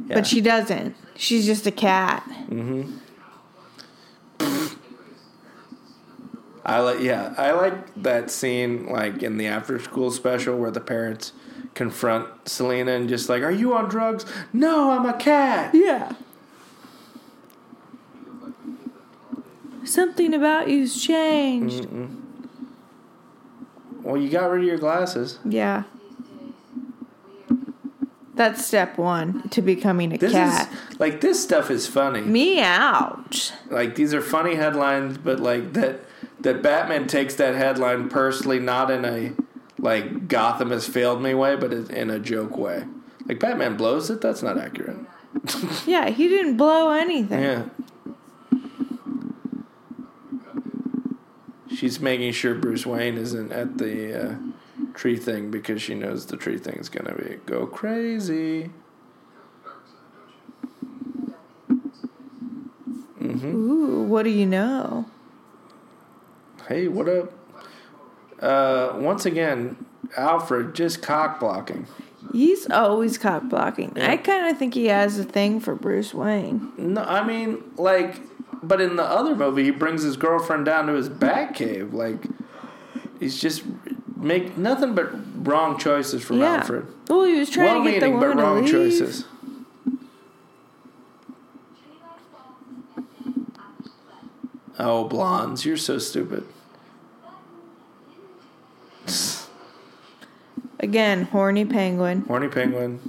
[0.07, 0.17] Yeah.
[0.17, 0.95] but she doesn't.
[1.17, 2.23] She's just a cat.
[2.51, 2.99] Mm-hmm.
[6.67, 10.81] I like yeah, I like that scene like in the after school special where the
[10.81, 11.33] parents
[11.75, 16.13] confront Selina and just like, "Are you on drugs?" "No, I'm a cat." Yeah.
[19.85, 21.87] Something about you's changed.
[24.05, 25.39] Well, you got rid of your glasses.
[25.45, 25.83] Yeah.
[28.35, 30.69] That's step one to becoming a This cat.
[30.93, 32.21] is like this stuff is funny.
[32.21, 33.53] Me out.
[33.71, 36.01] Like these are funny headlines, but like that
[36.41, 39.33] that Batman takes that headline personally, not in a
[39.79, 42.85] like Gotham has failed me way, but in a joke way.
[43.27, 44.21] Like Batman blows it.
[44.21, 44.97] That's not accurate.
[45.87, 47.41] Yeah, he didn't blow anything.
[47.43, 47.65] Yeah.
[51.77, 54.37] She's making sure Bruce Wayne isn't at the uh,
[54.95, 58.71] tree thing because she knows the tree thing is gonna be go crazy.
[63.23, 65.07] Ooh, what do you know?
[66.69, 67.33] Hey, what up?
[68.41, 69.85] Uh, once again,
[70.17, 71.87] Alfred just cock blocking.
[72.33, 73.99] He's always cock blocking.
[73.99, 76.73] I kind of think he has a thing for Bruce Wayne.
[76.77, 78.21] No, I mean like,
[78.69, 81.93] but in the other movie, he brings his girlfriend down to his bat cave.
[81.95, 82.27] Like,
[83.21, 83.63] he's just
[84.17, 85.11] make nothing but
[85.47, 86.57] wrong choices from Yeah.
[86.57, 86.87] Alfred.
[87.09, 88.71] Well, he was trying to get the Well-meaning, but woman to wrong leave.
[88.73, 89.25] choices.
[94.79, 96.45] Oh, blondes, you're so stupid.
[100.81, 102.23] Again, horny penguin.
[102.27, 103.01] Horny penguin.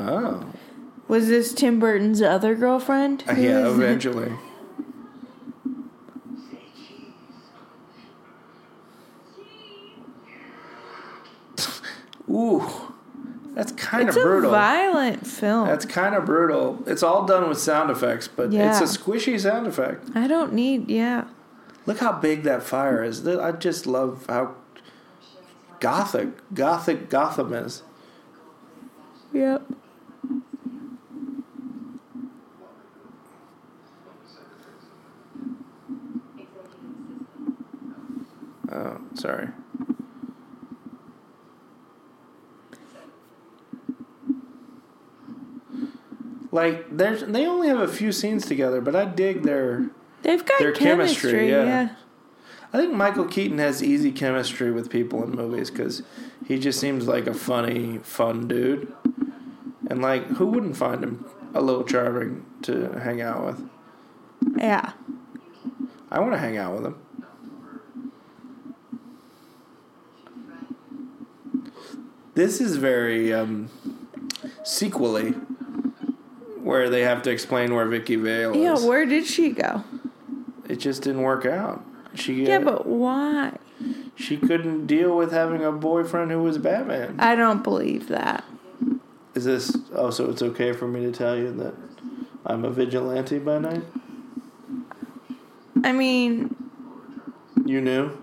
[0.00, 0.44] Oh,
[1.08, 3.24] Was this Tim Burton's other girlfriend?
[3.28, 3.72] Uh, yeah, it?
[3.72, 4.32] eventually.
[12.30, 12.62] Ooh,
[13.54, 14.50] that's kind of It's a brutal.
[14.50, 15.66] violent film.
[15.66, 16.82] That's kind of brutal.
[16.86, 18.70] It's all done with sound effects, but Yeah.
[18.70, 20.08] it's a squishy sound effect.
[20.14, 20.90] I don't need.
[20.90, 21.24] Yeah.
[21.86, 23.26] Look how big that fire is.
[23.26, 24.52] I just love how
[25.80, 27.82] gothic, gothic Gotham is.
[29.32, 29.62] Yep.
[38.78, 39.48] Oh, sorry.
[46.50, 49.90] Like there's, they only have a few scenes together, but I dig their.
[50.22, 51.50] They've got Their chemistry, chemistry.
[51.50, 51.64] yeah.
[51.64, 51.88] yeah.
[52.72, 56.02] I think Michael Keaton has easy chemistry with people in movies because
[56.46, 58.92] he just seems like a funny, fun dude.
[59.88, 61.24] And like, who wouldn't find him
[61.54, 63.68] a little charming to hang out with?
[64.56, 64.92] Yeah.
[66.10, 66.96] I want to hang out with him.
[72.38, 73.68] This is very um,
[74.62, 75.30] sequely,
[76.62, 79.82] where they have to explain where Vicki Vale Yeah, where did she go?
[80.68, 81.84] it just didn't work out.
[82.14, 83.58] She Yeah, but why?
[84.14, 87.16] she couldn't deal with having a boyfriend who was Batman.
[87.18, 88.44] I don't believe that.
[89.34, 89.76] Is this?
[89.92, 91.74] Oh, so it's okay for me to tell you that
[92.46, 93.82] I'm a vigilante by night?
[95.82, 96.54] I mean,
[97.64, 98.16] You knew.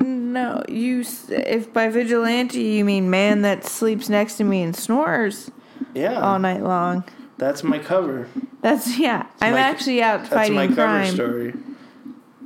[0.00, 1.00] No, you.
[1.00, 5.50] s- If by vigilante you mean man that sleeps next to me and snores
[5.94, 7.04] Yeah, all night long,
[7.38, 8.28] that's my cover.
[8.60, 9.26] that's yeah.
[9.40, 11.14] I'm my- actually out That's fighting my cover crime.
[11.14, 11.54] story.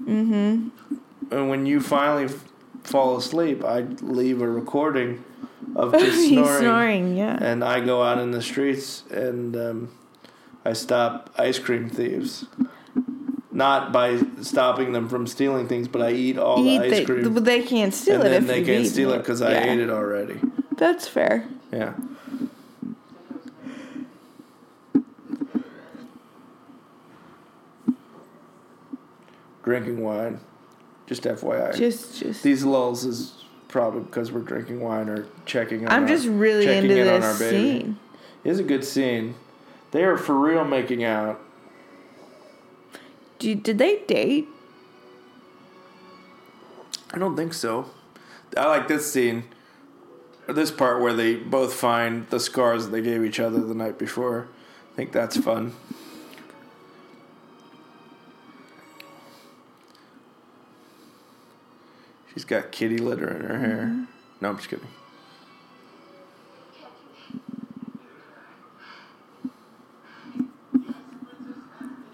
[0.05, 0.69] Mm-hmm.
[1.31, 2.45] And when you finally f-
[2.85, 5.23] fall asleep, I leave a recording
[5.77, 7.39] of just He's snoring, snoring, yeah.
[7.41, 9.89] and I go out in the streets and um,
[10.65, 12.47] I stop ice cream thieves.
[13.59, 17.05] Not by stopping them from stealing things, but I eat all Eat the ice the-
[17.07, 19.51] cream, but they can't steal and it then if they can't steal it because I
[19.51, 19.73] Yeah.
[19.73, 20.39] ate it already.
[20.77, 21.45] That's fair.
[21.73, 21.95] Yeah.
[29.65, 30.41] Drinking wine.
[31.07, 31.77] Just FYI.
[31.77, 32.43] Just, just.
[32.43, 33.33] These lulls is
[33.69, 37.39] probably because we're drinking wine or checking on I'm our- just really into in this
[37.39, 37.99] scene.
[38.45, 39.35] It's a good scene.
[39.91, 41.41] They are for real making out.
[43.39, 44.49] Do did they date?
[47.13, 47.91] I don't think so.
[48.57, 49.45] I like this scene.
[50.47, 53.99] Or this part where they both find the scars they gave each other the night
[53.99, 54.49] before.
[54.93, 55.75] I think that's fun.
[62.33, 63.85] She's got kitty litter in her hair.
[63.85, 64.05] Mm-hmm.
[64.41, 64.87] No, I'm just kidding.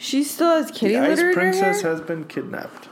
[0.04, 2.90] She still has kitty the Ice litter her Princess has been kidnapped.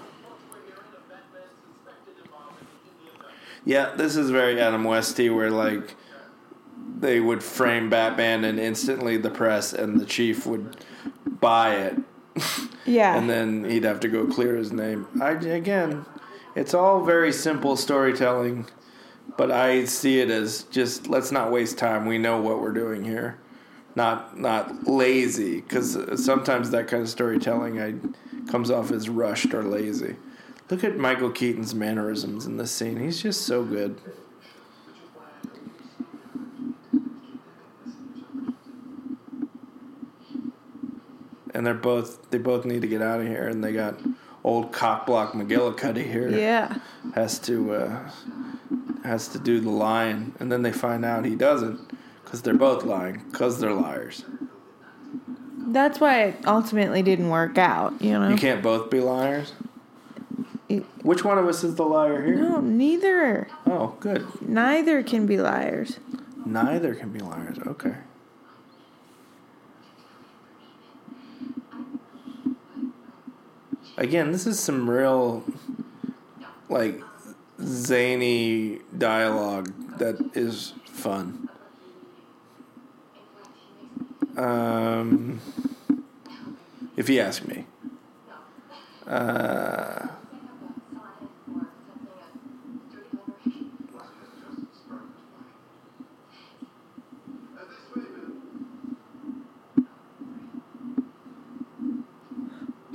[3.66, 5.94] Yeah, this is very Adam Westy, where like
[6.98, 10.86] they would frame Batman, and instantly the press and the chief would
[11.26, 11.98] buy it,
[12.86, 13.14] yeah.
[13.18, 15.06] and then he'd have to go clear his name.
[15.20, 16.06] I again,
[16.56, 18.68] it's all very simple storytelling,
[19.36, 22.06] but I see it as just let's not waste time.
[22.06, 23.38] We know what we're doing here,
[23.94, 27.94] not not lazy, because sometimes that kind of storytelling I
[28.50, 30.16] comes off as rushed or lazy.
[30.70, 32.98] Look at Michael Keaton's mannerisms in this scene.
[32.98, 34.00] He's just so good.
[41.54, 44.00] And they're both they both need to get out of here and they got
[44.44, 46.78] old cockblock McGillicuddy here yeah.
[47.14, 48.10] has to uh,
[49.04, 51.91] has to do the lying, and then they find out he doesn't
[52.32, 54.24] because they're both lying because they're liars.
[55.66, 58.30] That's why it ultimately didn't work out, you know?
[58.30, 59.52] You can't both be liars.
[60.66, 62.36] You- Which one of us is the liar here?
[62.36, 63.48] No, neither.
[63.66, 64.26] Oh, good.
[64.40, 65.98] Neither can be liars.
[66.46, 67.58] Neither can be liars.
[67.66, 67.96] Okay.
[73.96, 75.44] Again, this is some real,
[76.68, 77.00] like,
[77.62, 81.48] zany dialogue that is fun.
[84.36, 85.40] Um,
[86.96, 87.66] if you ask me.
[89.06, 90.06] Uh,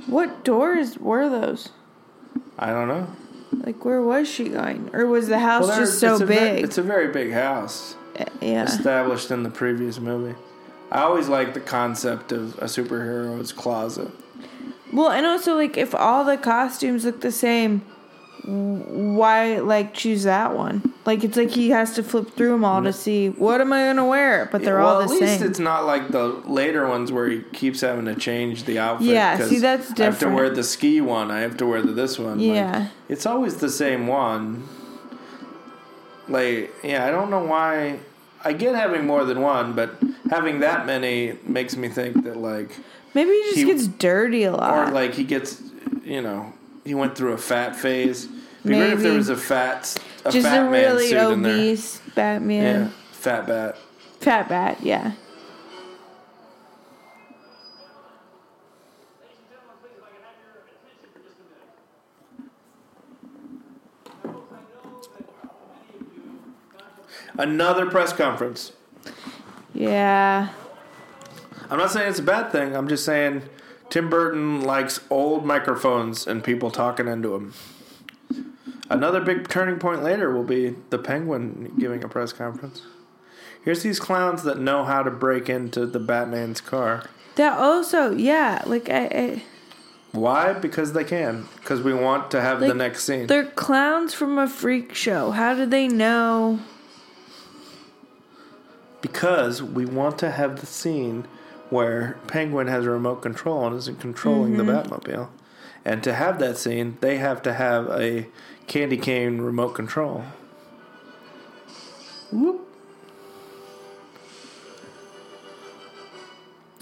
[0.06, 1.70] What doors were those?
[2.58, 3.06] I don't know.
[3.52, 4.90] Like, where was she going?
[4.92, 6.64] Or was the house Well, there- just so it's a ve- big?
[6.64, 7.94] it's a very big house.
[8.18, 8.64] Uh, yeah.
[8.64, 10.34] established in the previous movie.
[10.90, 14.10] I always like the concept of a superhero's closet.
[14.92, 17.80] Well, and also, like, if all the costumes look the same,
[18.44, 20.94] why, like, choose that one?
[21.04, 22.94] Like, it's like he has to flip through them all to mm.
[22.94, 24.48] see what am I to wear?
[24.50, 25.50] But they're well, all the at least same.
[25.50, 29.08] it's not like the later ones where he keeps having to change the outfit.
[29.08, 30.00] Yeah, see, that's different.
[30.00, 31.30] I have to wear the ski one.
[31.30, 32.38] I have to wear the this one.
[32.38, 32.88] Like, Yeah.
[33.08, 34.66] it's always the same one.
[36.28, 38.00] Like, yeah, I don't know why.
[38.48, 39.90] I get having more than one, but
[40.30, 42.70] having that many makes me think that like,
[43.12, 44.88] Maybe he just he- gets dirty a lot.
[44.88, 45.60] or like he gets,
[46.02, 48.26] you know, he went through a fat phase.
[48.64, 49.94] Be great if there was a fat,
[50.24, 51.52] a just fat a man really suit in there.
[51.52, 52.62] obese Batman.
[52.84, 53.76] Yeah, fat bat.
[54.20, 55.12] Fat bat, yeah.
[67.38, 68.72] Another press conference.
[69.72, 70.48] Yeah.
[71.70, 72.74] I'm not saying it's a bad thing.
[72.74, 73.42] I'm just saying
[73.90, 77.54] Tim Burton likes old microphones and people talking into them.
[78.90, 82.82] Another big turning point later will be the Penguin giving a press conference.
[83.62, 87.04] Here's these clowns that know how to break into the Batman's car.
[87.36, 89.42] That also, yeah, like I, I
[90.12, 90.54] Why?
[90.54, 91.46] Because they can.
[91.56, 93.26] Because we want to have the next scene.
[93.26, 95.30] they're clowns from a freak show.
[95.30, 96.60] How do they know?
[99.00, 101.26] Because we want to have the scene
[101.70, 104.92] where Penguin has a remote control and isn't controlling the mm-hmm.
[104.92, 105.28] Batmobile.
[105.84, 108.26] And to have that scene, they have to have a
[108.66, 110.24] candy cane remote control.
[112.32, 112.68] Whoop.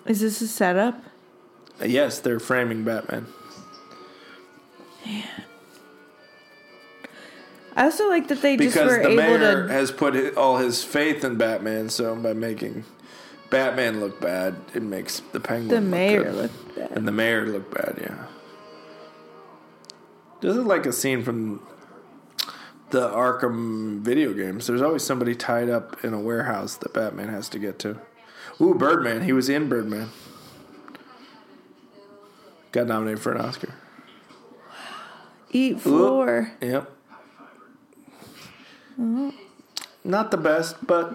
[0.07, 1.03] Is this a setup?
[1.85, 3.27] Yes, they're framing Batman.
[7.77, 9.73] I also like that they just Because were the able mayor to.
[9.73, 12.85] has put all his faith in Batman, so by making
[13.51, 16.35] Batman look bad, it makes the Penguin The look mayor good.
[16.35, 16.91] looked bad.
[16.93, 18.25] And the mayor look bad, yeah.
[20.41, 21.61] This is like a scene from
[22.91, 24.67] the Arkham video games.
[24.67, 27.99] There's always somebody tied up in a warehouse that Batman has to get to.
[28.61, 29.23] Ooh, Birdman.
[29.23, 30.09] He was in Birdman.
[32.73, 33.75] Got nominated for an Oscar.
[35.51, 36.53] Eat floor.
[36.61, 36.93] Yep.
[39.01, 39.31] Mm-hmm.
[40.05, 41.15] Not the best, but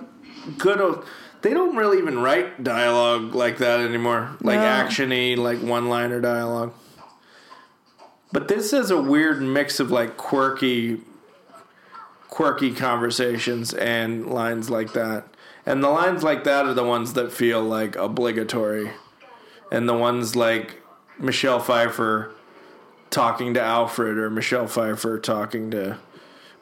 [0.58, 0.80] good.
[0.82, 1.04] o-
[1.42, 4.66] They don't really even write dialogue like that anymore, like No.
[4.66, 6.74] actiony, like one-liner dialogue.
[8.32, 11.02] But this is a weird mix of like quirky,
[12.30, 15.26] quirky conversations and lines like that.
[15.66, 18.92] And the lines like that are the ones that feel like obligatory,
[19.72, 20.82] and the ones like
[21.20, 22.32] Michelle Pfeiffer
[23.10, 25.98] talking to Alfred or Michelle Pfeiffer talking to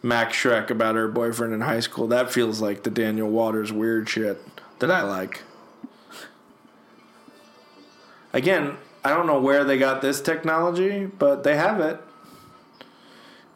[0.02, 2.08] Max Shreck about her boyfriend in high school.
[2.08, 4.42] That feels like the Daniel Waters weird shit
[4.80, 5.44] that I like.
[8.32, 12.00] Again, I don't know where they got this technology, but they have it.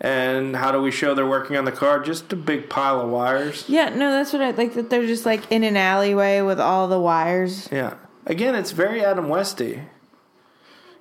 [0.02, 2.02] And how do we show they're working on the car?
[2.02, 3.64] Just a big pile of wires.
[3.70, 4.74] Yeah, no, that's what I like.
[4.74, 7.70] That they're just like in an alleyway with all the wires.
[7.72, 7.94] Yeah.
[8.26, 9.84] Again, it's very Adam Westy.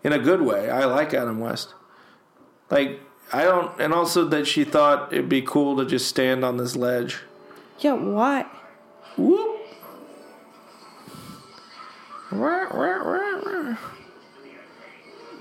[0.04, 0.70] In a good way.
[0.70, 1.74] I like Adam West.
[2.70, 3.00] Like
[3.32, 6.76] I don't and also that she thought it'd be cool to just stand on this
[6.76, 7.20] ledge.
[7.78, 8.46] Yeah, what?
[9.16, 9.60] Whoop.
[12.30, 13.76] Rah, rah.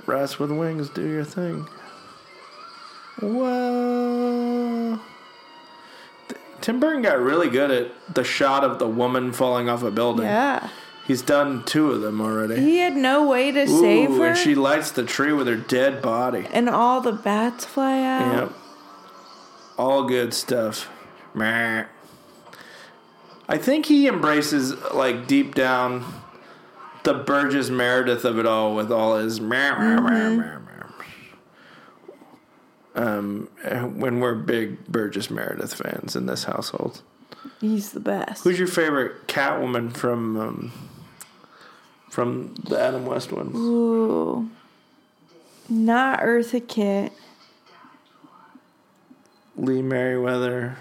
[0.05, 1.67] Rats with wings, do your thing.
[3.21, 4.99] Whoa.
[6.59, 10.25] Tim Burton got really good at the shot of the woman falling off a building.
[10.25, 10.69] Yeah.
[11.07, 12.55] He's done two of them already.
[12.61, 14.27] He had no way to save Ooh, her.
[14.29, 16.47] and she lights the tree with her dead body.
[16.51, 18.35] and all the bats fly out.
[18.35, 18.53] Yep.
[19.77, 20.89] All good stuff.
[21.33, 21.85] Meh.
[23.49, 26.05] I think he embraces, like, deep down,
[27.03, 29.41] the Burgess Meredith of it all with all his.
[29.41, 30.57] meh.
[32.93, 33.47] Um,
[33.95, 37.01] when we're big Burgess Meredith fans in this household.
[37.61, 38.43] He's the best.
[38.43, 40.71] Who's your favorite Catwoman from um,
[42.11, 43.55] from the Adam West ones?
[43.55, 44.47] Ooh.
[45.69, 47.13] Not Eartha Kitt.
[49.57, 50.77] Lee Meriwether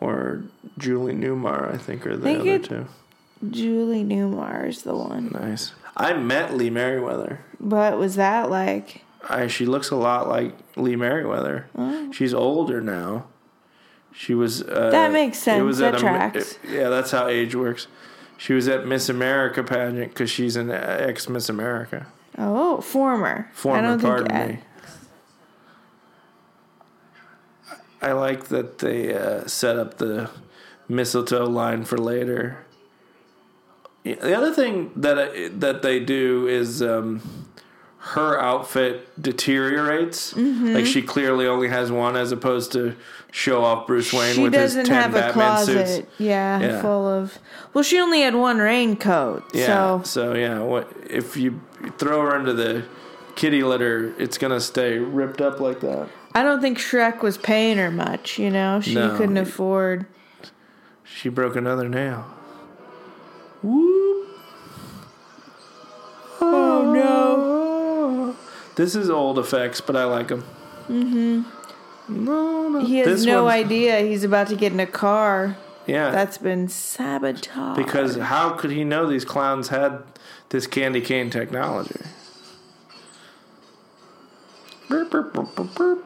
[0.00, 0.42] or
[0.78, 2.86] Julie Newmar, I think, are the Think other it- two.
[3.50, 5.30] Julie Newmar is the one.
[5.32, 5.72] Nice.
[5.96, 7.40] I met Lee Meriwether.
[7.58, 9.02] What was that like?
[9.28, 11.66] I, she looks a lot like Lee Meriwether.
[12.12, 13.26] She's older now.
[14.12, 14.62] She was.
[14.62, 14.90] Uh, Oh.
[14.90, 15.62] That makes it sense.
[15.64, 16.58] was That at a- tracks.
[16.68, 17.86] yeah, that's how age works.
[18.40, 22.06] She was at Miss America pageant because she's an ex Miss America.
[22.38, 23.50] Oh, former.
[23.50, 24.64] I Former, don't pardon think me.
[28.00, 30.30] I like that they uh, set up the
[30.88, 32.64] mistletoe line for later.
[34.04, 37.20] The other thing that I, that they do is um,
[38.02, 40.32] her outfit deteriorates.
[40.34, 40.72] Mm-hmm.
[40.74, 42.96] Like she clearly only has one, as opposed to
[43.30, 45.86] show off Bruce Wayne She with his ten have a Batman closet.
[45.86, 46.08] suits.
[46.18, 46.80] Yeah, Yeah.
[46.82, 47.38] full of.
[47.74, 49.44] Well, she only had one raincoat.
[49.54, 49.66] Yeah.
[49.66, 51.60] So So yeah, what if you
[51.98, 52.84] throw her into the
[53.36, 54.14] kitty litter?
[54.18, 56.08] It's gonna stay ripped up like that.
[56.34, 58.38] I don't think Shreck was paying her much.
[58.38, 59.16] You know, she No.
[59.16, 60.06] couldn't afford.
[61.04, 62.24] She broke another nail.
[63.62, 64.28] Whoop.
[66.40, 67.59] Oh no.
[68.80, 70.42] This is old effects, but I like them.
[70.88, 72.24] Mm-hmm.
[72.24, 72.80] No, no.
[72.80, 75.58] He has this no idea he's about to get in a car.
[75.86, 76.10] Yeah.
[76.10, 77.76] That's been sabotaged.
[77.76, 80.02] Because how could he know these clowns had
[80.48, 82.00] this candy cane technology?
[84.88, 86.04] Burp, burp, burp,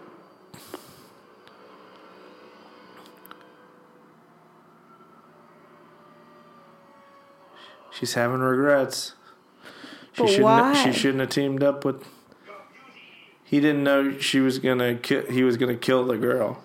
[7.93, 9.15] She's having regrets.
[10.15, 10.45] She but shouldn't.
[10.45, 10.85] Why?
[10.85, 12.05] She shouldn't have teamed up with
[13.55, 14.97] he didn't know she was gonna.
[14.97, 16.59] Ki- he was gonna kill the girl.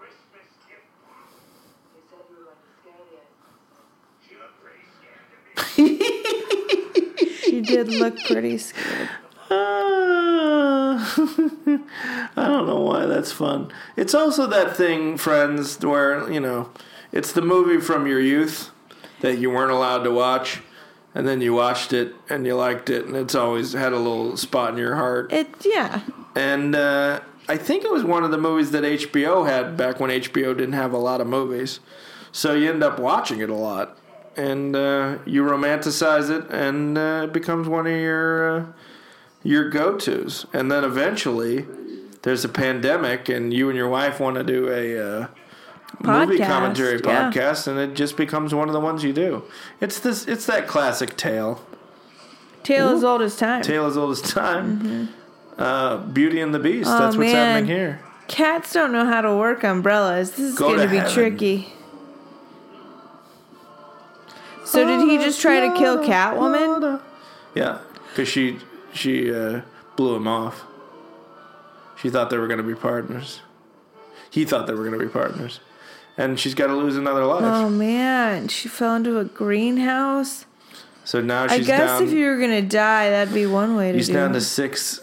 [0.00, 0.82] Christmas gift.
[1.94, 3.22] You said you were going to scare you.
[4.26, 7.38] She looked pretty scared to me.
[7.40, 9.10] She did look pretty scared.
[9.48, 10.98] Uh,
[12.36, 13.72] I don't know why that's fun.
[13.96, 16.72] It's also that thing, friends, where you know,
[17.12, 18.72] it's the movie from your youth
[19.20, 20.62] that you weren't allowed to watch,
[21.14, 24.36] and then you watched it and you liked it, and it's always had a little
[24.36, 25.32] spot in your heart.
[25.32, 26.02] It yeah.
[26.34, 30.10] And uh, I think it was one of the movies that HBO had back when
[30.10, 31.80] HBO didn't have a lot of movies.
[32.30, 33.96] So you end up watching it a lot.
[34.36, 38.66] And uh, you romanticize it, and uh, it becomes one of your uh,
[39.42, 40.46] your go tos.
[40.52, 41.66] And then eventually,
[42.22, 45.28] there's a pandemic, and you and your wife want to do a
[46.04, 47.30] uh, movie commentary yeah.
[47.30, 49.42] podcast, and it just becomes one of the ones you do.
[49.80, 50.26] It's this.
[50.26, 51.64] It's that classic tale.
[52.62, 53.62] Tale as old as time.
[53.62, 55.08] Tale as old as time.
[55.56, 56.88] Uh, Beauty and the Beast.
[56.88, 56.96] Mm-hmm.
[56.96, 57.54] Oh, That's what's man.
[57.54, 58.00] happening here.
[58.28, 60.32] Cats don't know how to work umbrellas.
[60.32, 61.12] This is Go going to to be heaven.
[61.12, 61.72] tricky.
[64.64, 67.00] So did he just try to kill Catwoman?
[67.54, 67.78] Yeah,
[68.10, 68.58] because she
[68.92, 69.62] she uh,
[69.96, 70.64] blew him off.
[71.96, 73.40] She thought they were going to be partners.
[74.30, 75.60] He thought they were going to be partners,
[76.18, 77.42] and she's got to lose another life.
[77.42, 80.44] Oh man, she fell into a greenhouse.
[81.04, 81.60] so now she's.
[81.60, 82.02] I guess down.
[82.02, 85.00] if you were gonna die, that'd be one way to she's do down to six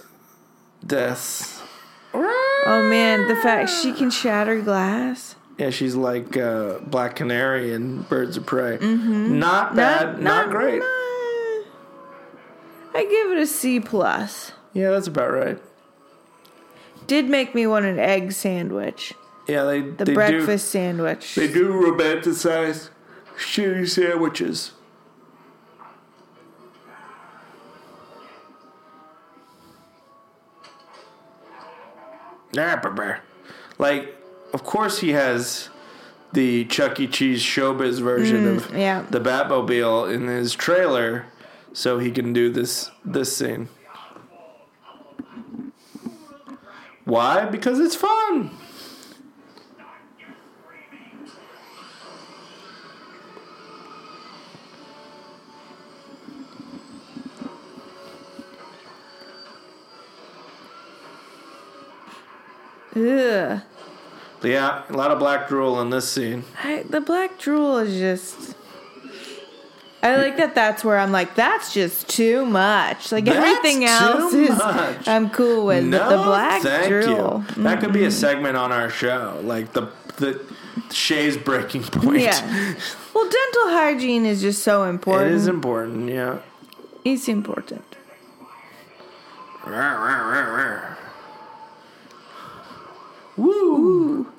[0.86, 1.62] deaths.
[2.14, 5.36] Oh man, the fact she can shatter glass.
[5.58, 8.78] Yeah, she's like uh, Black Canary in Birds of Prey.
[8.82, 10.80] Not bad, not, great.
[10.80, 10.86] nah.
[12.94, 14.52] I give it a C plus.
[14.74, 15.58] Yeah, that's about right.
[17.08, 19.14] Did make me want an egg sandwich,
[19.47, 21.35] Yeah, they the they breakfast sandwich.
[21.35, 22.89] Do, they do romanticize
[23.38, 24.72] shitty sandwiches.
[33.77, 34.15] Like,
[34.53, 35.69] of course, he has
[36.34, 37.07] the Chuck E.
[37.07, 39.05] Cheese showbiz version of Mm, yeah.
[39.09, 41.26] the Batmobile in his trailer,
[41.73, 43.69] so he can do this this scene.
[47.03, 47.45] Why?
[47.45, 48.51] Because it's fun.
[62.95, 63.61] Ugh.
[64.43, 66.43] Yeah, a lot of black drool in this scene.
[66.63, 68.55] I, the black drool is just.
[70.03, 70.53] I like that.
[70.53, 73.11] That's where I'm like, that's just too much.
[73.11, 75.07] Like That's everything else is, much.
[75.07, 75.85] I'm cool with.
[75.85, 77.63] no, but the black thank drool, you.
[77.63, 80.39] That could be a segment on our show, like the the
[80.91, 82.22] Shay's breaking point.
[82.22, 82.76] yeah.
[83.15, 85.31] Well, dental hygiene is just so important.
[85.31, 86.09] It is important.
[86.09, 86.39] Yeah.
[87.03, 87.84] It's important.
[93.38, 94.32] Woo.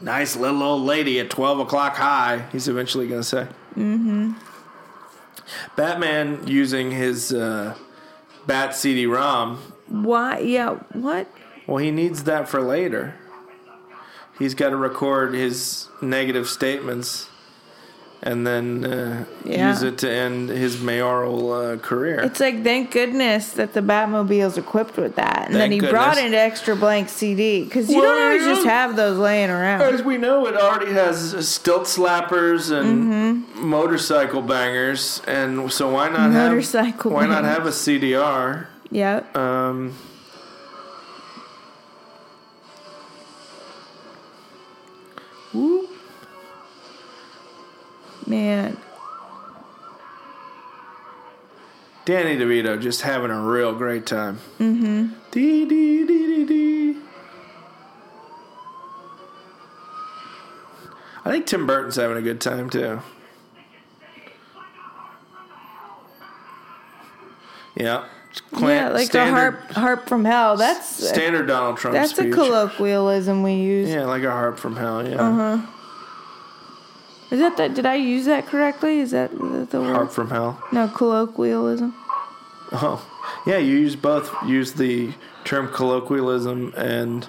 [0.00, 3.46] Nice little old lady at 12 o'clock high, he's eventually going to say.
[3.76, 4.32] Mm-hmm.
[5.76, 7.74] Batman using his uh,
[8.46, 9.56] Bat CD ROM.
[9.88, 10.38] Why?
[10.40, 10.74] Yeah.
[10.92, 11.28] What?
[11.66, 13.14] Well, he needs that for later.
[14.38, 17.28] He's got to record his negative statements
[18.24, 19.68] and then uh, Yeah.
[19.68, 22.20] use it to end his mayoral uh, career.
[22.22, 26.16] It's like thank goodness that the Batmobile's equipped with that, and then Thank he brought
[26.16, 29.82] an extra blank CD because you Well, don't always just have those laying around.
[29.82, 33.66] As we know, it already has stilt slappers and Mm-hmm.
[33.68, 38.66] motorcycle bangers, and so why not have Motorcycle why not have a CDR?
[38.90, 39.36] Yep.
[39.36, 39.92] Um,
[45.52, 45.90] whoop.
[48.26, 48.76] Man.
[52.04, 54.38] Danny DeVito just having a real great time.
[54.58, 55.06] Mm-hmm.
[55.30, 57.00] Dee dee dee dee dee.
[61.24, 63.00] I think Tim Burton's having a good time too.
[67.76, 68.04] Yeah.
[68.60, 70.56] yeah, like a harp harp from hell.
[70.56, 72.28] That's Standard Donald Trump that's speech.
[72.32, 73.88] a colloquialism we use.
[73.88, 75.08] Yeah, like a harp from hell.
[75.08, 75.66] Yeah, Uh-huh.
[77.30, 77.74] Is that that?
[77.74, 78.98] Did I use that correctly?
[79.00, 79.94] Is that the, the word?
[79.94, 80.62] harp from hell.
[80.72, 81.94] No, colloquialism.
[82.72, 83.04] Oh,
[83.46, 83.58] yeah.
[83.58, 84.30] You use both.
[84.46, 85.12] Use the
[85.44, 87.28] term colloquialism and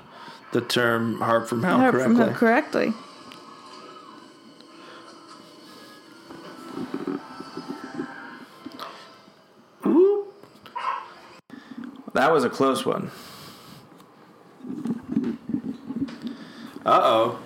[0.52, 2.16] the term harp from hell Harp correctly.
[2.16, 2.94] from hell correctly.
[9.86, 10.28] Ooh.
[12.14, 13.12] That was a close one.
[16.86, 17.40] Uh oh.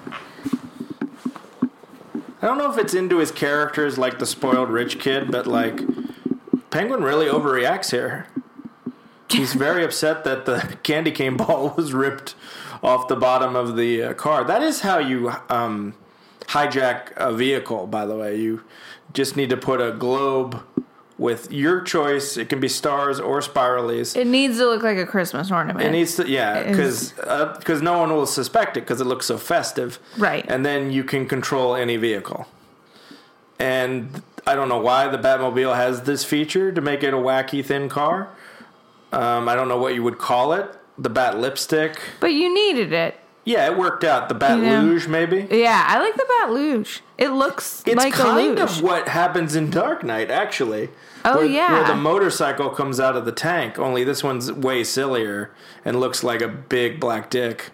[2.41, 5.81] I don't know if it's into his characters like the spoiled rich kid, but like
[6.69, 8.27] Penguin really overreacts here.
[9.29, 12.35] He's very upset that the candy cane ball was ripped
[12.81, 14.43] off the bottom of the uh, car.
[14.43, 15.95] That is how you um,
[16.41, 18.37] hijack a vehicle, by the way.
[18.37, 18.63] You
[19.13, 20.63] just need to put a globe
[21.19, 22.37] with your choice.
[22.37, 24.15] It can be stars or spiralies.
[24.15, 25.85] It needs to look like a Christmas ornament.
[25.85, 29.37] It needs to, yeah, because because no one will suspect it because it looks so
[29.37, 30.45] festive, Right.
[30.47, 32.47] And then you can control any vehicle.
[33.59, 37.63] And I don't know why the Batmobile has this feature to make it a wacky
[37.63, 38.29] thin car.
[39.11, 40.73] Um, I don't know what you would call it.
[40.97, 41.99] The Bat lipstick.
[42.19, 43.15] but you needed it.
[43.45, 44.29] Yeah, it worked out.
[44.29, 44.81] The Bat Yeah.
[44.81, 45.47] luge, maybe.
[45.49, 47.01] Yeah, I like the Bat Luge.
[47.19, 50.87] It looks It's like a kind of what happens in Dark Knight, actually.
[51.25, 51.73] Oh, where, yeah.
[51.73, 53.77] where the motorcycle comes out of the tank.
[53.77, 57.71] Only this one's way sillier and looks like a big black dick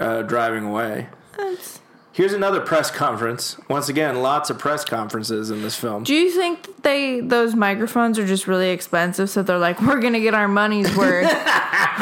[0.00, 1.08] uh, driving away.
[1.36, 1.80] It's-
[2.14, 3.56] Here's another press conference.
[3.68, 6.04] Once again, lots of press conferences in this film.
[6.04, 9.30] Do you think they those microphones are just really expensive?
[9.30, 11.24] So they're like, we're gonna get our money's worth.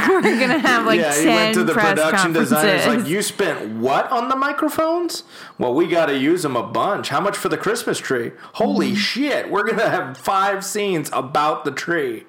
[0.09, 2.51] we're gonna have like yeah, ten he went to the press production conferences.
[2.51, 2.75] designer.
[2.75, 5.23] It's like, you spent what on the microphones?
[5.59, 7.09] Well, we got to use them a bunch.
[7.11, 8.33] How much for the Christmas tree?
[8.55, 8.97] Holy Mm-hmm.
[8.97, 9.51] shit!
[9.51, 12.25] We're gonna have five scenes about the tree.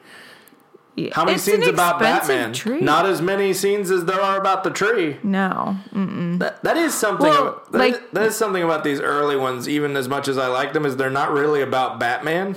[1.13, 2.53] How many It's scenes about Batman?
[2.53, 2.81] Tree.
[2.81, 5.17] Not as many scenes as there are about the tree.
[5.23, 5.77] no.
[6.39, 7.27] That, that is something.
[7.27, 9.69] Well, about, that like- is- that is something about these early ones.
[9.69, 12.55] Even as much as I like them, is they're not really about Batman.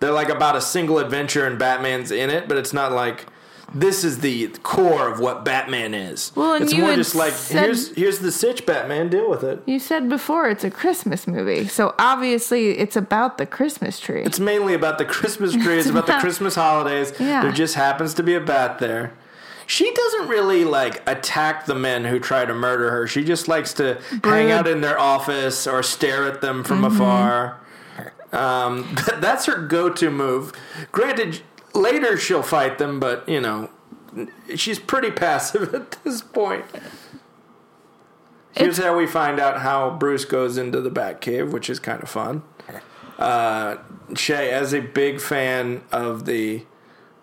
[0.00, 3.26] They're like about a single adventure, and Batman's in it, but it's not like
[3.74, 6.32] this is the core of what Batman is.
[6.34, 9.08] Well, and it's you more just like said- here's here's the sitch, Batman.
[9.08, 9.62] Deal with it.
[9.66, 14.22] You said before it's a Christmas movie, so obviously it's about the Christmas tree.
[14.22, 15.78] It's mainly about the Christmas tree.
[15.78, 17.12] It's about the Christmas holidays.
[17.20, 17.42] Yeah.
[17.42, 19.12] There just happens to be a bat there.
[19.66, 23.06] She doesn't really like attack the men who try to murder her.
[23.06, 26.96] She just likes to hang out in their office or stare at them from Mm-hmm.
[27.00, 27.60] afar.
[28.32, 30.52] Um, that's her go-to move.
[30.92, 31.42] Granted,
[31.74, 33.70] later she'll fight them, but you know,
[34.54, 36.64] she's pretty passive at this point.
[38.52, 42.08] Here's how we find out how Bruce goes into the Batcave, which is kind of
[42.08, 42.42] fun.
[43.18, 43.76] Uh,
[44.16, 46.64] Shay, as a big fan of the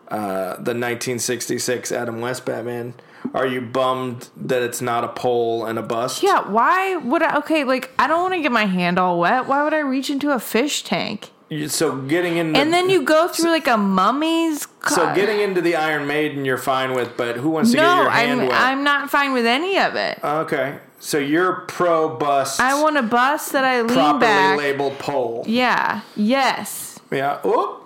[0.09, 2.93] uh, the 1966 Adam West Batman,
[3.33, 6.23] are you bummed that it's not a pole and a bust?
[6.23, 7.37] yeah, why would I?
[7.39, 9.47] Okay, like I don't want to get my hand all wet.
[9.47, 11.31] Why would I reach into a fish tank?
[11.49, 14.65] You- So getting into And then you go through like a mummy's.
[14.81, 14.97] Car.
[14.97, 18.09] so getting into the Iron Maiden, you're fine with, but who wants to get your
[18.09, 18.61] hand I'm wet?
[18.61, 20.19] I'm not fine with any of it.
[20.23, 22.59] okay, so you're pro bust.
[22.59, 24.57] I want a bus that I lean properly back.
[24.57, 25.43] labeled pole.
[25.47, 26.01] Yeah.
[26.15, 26.99] Yes.
[27.11, 27.39] Yeah.
[27.45, 27.83] Oop.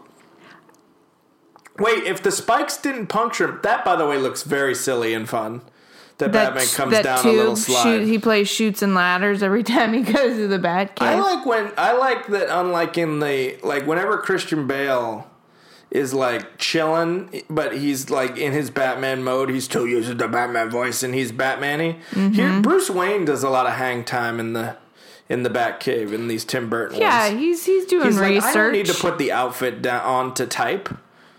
[1.79, 5.27] Wait, if the spikes didn't puncture him, that by the way looks very silly and
[5.27, 5.61] fun.
[6.27, 7.83] That, Batman comes that down a little tube slide.
[7.83, 11.01] shoot, he plays shoots and ladders every time he goes to the Batcave.
[11.01, 12.47] I like when I like that.
[12.49, 15.27] Unlike in the like, whenever Christian Bale
[15.89, 20.69] is like chilling, but he's like in his Batman mode, he still uses the Batman
[20.69, 21.97] voice and he's Batman-y.
[22.11, 22.33] Mm-hmm.
[22.33, 24.77] Here, Bruce Wayne does a lot of hang time in the
[25.27, 27.01] in the Batcave in these Tim Burton ones.
[27.01, 27.39] yeah, ones.
[27.39, 28.49] he's he's doing He's like, research.
[28.49, 30.89] I don't need to put the outfit down on to type.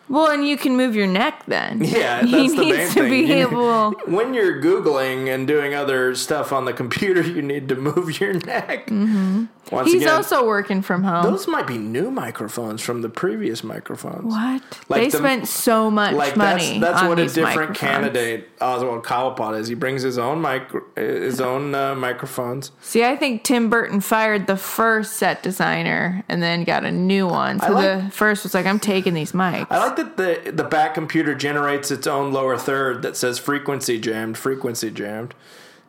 [0.08, 1.82] Well, and you can move your neck then.
[1.84, 3.90] Yeah, that's he the needs to be You- able.
[4.06, 8.34] when you're googling and doing other stuff on the computer, you need to move your
[8.34, 8.86] neck.
[8.88, 9.44] Mm-hmm.
[9.70, 11.22] Once He's again, also working from home.
[11.24, 14.24] those might be new microphones from the previous microphones.
[14.24, 14.62] what?
[14.88, 16.78] Like they the- spent so much Like money.
[16.80, 19.68] that's that's what a different candidate Oswald Cobblepot is.
[19.68, 22.72] He brings his own micro, his own uh, microphones.
[22.82, 27.26] See, I think Tim Burton fired the first set designer and then got a new
[27.26, 27.60] one.
[27.60, 30.64] So like- the first was like, "I'm taking these mics." I like that the the
[30.64, 35.34] back computer generates its own lower third that says frequency jammed, frequency jammed.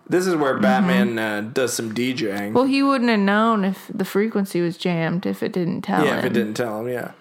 [0.08, 2.18] This is where Batman uh, does some DJing.
[2.18, 2.54] Mm-hmm.
[2.54, 6.08] well, he wouldn't have known if the frequency was jammed if it didn't tell him.
[6.08, 6.20] Yeah, him.
[6.20, 7.12] if it didn't tell him, yeah.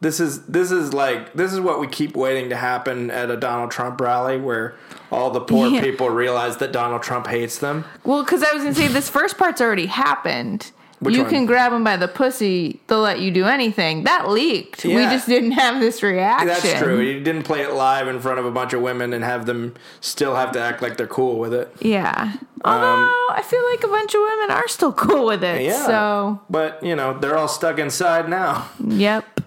[0.00, 3.36] This is this is like this is what we keep waiting to happen at a
[3.36, 4.74] Donald Trump rally where
[5.12, 5.80] all the poor Yeah.
[5.80, 7.84] people realize that Donald Trump hates them.
[8.02, 10.72] Well, because I was gonna say this first part's already happened.
[11.02, 11.30] Which you one?
[11.30, 14.04] can grab them by the pussy; they'll let you do anything.
[14.04, 14.84] That leaked.
[14.84, 16.46] We just didn't have this reaction.
[16.48, 16.98] That's true.
[16.98, 19.74] He didn't play it live in front of a bunch of women and have them
[20.00, 21.72] still have to act like they're cool with it.
[21.80, 22.34] Yeah.
[22.64, 25.56] Although I feel like a bunch of women are still cool with it.
[25.58, 25.86] Um, Yeah.
[25.86, 28.68] So, But, you know, they're all stuck inside now.
[28.86, 29.40] yep.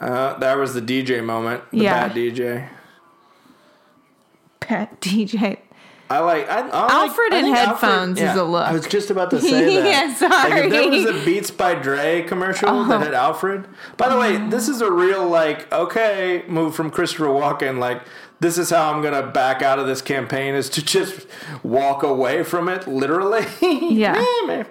[0.00, 1.62] Uh, that was the DJ moment.
[1.70, 2.08] The Yeah.
[2.08, 2.68] bad DJ.
[4.60, 5.58] Pet DJ.
[6.12, 8.66] I like I, I like- Alfred I in headphones is a look.
[8.66, 10.18] I was just about to say that.
[10.20, 12.84] Yeah, Like if there was a Beats by Dre commercial Oh.
[12.88, 13.66] that had Alfred.
[13.96, 17.78] By the way, this is a real like okay move from Christopher Walken.
[17.78, 18.02] Like
[18.40, 21.26] this is how I'm gonna back out of this campaign is to just
[21.62, 23.46] walk away from it literally.
[23.92, 24.12] Yeah.
[24.46, 24.66] man.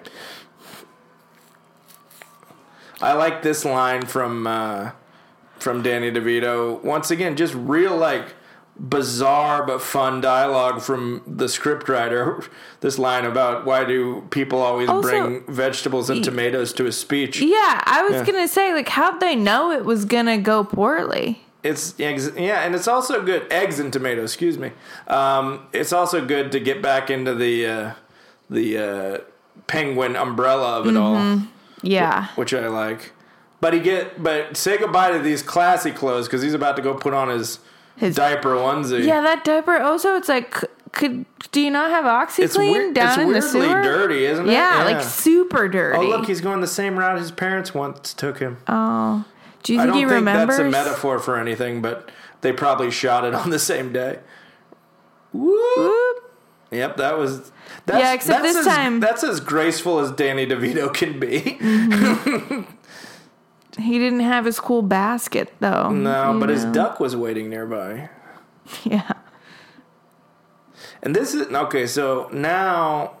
[3.00, 4.92] I like this line from uh,
[5.58, 6.82] from Danny DeVito.
[6.84, 8.34] Once again, just real like
[8.78, 12.46] bizarre but fun dialogue from the scriptwriter.
[12.80, 17.40] This line about why do people always Also- bring vegetables and tomatoes to a speech?
[17.40, 18.24] Yeah, I was Yeah.
[18.24, 21.42] gonna say, like, how'd they know it was gonna go poorly?
[21.62, 22.08] It's yeah,
[22.64, 24.30] and it's also good eggs and tomatoes.
[24.32, 24.72] Excuse me.
[25.06, 27.90] Um, it's also good to get back into the uh,
[28.50, 29.18] the uh,
[29.68, 31.38] penguin umbrella of it all,
[31.82, 32.26] Yeah.
[32.34, 33.12] which I like.
[33.60, 36.94] But he get but say goodbye to these classy clothes because he's about to go
[36.94, 37.60] put on his,
[37.96, 39.04] His- diaper onesie.
[39.04, 39.76] Yeah, that diaper.
[39.78, 42.94] Also, it's like, c- could do you not have OxiClean it's weird.
[42.94, 43.82] down it's in the weirdly sewer?
[43.82, 44.52] dirty, isn't it?
[44.52, 45.98] Yeah, like super dirty.
[45.98, 48.58] oh look, he's going the same route his parents once took him.
[48.68, 49.24] oh,
[49.62, 50.56] do you I think don't he think remembers?
[50.56, 52.10] that's a metaphor for anything, but
[52.42, 54.18] they probably shot it on the same day.
[55.32, 55.76] Whoop.
[55.76, 56.34] Whoop.
[56.70, 57.52] Yep, that was.
[57.86, 61.40] That's, Yeah, except that's this as, time- that's as graceful as Danny DeVito can be.
[61.60, 62.62] Mm-hmm.
[63.78, 65.90] He didn't have his cool basket though.
[65.90, 68.08] no, you but his duck was waiting nearby.
[68.84, 69.10] Yeah.
[71.02, 71.86] And this is okay.
[71.88, 73.16] So now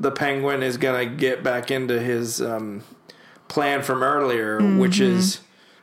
[0.00, 2.82] the penguin is gonna get back into his um,
[3.48, 5.40] plan from earlier, which is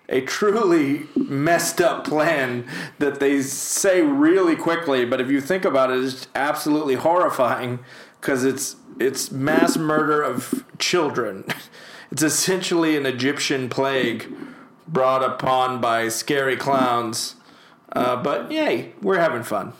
[0.09, 2.67] a truly messed up plan
[2.97, 5.05] that they say really quickly.
[5.05, 7.79] But if you think about it, it's absolutely horrifying
[8.19, 11.45] because it's it's mass murder of children.
[12.11, 14.31] It's essentially an Egyptian plague
[14.87, 17.35] brought upon by scary clowns.
[17.91, 19.73] Uh, but yay, we're having fun.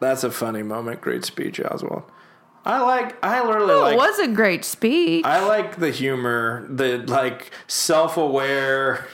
[0.00, 1.00] That's a funny moment.
[1.00, 2.04] Great speech, Oswald.
[2.64, 3.22] I like.
[3.24, 3.94] I literally Oh, like.
[3.94, 5.24] it was a great speech.
[5.24, 9.06] I like the humor, the like self-aware,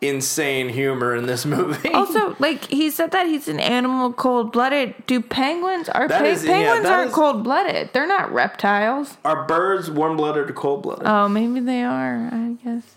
[0.00, 1.88] insane humor in this movie.
[1.90, 4.94] also, like he said that he's an animal, cold blooded.
[5.06, 7.90] Do penguins are pe- is- penguins that aren't cold blooded?
[7.92, 9.16] They're not reptiles.
[9.24, 11.06] Are birds warm-blooded or cold-blooded?
[11.06, 12.28] Oh, maybe they are.
[12.32, 12.96] I guess.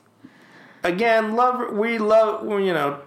[0.84, 1.74] Again, love.
[1.74, 2.44] We love.
[2.48, 3.00] You know,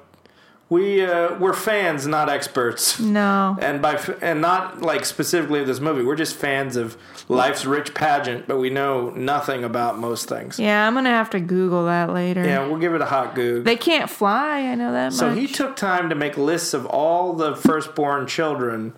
[0.69, 2.99] we uh, we're fans, not experts.
[3.01, 3.57] No.
[3.61, 6.97] And by f- and not like specifically of this movie, we're just fans of
[7.29, 10.59] life's rich pageant, but we know nothing about most things.
[10.59, 12.45] Yeah, I'm gonna have to Google that later.
[12.45, 13.65] Yeah, we'll give it a hot goog.
[13.65, 14.61] They can't fly.
[14.61, 15.39] I know that So much.
[15.39, 18.93] he took time to make lists of all the firstborn children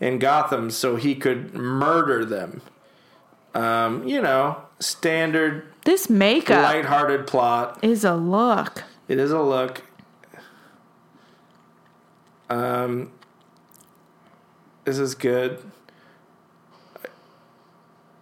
[0.00, 2.62] in Gotham so he could murder them.
[3.54, 7.78] Um, you know, standard this makeup lighthearted plot.
[7.82, 8.84] is a look.
[9.08, 9.82] It is a look.
[12.50, 13.10] Um,
[14.84, 15.58] this is good.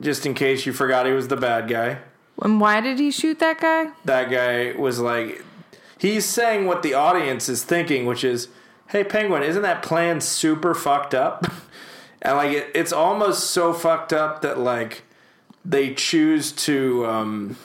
[0.00, 1.98] Just in case you forgot he was the bad guy.
[2.42, 3.92] And why did he shoot that guy?
[4.04, 5.42] that guy was like
[5.98, 8.48] he's saying what the audience is thinking which is
[8.88, 11.46] hey penguin isn't that plan super fucked up
[12.22, 15.04] and like it, it's almost so fucked up that like
[15.64, 17.56] they choose to um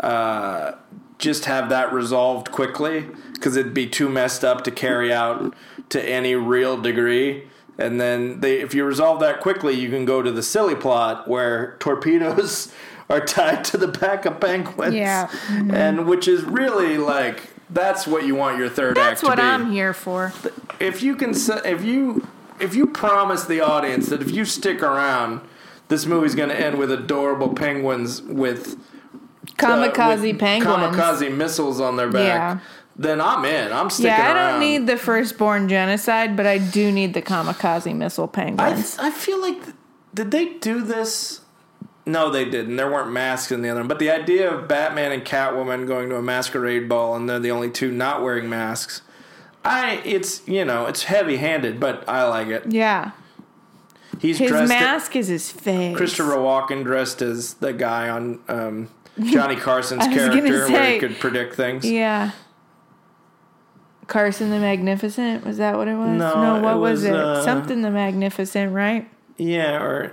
[0.00, 0.72] uh
[1.18, 5.54] just have that resolved quickly because it'd be too messed up to carry out
[5.88, 7.42] to any real degree
[7.80, 11.26] and then they if you resolve that quickly you can go to the silly plot
[11.28, 12.72] where torpedoes
[13.10, 15.28] are tied to the back of penguins Yeah.
[15.72, 19.28] and which is really like that's what you want your third That's act to be.
[19.30, 20.32] That's what I'm here for.
[20.80, 21.30] if you can
[21.64, 22.26] if you
[22.60, 25.40] if you promise the audience that if you stick around
[25.88, 30.96] this movie's going to end with adorable penguins with uh, Kamikaze with penguins.
[30.96, 32.58] kamikaze missiles on their back Yeah.
[32.96, 36.92] Then i'm in i'm sticking Yeah, I don't need the firstborn genocide, but I do
[36.92, 38.98] need the kamikaze missile I, penguins.
[38.98, 39.76] I feel like th-
[40.14, 41.40] did they do this
[42.06, 45.12] no they didn't there weren't masks in the other one but the idea of batman
[45.12, 49.02] and catwoman going to a masquerade ball and they're the only two not wearing masks
[49.64, 53.12] i it's you know it's heavy handed but i like it yeah.
[54.18, 55.96] he's His mask is his face.
[55.96, 58.88] Christopher Walken dressed as the guy on um,
[59.24, 61.88] Johnny Carson's I character, where he could predict things.
[61.88, 62.32] Yeah.
[64.10, 66.18] Carson the Magnificent, was that what it was?
[66.18, 67.14] No, what it was, was, it?
[67.14, 69.08] uh, Something the Magnificent, right?
[69.38, 70.12] Yeah, or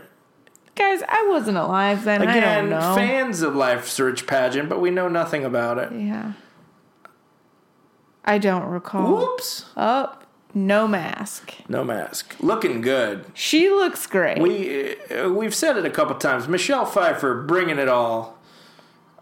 [0.76, 2.22] Guys, I wasn't alive then.
[2.22, 2.95] Again, know.
[2.95, 5.91] fans of Life's Rich Pageant, but we know nothing about it.
[5.91, 6.34] yeah.
[8.24, 9.15] I don't recall.
[9.15, 10.14] Whoops, Oh,
[10.53, 11.53] no mask.
[11.69, 13.26] no mask, looking good.
[13.34, 14.40] She looks great.
[14.40, 16.48] We uh, we've said it a couple times.
[16.48, 18.38] Michelle Pfeiffer bringing it all,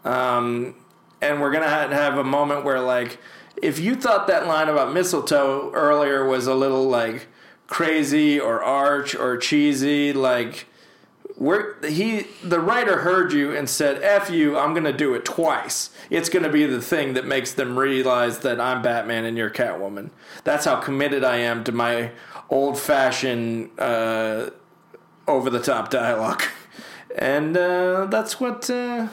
[0.04, 0.74] um,
[1.22, 3.18] and we're gonna have a moment where like,
[3.62, 7.28] if you thought that line about mistletoe earlier was a little like
[7.66, 10.66] crazy or arch or cheesy, like.
[11.38, 15.90] We're, he the writer heard you and said f you i'm gonna do it twice
[16.08, 20.08] it's gonna be the thing that makes them realize that i'm batman and you're catwoman
[20.44, 22.12] that's how committed i am to my
[22.48, 24.50] old fashioned uh,
[25.28, 26.42] over the top dialogue.
[27.18, 29.08] And uh, that's what, uh,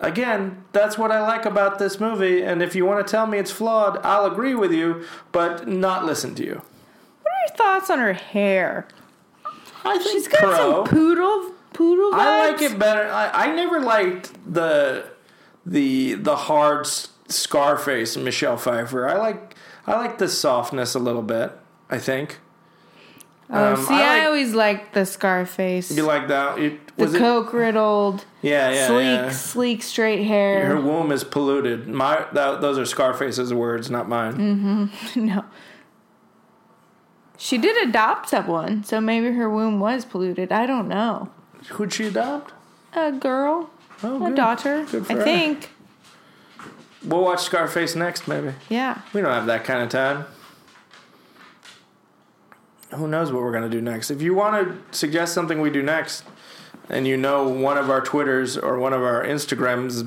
[0.00, 2.42] again, that's what I like about this movie.
[2.42, 6.04] And if you want to tell me it's flawed, I'll agree with you, but not
[6.04, 6.62] listen to you.
[7.22, 8.86] What are your thoughts on her hair?
[9.84, 10.56] I think She's got pro.
[10.56, 12.18] some poodle poodle vibes.
[12.20, 13.08] I like it better.
[13.10, 15.04] I, I never liked the
[15.64, 16.86] the the hard
[17.28, 19.06] Scarface Michelle Pfeiffer.
[19.08, 19.54] I like
[19.86, 21.52] I like the softness a little bit.
[21.90, 22.40] I think.
[23.50, 25.90] Oh, Um, see, I I, like- always liked the Scarface.
[25.96, 26.60] You like that?
[26.60, 27.18] You, the was it?
[27.18, 29.30] coke riddled, Yeah, yeah, sleek, yeah.
[29.30, 30.66] sleek, straight hair.
[30.66, 31.88] Her womb is polluted.
[31.88, 34.34] My that, those are Scarface's words, not mine.
[34.34, 35.24] Mm-hmm.
[35.26, 35.44] no.
[37.36, 40.50] She did adopt someone, so maybe her womb was polluted.
[40.52, 41.30] I don't know.
[41.70, 42.52] Who'd she adopt?
[42.94, 43.70] A girl,
[44.02, 44.36] Oh, a good.
[44.36, 44.84] daughter.
[44.90, 45.22] Good for I her.
[45.22, 45.70] think.
[47.04, 48.54] We'll watch Scarface next, maybe.
[48.68, 49.02] Yeah.
[49.12, 50.24] We don't have that kind of time.
[52.94, 54.10] Who knows what we're going to do next?
[54.10, 56.24] If you want to suggest something we do next,
[56.90, 60.02] and you know one of our Twitters or one of our Instagrams,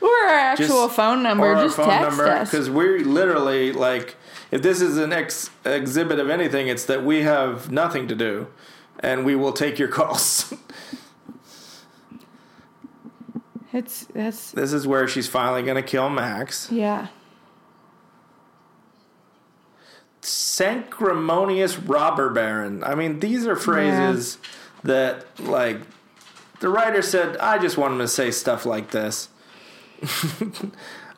[0.00, 1.44] Or our actual Just- phone number.
[1.46, 2.50] or our Just phone text number, us.
[2.50, 4.16] because we're literally like,
[4.50, 8.46] if this is an ex- exhibit of anything, it's that we have nothing to do,
[9.00, 10.54] and we will take your calls.
[13.72, 16.68] It's that's this is where she's finally going to kill Max.
[16.72, 17.08] yeah.
[20.20, 22.82] sanctimonious robber baron.
[22.84, 24.38] I mean, these are phrases
[24.84, 25.78] that, like,
[26.60, 29.28] the writer said, I just want him to say stuff like this.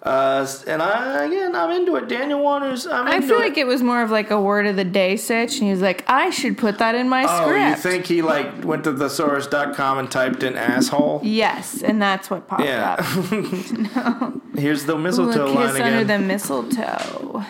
[0.03, 2.09] uh, and I, again, I'm into it.
[2.09, 3.41] Daniel Waters, I'm I feel it.
[3.41, 5.83] like it was more of like a word of the day sitch, and he was
[5.83, 8.93] like, "I should put that in my Oh, script." you think he, like, went to
[8.93, 11.21] thesaurus.com and typed in asshole?
[11.23, 12.97] Yes, and that's what popped Yeah.
[12.99, 14.35] up.
[14.59, 17.45] Here's the mistletoe a line kiss under the mistletoe.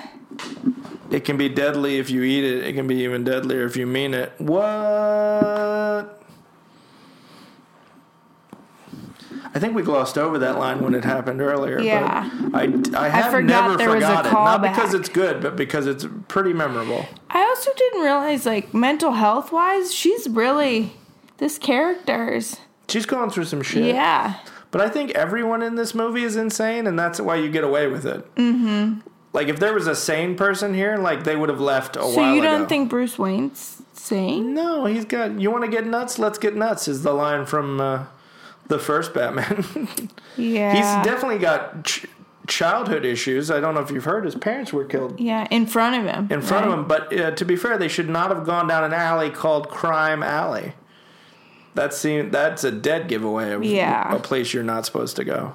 [1.10, 2.64] It can be deadly if you eat it.
[2.64, 4.32] It can be even deadlier if you mean it.
[4.38, 4.60] What?
[9.52, 11.80] I think we glossed over that line when it happened earlier.
[11.80, 12.30] Yeah.
[12.50, 14.32] But I, I have forgot never there forgot it.
[14.32, 17.04] Not because it's good, but because it's pretty memorable.
[17.28, 20.92] I also didn't realize, like, mental health wise, she's really
[21.38, 22.58] this character's.
[22.88, 23.92] She's going through some shit.
[23.92, 24.38] Yeah.
[24.70, 27.88] But I think everyone in this movie is insane, and that's why you get away
[27.88, 28.32] with it.
[28.36, 29.00] Mm-hmm.
[29.32, 32.16] Like if there was a sane person here, like they would have left a So
[32.16, 32.68] while you don't ago.
[32.68, 34.54] think Bruce Wayne's sane?
[34.54, 35.38] No, he's got.
[35.40, 36.18] You want to get nuts?
[36.18, 36.88] Let's get nuts.
[36.88, 38.04] Is the line from uh,
[38.66, 39.64] the first Batman?
[40.36, 40.72] Yeah.
[40.72, 42.06] he's definitely got ch-
[42.46, 43.50] childhood issues.
[43.50, 44.24] I don't know if you've heard.
[44.24, 46.28] His parents were killed Yeah, in front of him.
[46.30, 46.88] in front of him.
[46.88, 50.22] But uh, to be fair, they should not have gone down an alley called Crime
[50.22, 50.72] Alley.
[51.74, 54.14] That seem that's a dead giveaway of Yeah.
[54.14, 55.52] a place you're not supposed to go.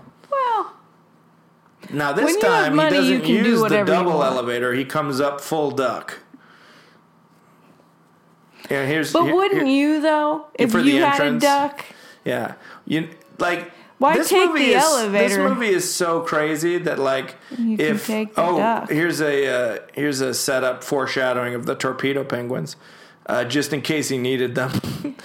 [1.91, 4.73] Now this When time money, he doesn't can do use the double elevator.
[4.73, 6.19] He comes up full duck.
[8.69, 9.13] Yeah, here's.
[9.13, 10.47] but here- wouldn't here- you though?
[10.55, 11.43] If for the you had a entrance?
[11.43, 11.85] duck?
[12.23, 12.53] Yeah,
[12.85, 13.71] you like.
[13.97, 15.29] Why this take movie the is, elevator?
[15.29, 18.89] This movie is so crazy that like You if oh duck.
[18.89, 22.75] here's a uh, here's a setup foreshadowing of the torpedo penguins,
[23.27, 24.71] uh, just in case he needed them.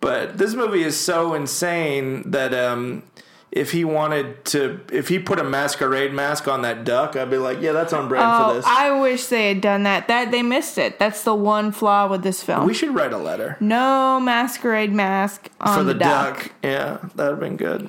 [0.00, 3.04] but this movie is so insane that um,
[3.52, 7.36] if he wanted to, if he put a masquerade mask on that duck, I'd be
[7.38, 8.64] like, yeah, that's on brand for Oh, this.
[8.64, 10.06] I wish they had done that.
[10.08, 10.98] That they missed it.
[11.00, 12.64] That's the one flaw with this film.
[12.66, 16.38] we should write a letter no masquerade mask on for the, duck.
[16.38, 16.52] duck.
[16.62, 17.88] Yeah, that'd have been good.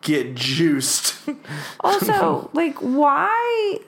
[0.00, 1.14] Get juiced.
[1.80, 3.78] Also, like, why?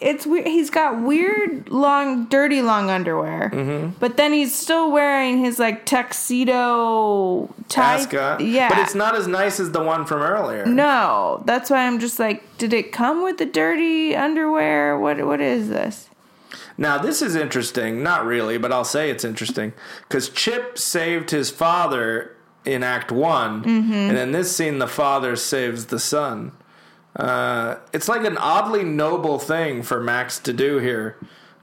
[0.00, 0.46] It's weird.
[0.46, 3.98] He's got weird, long, dirty, long underwear, Mm-hmm.
[4.00, 8.40] but then he's still wearing his like tuxedo ascot.
[8.40, 10.66] Yeah, But it's not as nice as the one from earlier.
[10.66, 14.98] No, that's why I'm just like, did it come with the dirty underwear?
[14.98, 16.08] What What is this?
[16.78, 18.02] Now, this is interesting.
[18.02, 19.72] Not really, but I'll say it's interesting.
[20.08, 23.92] Because Chip saved his father in Act One, Mm-hmm.
[23.92, 26.52] and in this scene, the father saves the son.
[27.16, 31.16] Uh, it's like an oddly noble thing for Max to do here.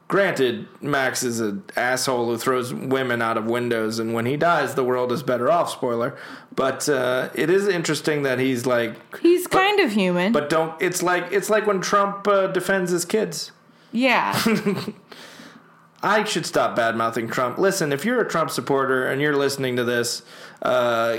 [0.10, 4.74] Granted, Max is an asshole who throws women out of windows, and when he dies,
[4.76, 5.70] the world is better off.
[5.70, 6.18] Spoiler.
[6.56, 10.32] But uh, it is interesting that he's like, He's kind of human.
[10.32, 10.82] but don't.
[10.82, 13.52] It's like it's like when Trump uh, defends his kids.
[13.92, 14.42] yeah,
[16.04, 17.58] I should stop bad mouthing Trump.
[17.58, 20.22] Listen, if you're a Trump supporter and you're listening to this,
[20.62, 21.18] uh,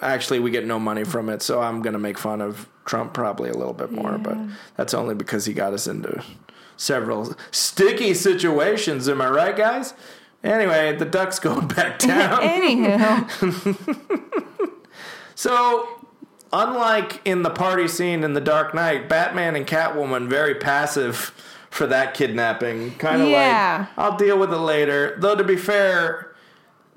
[0.00, 3.12] actually, we get no money from it, so I'm going to make fun of Trump
[3.14, 4.36] probably a little bit more, but
[4.76, 6.22] that's only because he got us into
[6.76, 9.08] several sticky situations.
[9.08, 9.94] Am I right, guys?
[10.42, 12.40] Anyway, the duck's going back down.
[12.42, 13.76] anywho,
[15.34, 15.88] So,
[16.52, 21.32] unlike in the party scene in The Dark Knight, Batman and Catwoman very passive
[21.70, 22.94] for that kidnapping.
[22.96, 23.86] Kind of Yeah.
[23.88, 25.16] like I'll deal with it later.
[25.18, 26.29] Though to be fair,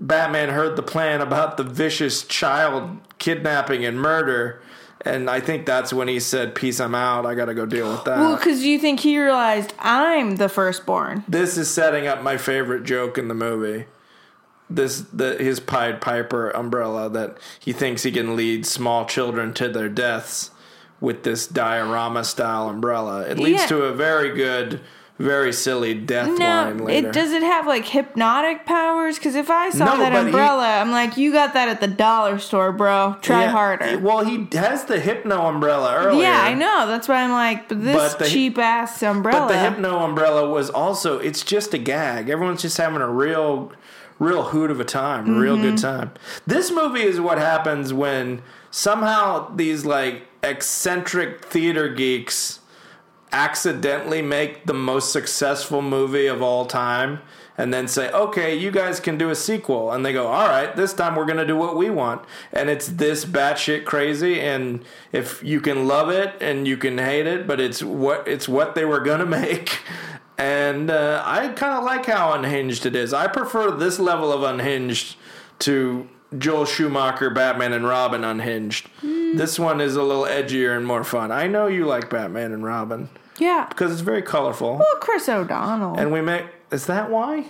[0.03, 4.61] Batman heard the plan about the vicious child kidnapping and murder,
[5.01, 7.25] and I think that's when he said, "Peace, I'm out.
[7.25, 10.49] I got to go deal with that." Well, because you think he realized I'm the
[10.49, 11.23] firstborn.
[11.27, 13.85] this is setting up my favorite joke in the movie.
[14.69, 19.69] This the his Pied Piper umbrella that he thinks he can lead small children to
[19.69, 20.51] their deaths
[20.99, 23.21] with this diorama style umbrella.
[23.21, 23.67] It leads Yeah.
[23.67, 24.79] to a very good,
[25.19, 27.07] very silly death line No, later.
[27.09, 29.17] it does it have like hypnotic powers?
[29.17, 31.79] Because if I saw No, that but he- umbrella, I'm like, you got that at
[31.81, 33.15] the dollar store, bro.
[33.21, 33.99] Try Yeah, harder.
[33.99, 36.23] Well, he has the hypno umbrella earlier.
[36.23, 36.87] yeah, I know.
[36.87, 39.41] That's why I'm like, but this But the- cheap ass umbrella.
[39.41, 42.29] But the hypno umbrella was also it's just a gag.
[42.29, 43.71] Everyone's just having a real
[44.19, 45.99] real hoot of a time, a real good Mm-hmm.
[45.99, 46.11] time.
[46.47, 48.41] This movie is what happens when
[48.71, 52.59] somehow these like eccentric theater geeks
[53.33, 57.19] accidentally make the most successful movie of all time
[57.57, 59.91] and then say, okay, you guys can do a sequel.
[59.91, 62.23] And they go, all right, this time we're going to do what we want.
[62.51, 64.39] And it's this batshit crazy.
[64.39, 68.47] And if you can love it and you can hate it, but it's what, it's
[68.47, 69.79] what they were going to make.
[70.37, 73.13] And uh, I kind of like how unhinged it is.
[73.13, 75.15] I prefer this level of unhinged
[75.59, 76.07] to
[76.37, 78.89] Joel Schumacher, Batman and Robin unhinged.
[79.01, 81.31] This one is a little edgier and more fun.
[81.31, 83.65] I know you like Batman and Robin yeah.
[83.69, 84.77] because it's very colorful.
[84.77, 85.97] Well, Chris O'Donnell.
[85.97, 87.45] And we make is that why?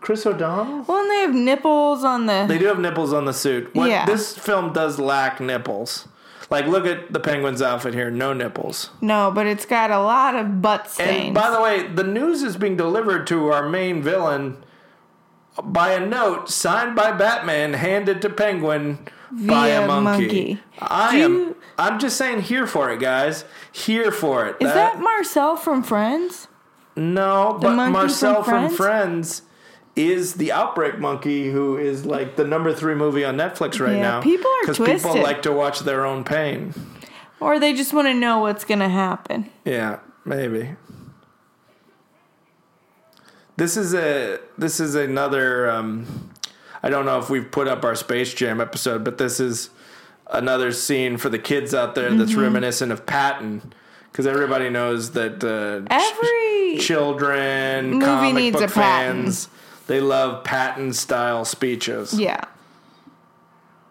[0.00, 0.84] Chris O'Donnell?
[0.84, 2.46] well, and they have nipples on the.
[2.48, 3.74] They do have nipples on the suit.
[3.74, 4.06] What Yeah.
[4.06, 6.08] this film does lack nipples.
[6.48, 8.90] Like look at the penguin's outfit here, no nipples.
[9.00, 11.26] no, but it's got a lot of butt stains.
[11.26, 14.64] And by the way, the news is being delivered to our main villain
[15.62, 20.24] by a note signed by Batman, handed to Penguin by Via a monkey.
[20.24, 20.60] monkey.
[20.80, 21.32] I Do am.
[21.34, 23.44] you- I'm just saying, here for it, guys.
[23.70, 24.56] Here for it.
[24.60, 26.48] Is that Marcel from Friends?
[26.96, 28.76] No, but Marcel from from Friends?
[28.76, 29.42] Friends?
[29.94, 34.02] is the Outbreak Monkey, who is like the number three movie on Netflix right Yeah,
[34.02, 34.20] now.
[34.20, 36.74] people are because people like to watch their own pain.
[37.40, 39.48] Or they just want to know what's going to happen.
[39.64, 40.76] Yeah, maybe.
[43.56, 45.70] This is a this is another.
[45.70, 46.30] Um,
[46.86, 49.70] I don't know if we've put up our Space Jam episode, but this is
[50.30, 52.40] another scene for the kids out there that's Mm-hmm.
[52.42, 53.72] reminiscent of Patton,
[54.12, 59.32] because everybody knows that uh, ch- Every children, movie comic needs book a Patton.
[59.88, 62.14] they love Patton style speeches.
[62.18, 62.40] Yeah.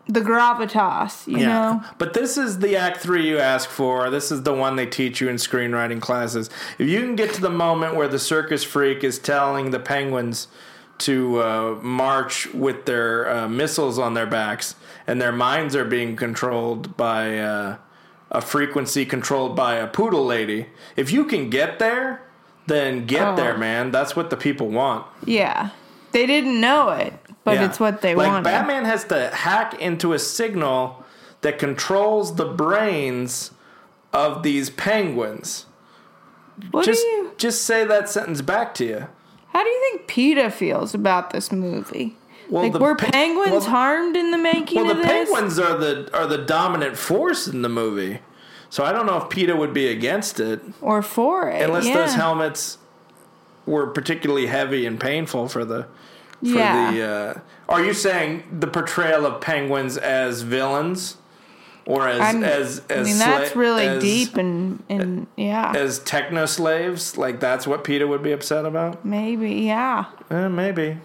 [0.07, 1.84] The gravitas, you know?
[1.97, 4.09] But this is the act three you ask for.
[4.11, 6.49] This is the one they teach you in screenwriting classes.
[6.77, 10.47] If you can get to the moment where the circus freak is telling the penguins
[10.99, 16.15] to uh, march with their uh, missiles on their backs and their minds are being
[16.15, 17.77] controlled by uh,
[18.31, 22.22] a frequency controlled by a poodle lady, if you can get there,
[22.67, 23.35] then get Oh.
[23.35, 23.91] there, man.
[23.91, 25.05] That's what the people want.
[25.26, 25.69] Yeah.
[26.11, 27.13] They didn't know it,
[27.43, 27.65] but Yeah.
[27.65, 28.45] it's what they like wanted.
[28.45, 31.03] Batman has to hack into a signal
[31.41, 33.51] that controls the brains
[34.13, 35.65] of these penguins.
[36.72, 39.07] what just you just say that sentence back to you.
[39.56, 42.18] How do you think PETA feels about this movie?
[42.49, 45.30] Well, like were pe- penguins well, harmed in the making Well, of the this?
[45.32, 48.19] penguins are the are the dominant force in the movie.
[48.69, 51.61] So I don't know if PETA would be against it or for it?
[51.61, 51.94] unless yeah.
[51.94, 52.80] those helmets
[53.65, 55.84] were particularly heavy and painful for the
[56.41, 56.91] for Yeah.
[56.91, 61.15] the uh, are you saying the portrayal of penguins as villains
[61.86, 65.99] or as I'm- as as I mean, that's really as- deep and and yeah, as
[65.99, 70.06] techno slaves like that's what PETA would be upset about maybe yeah.
[70.32, 70.98] eh, maybe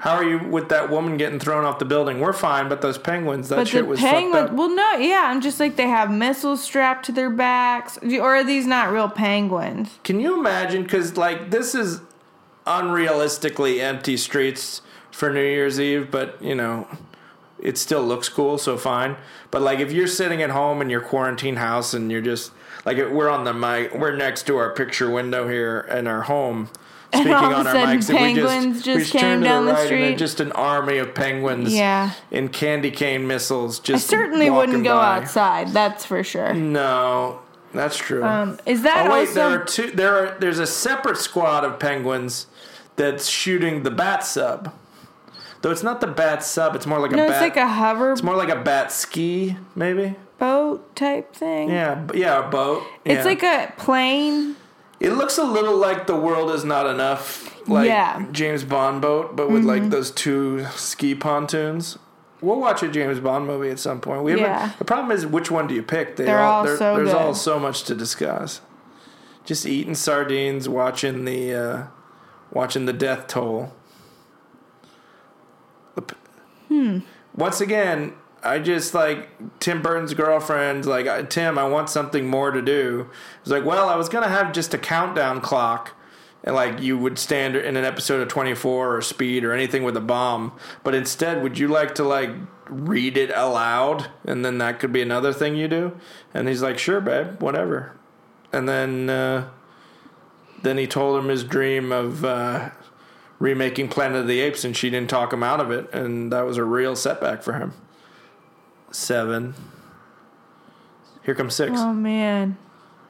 [0.00, 2.98] how are you with that woman getting thrown off the building we're fine but those
[2.98, 6.10] penguins that But shit the was penguin, well, no, yeah, I'm just like they have
[6.10, 9.98] missiles strapped to their backs, or are these not real penguins?
[10.04, 10.84] Can you imagine?
[10.84, 12.00] Because like this is
[12.66, 16.86] unrealistically empty streets for New Year's Eve, but you know,
[17.60, 19.16] it still looks cool, so fine.
[19.50, 22.52] But like if you're sitting at home in your quarantine house and you're just
[22.84, 26.70] like we're on the mic, we're next to our picture window here in our home.
[27.10, 29.40] And Speaking all of on a our sudden mics, and we penguins just, just came
[29.40, 30.18] to down the right and street.
[30.18, 32.10] just an army of penguins, Yeah.
[32.30, 33.80] in candy cane missiles.
[33.80, 35.16] I Just certainly wouldn't go by.
[35.16, 35.68] outside.
[35.68, 36.52] That's for sure.
[36.52, 37.40] No,
[37.72, 38.22] that's true.
[38.22, 39.34] Um, is that oh wait, also?
[39.36, 39.90] there are two.
[39.90, 40.38] There are.
[40.38, 42.46] There's a separate squad of penguins
[42.96, 44.74] that's shooting the bat sub.
[45.62, 46.74] Though it's not the bat sub.
[46.76, 47.32] It's more like a no, bat.
[47.32, 50.14] it's like a hover it's more like a bat ski, maybe.
[50.38, 51.68] boat type thing.
[51.70, 52.84] Yeah, b- yeah, a boat.
[53.04, 53.24] It's Yeah.
[53.24, 54.54] like a plane.
[55.00, 58.14] It looks a little like the world is not enough, like Yeah.
[58.14, 58.32] Mm-hmm.
[58.32, 61.98] James Bond boat, but with like those two ski pontoons.
[62.40, 64.22] We'll watch a James Bond movie at some point.
[64.22, 64.46] We haven't.
[64.46, 64.72] Yeah.
[64.78, 66.14] The problem is, which one do you pick?
[66.14, 67.16] They They're all so There's good.
[67.16, 68.60] all so much to discuss.
[69.44, 71.82] Just eating sardines, watching the uh,
[72.52, 73.72] watching the death toll.
[77.34, 79.28] Once again, I just like
[79.60, 80.86] Tim Burton's girlfriend.
[80.86, 83.10] Like Tim, I want something more to do.
[83.40, 85.94] It's like, well, I was gonna have just a countdown clock,
[86.44, 89.82] and like you would stand in an episode of Twenty Four or Speed or anything
[89.82, 90.52] with a bomb.
[90.84, 92.30] But instead, would you like to like
[92.68, 95.96] read it aloud, and then that could be another thing you do?
[96.34, 97.96] And he's like, sure, babe, whatever.
[98.52, 99.50] And then, uh,
[100.62, 102.24] then he told him his dream of.
[102.24, 102.70] Uh,
[103.38, 106.42] Remaking Planet of the Apes, and she didn't talk him out of it, and that
[106.42, 107.72] was a real setback for him
[108.90, 109.54] seven.
[111.22, 111.72] Here comes six.
[111.76, 112.56] Oh man.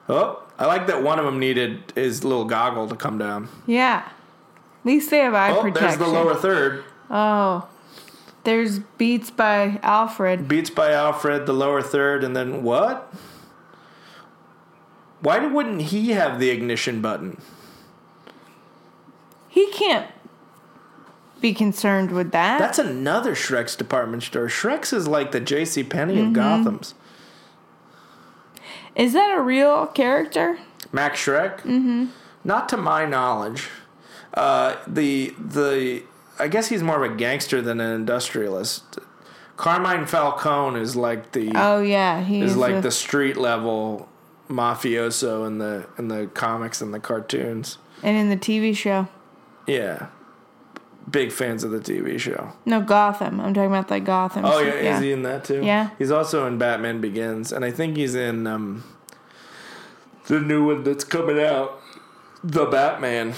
[0.08, 3.48] Oh, I like that one of them needed his little goggle to come down.
[3.66, 4.02] Yeah.
[4.06, 5.82] At least they have eye Oh, protection.
[5.82, 6.84] there's the lower third.
[7.10, 7.68] Oh.
[8.44, 10.48] There's Beats by Alfred.
[10.48, 13.12] Beats by Alfred, the lower third, and then what?
[15.20, 17.40] Why wouldn't he have the ignition button?
[19.48, 20.06] He can't
[21.40, 22.58] be concerned with that.
[22.58, 24.46] That's another Shreck's department store.
[24.48, 25.82] Shreck's is like the J.C.
[25.84, 26.26] Penney Mm-hmm.
[26.28, 26.94] of Gotham's.
[28.96, 30.58] Is that a real character?
[30.92, 31.58] Max Shreck?
[31.60, 32.06] Mm-hmm.
[32.44, 33.68] Not to my knowledge.
[34.34, 36.02] Uh, the the
[36.38, 38.98] I guess he's more of a gangster than an industrialist.
[39.56, 44.08] Carmine Falcone is like the Oh yeah, he is is like a- the street level
[44.48, 47.78] mafioso in the in the comics and the cartoons.
[48.02, 49.08] and in the TV show.
[49.66, 50.06] Yeah.
[51.10, 52.52] Big fans of the TV show.
[52.64, 53.40] No, Gotham.
[53.40, 54.44] I'm talking about like Gotham.
[54.44, 55.62] Oh So- yeah, is he in that too?
[55.64, 55.90] Yeah.
[55.98, 58.84] He's also in Batman Begins, and I think he's in um,
[60.26, 61.80] the new one that's coming out,
[62.44, 63.34] The Batman.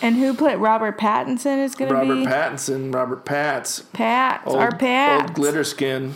[0.00, 4.46] And who played Robert Pattinson is going to be Robert Pattinson, Robert Pats, Pats.
[4.46, 5.22] old, our Pats.
[5.24, 6.14] old glitter skin.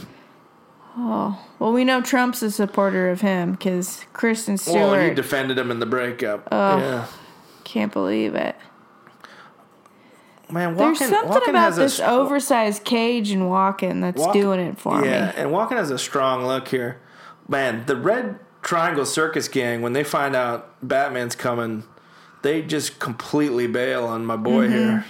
[0.96, 5.58] Oh well, we know Trump's a supporter of him because Kristen Stewart Well, he defended
[5.58, 6.46] him in the breakup.
[6.52, 7.06] Oh, yeah,
[7.64, 8.54] can't believe it.
[10.52, 10.74] Man.
[10.76, 14.60] Walken, There's something Walken about has this str- oversized cage and walking that's Walken- doing
[14.60, 15.08] it for yeah, me.
[15.08, 17.00] Yeah, and Walken has a strong look here.
[17.48, 21.84] Man, the Red Triangle Circus Gang, when they find out Batman's coming,
[22.42, 24.72] they just completely bail on my boy Mm-hmm.
[24.72, 25.04] here.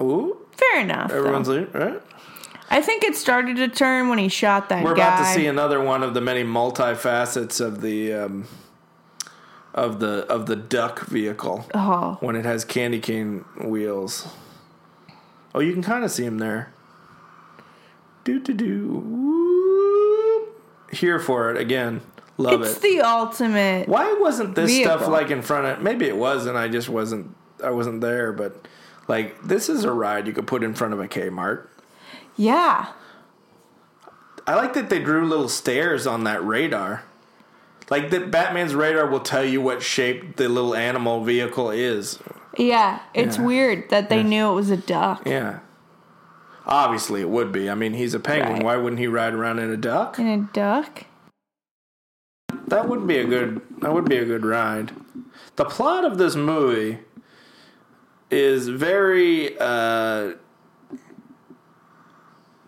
[0.00, 1.10] Ooh, Fair enough.
[1.10, 2.00] everyone's leaving, right?
[2.70, 5.08] I think it started to turn when he shot that We're guy.
[5.16, 8.46] about to see another one of the many multifacets of the um,
[9.78, 14.28] of the of the duck vehicle oh, when it has candy cane wheels.
[15.54, 16.72] Oh, you can kind of see him there.
[18.24, 20.48] Do do do.
[20.90, 22.00] Here for it again.
[22.36, 22.72] Love it's it.
[22.72, 23.88] It's the ultimate.
[23.88, 25.82] Why wasn't this stuff like in front of?
[25.82, 27.34] Maybe it was, and I just wasn't.
[27.62, 28.66] I wasn't there, but
[29.06, 31.66] like this is a ride you could put in front of a Kmart.
[32.36, 32.92] Yeah.
[34.46, 37.04] I like that they drew little stairs on that radar.
[37.90, 42.18] Like that Batman's radar will tell you what shape the little animal vehicle is.
[42.56, 43.00] Yeah.
[43.14, 43.44] It's Yeah.
[43.44, 45.60] weird that they knew it was a duck Yeah.
[46.66, 47.70] Obviously it would be.
[47.70, 48.54] I mean, he's a penguin.
[48.56, 48.62] Right.
[48.62, 50.18] Why wouldn't he ride around in a duck?
[50.18, 51.04] in a duck.
[52.66, 54.92] That would be a good that would be a good ride.
[55.56, 56.98] The plot of this movie
[58.30, 60.32] is very uh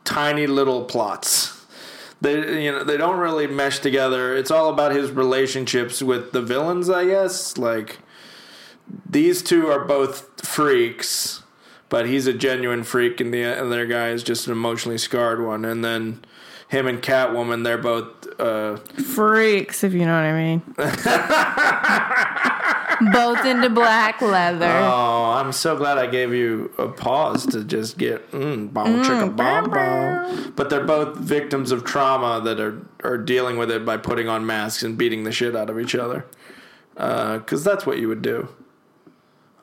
[0.04, 1.59] tiny little plots.
[2.20, 4.36] They you know they don't really mesh together.
[4.36, 7.56] It's all about his relationships with the villains, I guess.
[7.56, 7.98] Like
[9.08, 11.42] these two are both freaks,
[11.88, 15.64] but he's a genuine freak, and the other guy is just an emotionally scarred one.
[15.64, 16.22] And then
[16.70, 20.62] him and Catwoman, they're both uh, Freaks, if you know what I mean.
[23.12, 24.66] Both into black leather.
[24.66, 29.34] Oh, I'm so glad I gave you a pause to just get mm, bomb chicka
[29.34, 30.52] bomb bomb.
[30.56, 34.44] But they're both victims of trauma that are are dealing with it by putting on
[34.44, 36.26] masks and beating the shit out of each other.
[36.94, 38.48] Because that's what you would do.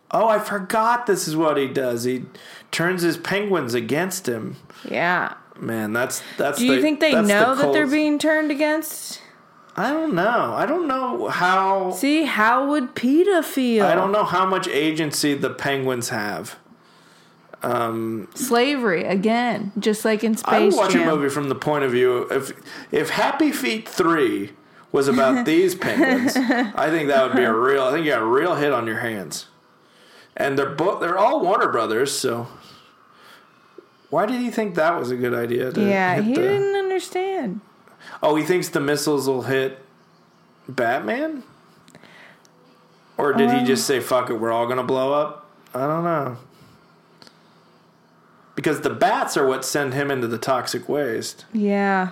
[0.10, 1.06] Oh, I forgot.
[1.06, 2.06] This is what he does.
[2.06, 2.24] He
[2.72, 4.56] turns his penguins against him.
[4.90, 5.34] yeah.
[5.60, 6.60] Man, that's that's.
[6.60, 9.22] Do you the- think they that's the know that they're being turned against?
[9.80, 10.54] I don't know.
[10.56, 11.92] I don't know how.
[11.92, 13.86] See, how would PETA feel?
[13.86, 16.56] I don't know how much agency the penguins have.
[17.64, 21.08] Um, Slavery again, just like in Space I would watch Jam.
[21.08, 22.52] a movie from the point of view if
[22.92, 24.52] if Happy Feet three
[24.92, 26.36] was about these penguins.
[26.36, 27.84] I think that would be a real.
[27.84, 29.48] I think you got a real hit on your hands.
[30.36, 32.48] And they're both they're all Warner Brothers, so
[34.12, 35.72] why did he think that was a good idea?
[35.72, 37.27] To Yeah, he the- didn't understand.
[38.22, 39.80] Oh, he thinks the missiles will hit
[40.68, 41.44] Batman,
[43.18, 44.36] or did he just um, say "fuck it"?
[44.36, 45.50] We're all gonna blow up.
[45.74, 46.38] I don't know.
[48.56, 51.46] Because the bats are what send him into the toxic waste.
[51.54, 52.12] Yeah.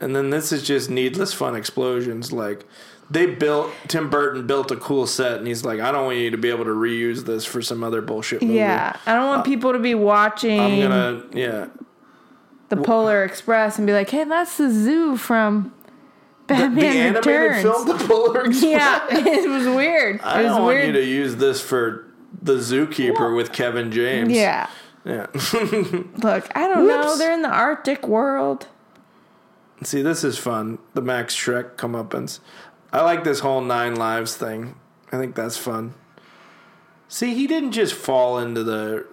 [0.00, 2.32] And then this is just needless fun explosions.
[2.32, 2.64] Like
[3.10, 6.30] they built Tim Burton built a cool set, and he's like, I don't want you
[6.30, 8.54] to be able to reuse this for some other bullshit movie.
[8.54, 11.66] Yeah, I don't want uh, people to be watching I'm gonna yeah.
[12.74, 15.72] The Polar Express and be like, "Hey, that's the zoo from
[16.46, 18.62] The, Batman the animated Returns." film, The Polar Express.
[18.62, 20.20] Yeah, it was weird.
[20.22, 22.06] I it was don't want you to use this for
[22.42, 24.32] the Zookeeper with Kevin James.
[24.32, 24.68] yeah,
[25.04, 25.26] yeah.
[25.34, 27.16] look, I don't know.
[27.16, 28.66] They're in the Arctic world.
[29.82, 30.78] See, this is fun.
[30.94, 32.40] The Max Shreck comeuppance.
[32.92, 34.76] I like this whole Nine Lives thing.
[35.12, 35.94] I think that's fun.
[37.08, 39.06] See, he didn't just fall into the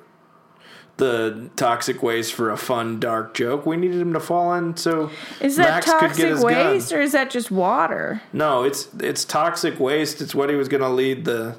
[0.98, 3.66] the toxic waste for a fun dark joke.
[3.66, 5.10] We needed him to fall in so
[5.40, 7.00] Is that Max could get toxic his waste gun.
[7.00, 8.22] or is that just water?
[8.34, 10.22] No, it's it's toxic waste.
[10.22, 11.58] It's what he was going to lead the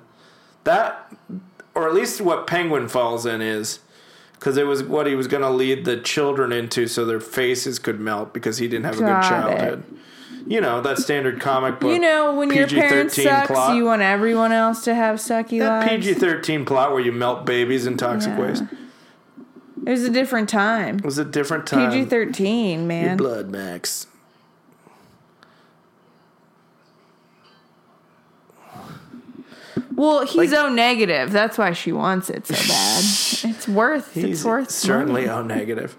[0.64, 1.12] that
[1.74, 3.80] or at least what Penguin falls in is
[4.34, 7.78] because it was what he was going to lead the children into so their faces
[7.78, 9.28] could melt because he didn't have a good Got it.
[9.28, 9.84] childhood.
[10.46, 11.92] You know that standard comic book.
[11.92, 13.76] You know, when your parents PG-13 sucks, plot.
[13.76, 16.04] you want everyone else to have sucky that lives.
[16.06, 18.40] PG thirteen plot where you melt babies in toxic Yeah.
[18.40, 18.64] waste.
[19.84, 20.96] It was a different time.
[20.98, 21.90] It was a different time.
[21.90, 23.16] PG thirteen, Your man.
[23.16, 24.06] blood, Max.
[29.94, 31.32] Well, he's Like- O negative.
[31.32, 33.04] That's why she wants it so bad.
[33.54, 34.14] it's worth.
[34.14, 35.32] He's it's worth certainly money.
[35.38, 35.96] O negative.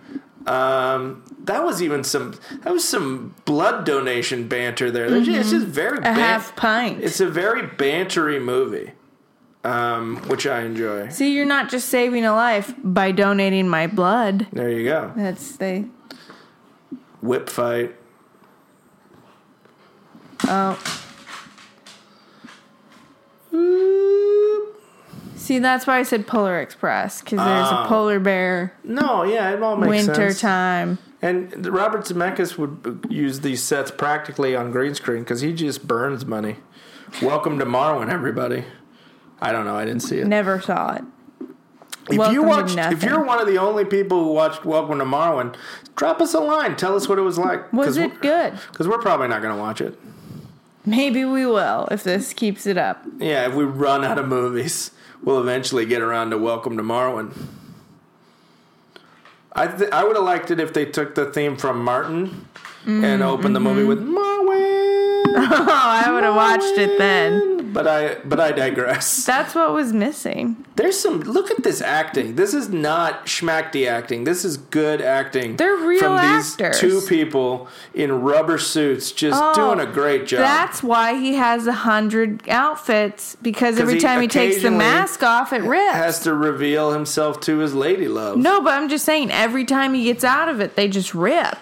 [0.47, 2.35] Um, that was even some.
[2.63, 5.05] That was some blood donation banter there.
[5.13, 5.97] It's just- It's just very.
[5.99, 6.05] Mm-hmm.
[6.05, 7.01] a ban- half pint.
[7.01, 8.91] It's a very bantery movie,
[9.63, 11.09] um, which I enjoy.
[11.09, 14.47] See, you're not just saving a life by donating my blood.
[14.51, 15.11] There you go.
[15.15, 15.85] That's they.
[17.21, 17.95] Whip fight.
[20.45, 20.77] Oh,
[25.35, 27.83] see, that's why I said Polar Express because there's Oh.
[27.83, 30.41] a polar bear No, yeah, it all makes winter sense.
[30.41, 30.97] time.
[31.21, 36.25] And Robert Zemeckis would use these sets practically on green screen because he just burns
[36.25, 36.57] money.
[37.21, 38.65] Welcome to Marwen, everybody.
[39.43, 39.75] I don't know.
[39.75, 40.27] I didn't see it.
[40.27, 41.03] Never saw it.
[42.09, 45.05] If Welcome you watched, if you're one of the only people who watched Welcome to
[45.05, 45.53] Marwen,
[45.97, 46.77] drop us a line.
[46.77, 47.71] Tell us what it was like.
[47.73, 48.57] Was it good?
[48.71, 49.99] Because we're probably not going to watch it.
[50.85, 53.05] Maybe we will if this keeps it up.
[53.19, 54.91] Yeah, if we run out of movies,
[55.21, 57.33] we'll eventually get around to Welcome to Marwen.
[59.51, 62.47] I th- I would have liked it if they took the theme from Martin
[62.85, 63.89] and opened the movie mm-hmm.
[63.89, 64.93] with Marwin.
[65.35, 67.62] Oh, I would have watched it then.
[67.73, 69.25] But I but I digress.
[69.33, 70.63] That's what was missing.
[70.75, 72.35] There's some look at this acting.
[72.35, 74.23] This is not schmackty acting.
[74.23, 75.55] This is good acting.
[75.57, 76.79] They're real from these actors.
[76.79, 80.39] two people in rubber suits just Oh, doing a great job.
[80.39, 85.23] That's why he has a hundred outfits because every he time he takes the mask
[85.23, 85.93] off, it rips.
[85.95, 88.37] has to reveal himself to his lady love.
[88.37, 91.57] no, but I'm just saying, every time he gets out of it, they just rip.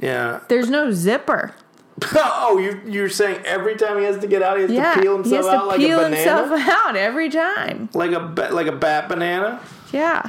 [0.00, 0.40] Yeah.
[0.48, 1.54] There's no zipper.
[2.14, 5.00] oh, you you're saying every time he has to get out, he has Yeah, to
[5.02, 7.88] peel himself to out like a banana, himself out every time.
[7.94, 8.18] like a
[8.52, 9.60] like a bat banana.
[9.92, 10.28] Yeah.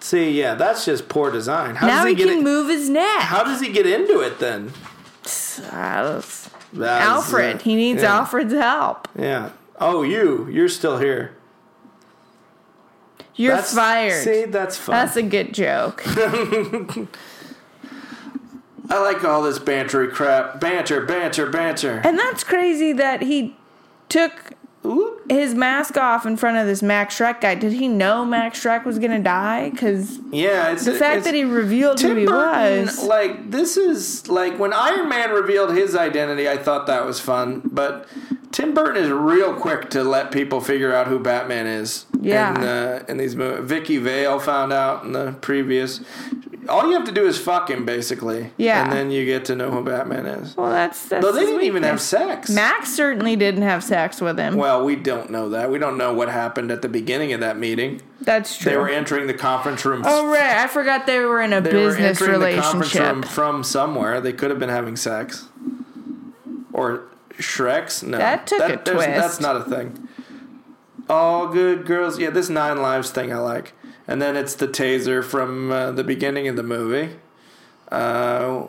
[0.00, 1.74] See, yeah, that's just poor design.
[1.74, 2.42] How now does he, he, get can it?
[2.44, 3.20] move his neck.
[3.20, 4.72] How does he get into it then?
[5.22, 7.56] That's, Alfred.
[7.56, 8.18] uh, he needs yeah.
[8.18, 9.08] Alfred's help.
[9.18, 9.50] Yeah.
[9.80, 10.46] Oh, you.
[10.50, 11.34] You're still here.
[13.34, 14.22] You're That's- fired.
[14.24, 14.92] See, that's fun.
[14.94, 16.04] That's a good joke.
[18.90, 20.60] I like all this bantery crap.
[20.60, 22.00] Banter, banter, banter.
[22.04, 23.54] and that's crazy that he
[24.08, 24.52] took
[24.86, 25.20] Ooh.
[25.28, 27.54] his mask off in front of this Max Shreck guy.
[27.54, 29.68] Did he know Max Shreck was gonna die?
[29.70, 33.02] Because Yeah, it's the fact that he revealed who Tim he Burton, was.
[33.04, 36.48] like this is like when Iron Man revealed his identity.
[36.48, 38.08] I thought that was fun, but
[38.52, 42.06] Tim Burton is real quick to let people figure out who Batman is.
[42.20, 42.56] Yeah.
[42.56, 46.00] in, uh, in these movies, Vicki Vale found out in the previous.
[46.68, 48.50] All you have to do is fuck him, basically.
[48.58, 48.82] Yeah.
[48.84, 50.56] and then you get to know who Batman is.
[50.56, 51.24] well, that's that's.
[51.24, 52.50] Though they didn't even have sex.
[52.50, 54.56] Max certainly didn't have sex with him.
[54.56, 55.70] well, we don't know that.
[55.70, 58.02] We don't know what happened at the beginning of that meeting.
[58.20, 58.72] that's true.
[58.72, 60.02] They were entering the conference room.
[60.04, 63.04] oh right, I forgot they were in a They were business entering the conference room
[63.04, 63.30] relationship.
[63.32, 64.20] from somewhere.
[64.20, 65.48] They could have been having sex.
[66.72, 67.04] Or
[67.38, 68.02] Shrecks?
[68.02, 68.18] No.
[68.18, 69.06] That took a twist.
[69.06, 70.08] That's not a thing.
[71.08, 72.18] All good girls.
[72.18, 73.72] Yeah, this Nine Lives thing I like.
[74.06, 77.16] And then it's the taser from uh, the beginning of the movie.
[77.90, 78.66] Uh,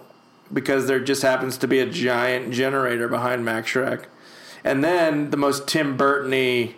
[0.51, 4.05] because there just happens to be a giant generator behind Max Shreck.
[4.63, 6.75] And then the most Tim Burton-y,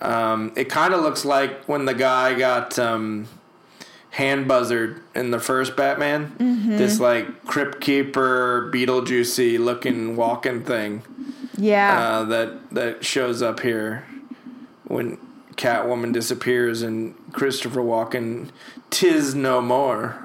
[0.00, 3.26] um, it kind of looks like when the guy got um,
[4.10, 6.30] hand buzzard in the first Batman.
[6.38, 6.76] Mm-hmm.
[6.76, 11.02] This like crypt keeper, Beetlejuicy looking walking thing
[11.56, 14.04] Yeah, uh, that that shows up here
[14.90, 15.18] when
[15.54, 18.50] Catwoman disappears and Christopher Walken,
[18.90, 20.18] tis no more.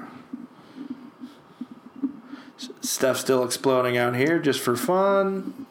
[2.80, 5.66] Stuff still exploding out here just for fun.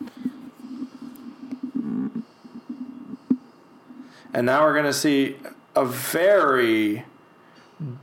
[4.34, 5.36] And now we're going to see
[5.76, 7.04] a very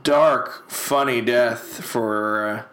[0.03, 2.63] dark, funny death for uh,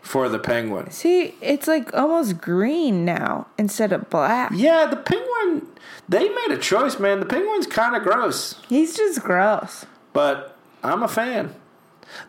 [0.00, 0.90] for the penguin.
[0.90, 4.52] See, it's like almost green now instead of black.
[4.54, 5.66] Yeah, the penguin
[6.08, 7.20] they made a choice, man.
[7.20, 9.84] The penguin's kind of gross, He's just gross.
[10.12, 11.54] but I'm a fan.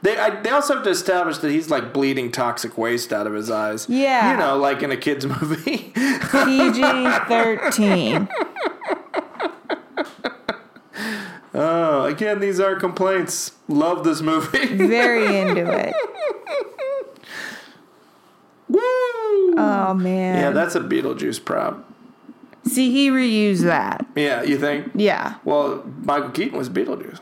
[0.01, 3.34] They I, they also have to establish that he's like bleeding toxic waste out of
[3.34, 3.88] his eyes.
[3.88, 4.31] Yeah.
[4.31, 5.93] you know, like in a kids movie.
[5.95, 8.27] PG 13.
[11.53, 13.53] oh, again, these are complaints.
[13.68, 14.65] Love this movie.
[14.76, 15.93] Very into it.
[18.68, 18.81] Woo!
[19.61, 20.38] Oh, man.
[20.38, 21.89] yeah, that's a Beetlejuice prop.
[22.69, 24.05] See, he reused that.
[24.15, 24.91] Yeah, you think?
[24.93, 25.35] Yeah.
[25.43, 27.19] Well, Michael Keaton was Beetlejuice.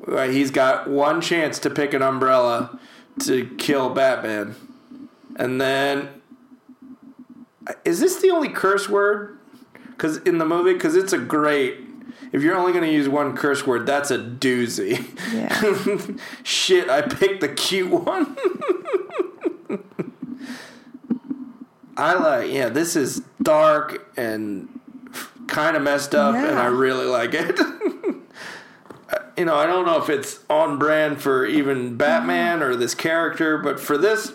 [0.00, 2.78] Right, He's got one chance to pick an umbrella
[3.20, 4.56] to kill Batman.
[5.36, 6.08] And then.
[7.84, 9.38] Is this the only curse word?
[9.88, 11.80] Because in the movie, because it's a great.
[12.32, 15.04] If you're only going to use one curse word, that's a doozy.
[15.32, 16.16] Yeah.
[16.42, 18.36] Shit, I picked the cute one.
[21.96, 24.68] I like, yeah, this is dark and
[25.46, 27.58] kind of messed up, and I really like it.
[29.38, 33.56] you know, I don't know if it's on brand for even Batman or this character,
[33.58, 34.32] but for this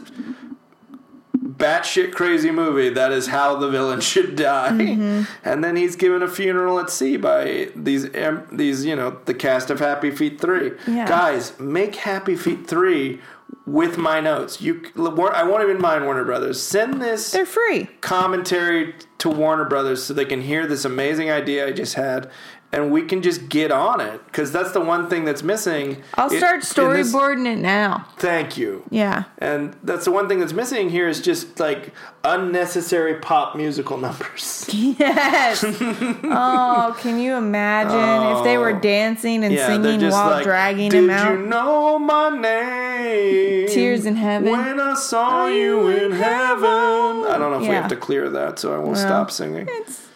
[1.38, 4.70] batshit crazy movie, that is how the villain should die.
[4.72, 5.24] Mm-hmm.
[5.44, 8.10] And then he's given a funeral at sea by these
[8.52, 11.08] these you know the cast of Happy Feet three Yeah.
[11.08, 11.60] guys.
[11.60, 13.20] Make Happy Feet three
[13.66, 14.62] with my notes.
[14.62, 16.62] You, I won't even mind Warner Brothers.
[16.62, 17.86] Send this They're free.
[18.02, 22.30] commentary to Warner Brothers so they can hear this amazing idea I just had.
[22.74, 25.98] And we can just get on it because that's the one thing that's missing.
[26.16, 26.74] I'll It- start in this-
[27.14, 28.08] storyboarding it now.
[28.18, 28.84] Thank you.
[28.90, 29.24] Yeah.
[29.40, 31.94] And that's the one thing that's missing here is just like
[32.24, 34.70] unnecessary pop musical numbers.
[35.02, 35.64] Yes.
[35.64, 38.80] oh, can you imagine if they were oh.
[38.80, 41.30] dancing and Yeah, singing just while like, dragging him out?
[41.30, 43.68] Did you know my name?
[43.68, 44.52] Tears in heaven?
[44.52, 46.64] When I saw you in heaven.
[46.66, 49.68] I don't know if we have to clear that, so I won't Well, stop singing.
[49.70, 50.08] It's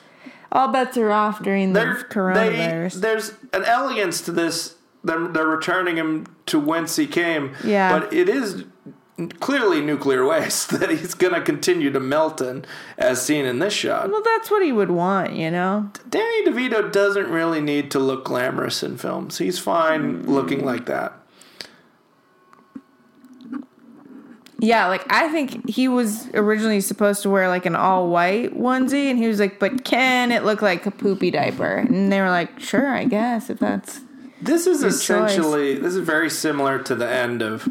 [0.56, 2.94] all bets are off during the There- coronavirus.
[2.96, 4.76] they- there's an elegance to this.
[5.04, 7.52] They're, they're returning him to whence he came.
[7.64, 8.00] Yeah.
[8.00, 8.64] But it is
[9.40, 12.66] clearly nuclear waste that he's going to continue to melt in,
[12.98, 14.10] as seen in this shot.
[14.10, 15.90] well, that's what he would want, you know.
[16.10, 19.38] Danny DeVito doesn't really need to look glamorous in films.
[19.38, 21.14] He's fine looking like that.
[24.66, 29.10] Yeah, like I think he was originally supposed to wear like an all white onesie,
[29.10, 32.30] and he was like, "But can it look like a poopy diaper?" And they were
[32.30, 34.02] like, "Sure, I guess if that's."
[34.42, 37.68] This is essentially this is very similar to the end of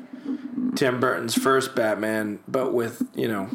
[0.76, 3.48] Tim Burton's first Batman, but with you know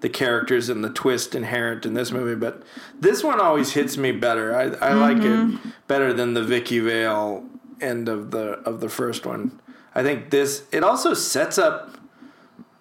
[0.00, 2.34] the characters and the twist inherent in this movie.
[2.34, 2.62] But
[2.98, 4.54] this one always hits me better.
[4.56, 5.56] I, I like Mm-hmm.
[5.68, 7.44] it better than the Vicki Vale
[7.80, 9.60] end of the of the first one.
[9.94, 11.96] I think this it also sets up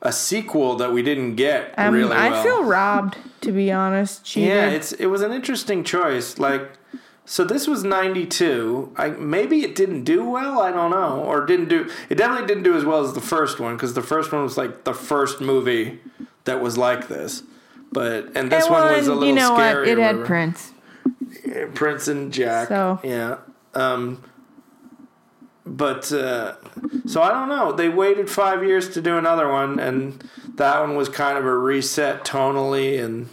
[0.02, 2.34] a sequel that we didn't get Um, really well.
[2.34, 4.24] I feel robbed, to be honest.
[4.24, 4.48] Cheater.
[4.56, 6.38] Yeah, it's it was an interesting choice.
[6.40, 6.72] Like,
[7.26, 8.94] so this was '92.
[8.98, 10.62] I maybe it didn't do well.
[10.62, 11.90] I don't know, or didn't do.
[12.10, 14.58] It definitely didn't do as well as the first one because the first one was
[14.58, 16.00] like the first movie
[16.46, 17.44] that was like this.
[17.92, 19.90] But and this And one was a little you know scary.
[19.90, 19.98] what?
[19.98, 20.26] It had.
[20.26, 20.72] Prince.
[21.74, 22.68] Prince and Jack.
[22.70, 23.38] So- yeah.
[23.74, 24.24] Um,
[25.70, 26.56] but uh,
[27.06, 27.72] so I don't know.
[27.72, 30.24] They waited five years to do another one, and
[30.56, 33.30] that one was kind of a reset tonally, and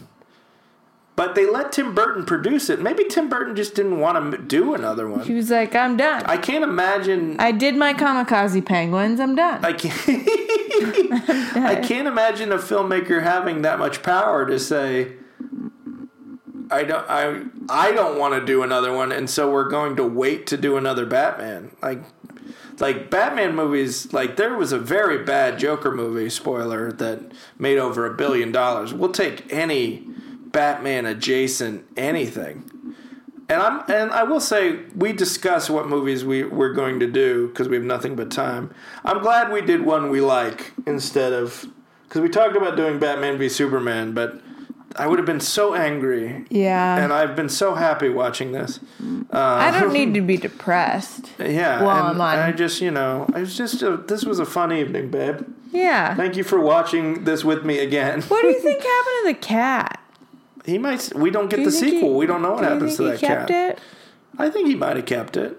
[1.17, 2.81] but they let Tim Burton produce it.
[2.81, 5.25] Maybe Tim Burton just didn't want to do another one.
[5.25, 6.25] He was like, "I'm done.
[6.27, 7.37] I, I can't imagine.
[7.41, 9.19] I did my kamikaze penguins.
[9.19, 9.95] I'm done." I can't.
[11.57, 15.13] I can't imagine a filmmaker having that much power to say,
[16.71, 20.05] "I don't, I, I don't want to do another one," and so we're going to
[20.05, 21.71] wait to do another Batman.
[21.83, 22.03] Like,
[22.81, 24.13] like Batman movies.
[24.13, 26.31] Like there was a very bad Joker movie.
[26.31, 28.93] Spoiler that made over a billion dollars.
[28.93, 30.07] We'll take any
[30.47, 32.71] Batman adjacent anything.
[33.49, 37.49] And I'm and I will say we discuss what movies we we're going to do
[37.49, 38.75] because we have nothing but time.
[39.05, 41.67] I'm glad we did one we like instead of
[42.05, 44.41] because we talked about doing Batman v Superman, but
[44.95, 46.97] I would have been so angry, yeah.
[47.03, 48.81] and I've been so happy watching this.
[49.33, 51.33] Uh, I don't need to be depressed.
[51.39, 54.39] Yeah, Well, and I'm on- I just you know I was just a, this was
[54.39, 55.41] a fun evening, babe.
[55.73, 56.15] Yeah.
[56.15, 58.23] Thank you for watching this with me again.
[58.23, 60.01] What do you think happened to the cat?
[60.65, 61.13] He might.
[61.15, 62.15] We don't get Do the think he- sequel.
[62.17, 63.71] we don't know what do happens to that he kept cat.
[63.73, 63.79] It?
[64.39, 65.59] I think he might have kept it.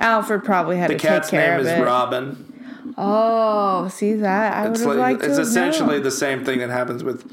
[0.00, 1.82] Alfred probably had The to take cat's care name of is it.
[1.82, 2.92] Robin.
[2.96, 4.52] Oh, see that?
[4.54, 6.02] I would have like liked it's essentially known.
[6.02, 7.30] the same thing that happens with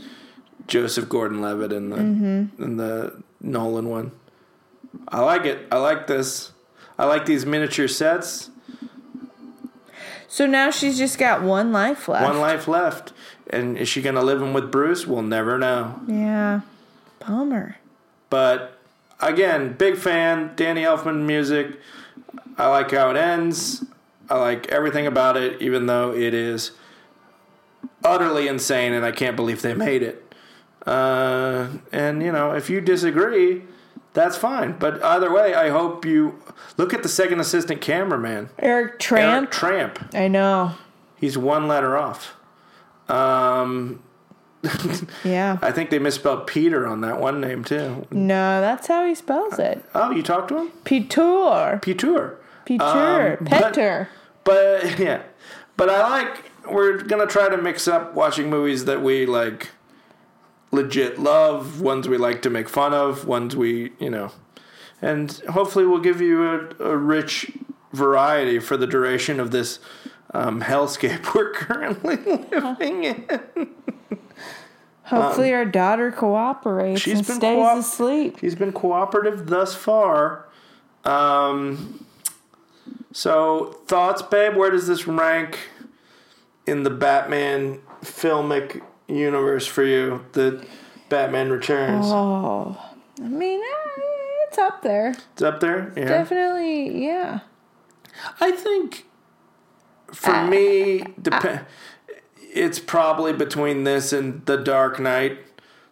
[0.67, 2.63] Joseph Gordon-Levitt in the Mm-hmm.
[2.63, 4.11] in the Nolan one.
[5.07, 5.67] I like it.
[5.71, 6.51] I like this.
[6.97, 8.49] I like these miniature sets.
[10.27, 12.25] So now she's just got one life left.
[12.25, 13.13] One life left.
[13.49, 15.05] And is she going to live in with Bruce?
[15.05, 15.99] We'll never know.
[16.07, 16.61] Yeah.
[17.19, 17.77] Bummer.
[18.29, 18.77] But
[19.21, 20.51] again, big fan.
[20.55, 21.79] Danny Elfman music.
[22.57, 23.83] I like how it ends.
[24.29, 26.71] I like everything about it, even though it is
[28.03, 30.24] utterly insane and I can't believe they made it.
[30.85, 33.63] Uh, and, you know, if you disagree,
[34.13, 34.73] that's fine.
[34.77, 36.39] But either way, I hope you
[36.77, 39.33] look at the second assistant cameraman, Eric Tramp.
[39.33, 40.09] Eric Tramp.
[40.13, 40.71] I know.
[41.17, 42.35] He's one letter off.
[43.09, 44.01] Um,
[45.23, 45.57] Yeah.
[45.61, 48.05] I think they misspelled Peter on that one name too.
[48.11, 49.83] No, that's how he spells it.
[49.93, 50.71] Oh, you talked to him?
[50.83, 51.79] Peter.
[51.81, 52.39] Peter.
[52.65, 52.83] Peter.
[53.39, 54.09] Um, but- Peter.
[54.43, 55.21] But yeah,
[55.77, 56.51] but I like.
[56.69, 59.69] We're gonna try to mix up watching movies that we like,
[60.71, 64.31] legit love, ones we like to make fun of, ones we you know,
[65.01, 66.43] and hopefully we'll give you
[66.79, 67.51] a, a rich
[67.93, 69.79] variety for the duration of this
[70.33, 72.17] um, hellscape we're currently
[72.51, 73.25] living in.
[75.03, 78.39] Hopefully our daughter cooperates Um, she's and been stays coop- asleep.
[78.39, 80.47] He's been cooperative thus far.
[81.03, 82.05] Um,
[83.11, 84.55] so thoughts, babe?
[84.55, 85.59] Where does this rank
[86.65, 90.25] in the Batman filmic universe for you?
[90.33, 90.65] The
[91.09, 92.05] Batman Returns.
[92.07, 92.77] Oh.
[93.19, 94.01] I mean, eh,
[94.47, 95.15] it's up there.
[95.33, 95.93] It's up there.
[95.95, 96.05] Yeah.
[96.05, 97.39] Definitely, yeah.
[98.39, 99.05] I think
[100.11, 101.67] for Uh, me, dep-
[102.53, 105.39] it's probably between this and The Dark Knight.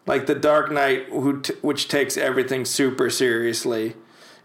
[0.06, 3.96] Like The Dark Knight, who t- which takes everything super seriously,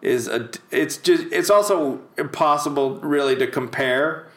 [0.01, 0.51] is a.
[0.71, 1.25] It's just.
[1.33, 4.28] It's also impossible really to compare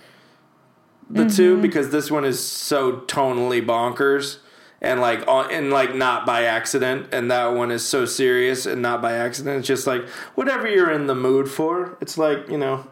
[1.14, 1.62] the two mm-hmm.
[1.62, 4.38] because this one is so tonally bonkers
[4.82, 7.08] and like and like not by accident.
[7.14, 9.60] And that one is so serious and not by accident.
[9.60, 12.88] It's just like whatever you're in the mood for it's like you know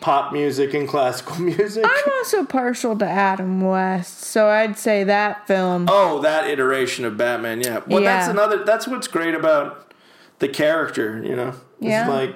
[0.00, 1.84] pop music and classical music.
[1.86, 5.86] I'm also partial to Adam West, so I'd say that film.
[5.90, 7.80] oh that iteration of batman yeah.
[7.86, 9.92] Well that's another that's what's great about
[10.40, 11.48] the character you know?
[11.80, 12.08] It's Yeah.
[12.08, 12.34] like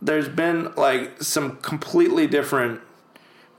[0.00, 2.80] there's been like some completely different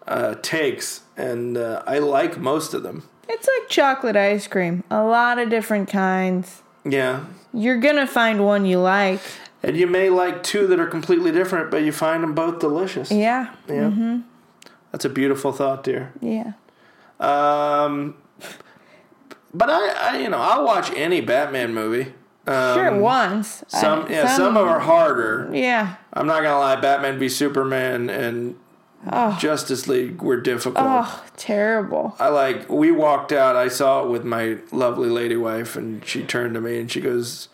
[0.08, 5.04] uh, takes and uh, i like most of them It's like chocolate ice cream, a
[5.04, 6.64] lot of different kinds.
[6.86, 9.20] yeah You're gonna find one you like.
[9.64, 13.12] And you may like two that are completely different, but you find them both delicious.
[13.12, 14.20] Yeah, Yeah.
[14.92, 16.14] That's a beautiful thought, dear.
[16.22, 16.54] yeah.
[17.20, 18.16] Um,
[19.54, 22.14] but I, I, you know, I'll watch any Batman movie.
[22.46, 23.64] Um, Sure, once.
[23.68, 25.50] Some, I- yeah, some, of are harder.
[25.52, 25.96] Yeah.
[26.14, 26.76] I'm not gonna lie.
[26.80, 28.56] Batman v Superman and
[29.06, 29.38] Oh.
[29.40, 30.86] Justice League were difficult.
[30.88, 32.15] Oh, terrible.
[32.19, 32.69] I like.
[32.69, 33.56] We walked out.
[33.56, 36.99] I saw it with my lovely lady wife, and she turned to me and she
[36.99, 37.48] goes,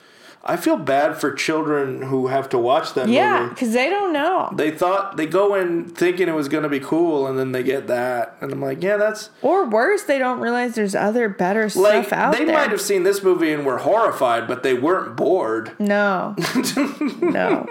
[0.46, 4.12] "I feel bad for children who have to watch that Yeah, movie." because they don't
[4.14, 4.50] know.
[4.54, 7.64] they thought they go in thinking it was going to be cool and then they
[7.64, 11.64] get that and i'm like yeah that's Or worse, they don't realize there's other better
[11.64, 11.72] like
[12.06, 12.48] stuff out they there.
[12.48, 16.36] They might have seen this movie and were horrified but they weren't bored No.
[17.22, 17.66] no.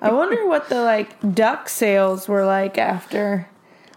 [0.00, 3.48] I wonder what the like duck sales were like after.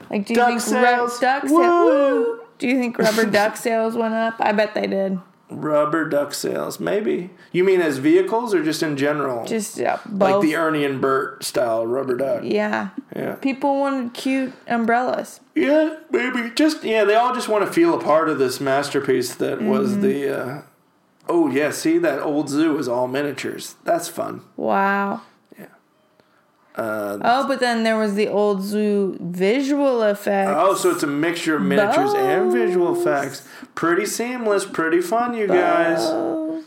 [0.09, 1.19] Like, do you Duck think sales?
[1.19, 2.39] duck sales?
[2.59, 4.35] Do you think rubber duck sales went up?
[4.39, 5.19] I bet they did.
[5.49, 10.33] Rubber duck sales maybe you mean as vehicles or just in general Just yeah, like
[10.33, 10.43] both.
[10.43, 12.89] the ernie and bert style rubber duck yeah.
[13.15, 15.39] yeah People wanted cute umbrellas.
[15.55, 19.35] yeah maybe just yeah they all just want to feel a part of this masterpiece
[19.35, 19.69] that Mm-hmm.
[19.69, 20.61] was the uh
[21.29, 25.21] oh yeah see that old zoo is all miniatures that's fun Wow.
[26.77, 30.51] Uh, oh, but then there was the old zoo visual effects.
[30.53, 33.47] Oh, so it's a mixture of miniatures and visual effects.
[33.73, 35.97] Pretty seamless, pretty fun, you guys.
[36.01, 36.63] Oh.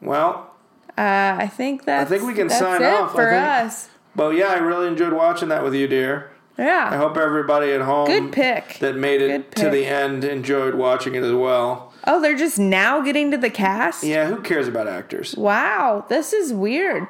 [0.00, 0.50] Well,
[0.98, 2.10] Uh, I think that's.
[2.10, 3.12] I think we can sign off.
[3.12, 3.88] For think- us.
[4.14, 6.30] well, yeah, I really enjoyed watching that with you, dear.
[6.58, 6.88] Yeah.
[6.90, 8.78] I hope everybody at home Good pick.
[8.80, 11.92] that made it to the end enjoyed watching it as well.
[12.06, 14.04] Oh, they're just now getting to the cast.
[14.04, 15.34] Yeah, who cares about actors?
[15.36, 17.08] Wow, this is weird.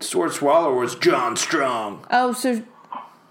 [0.00, 2.04] Sword Swallower was John Strong.
[2.10, 2.62] Oh, so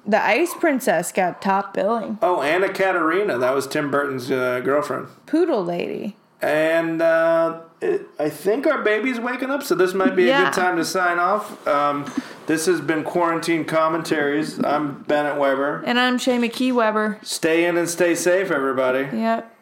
[0.06, 2.20] the Ice Princess got top billing.
[2.22, 5.08] Oh, Anna Katarina, that was Tim Burton's uh, girlfriend.
[5.26, 6.16] Poodle lady.
[6.42, 10.54] And uh, it, I think our baby's waking up, so this might be a good
[10.54, 11.66] time to sign off.
[11.68, 12.12] Um,
[12.48, 14.62] this has been Quarantine Commentaries.
[14.64, 15.84] I'm Bennett Weber.
[15.86, 17.20] And I'm Shay McKee Weber.
[17.24, 19.16] Stay in and stay safe, everybody.
[19.18, 19.53] Yep.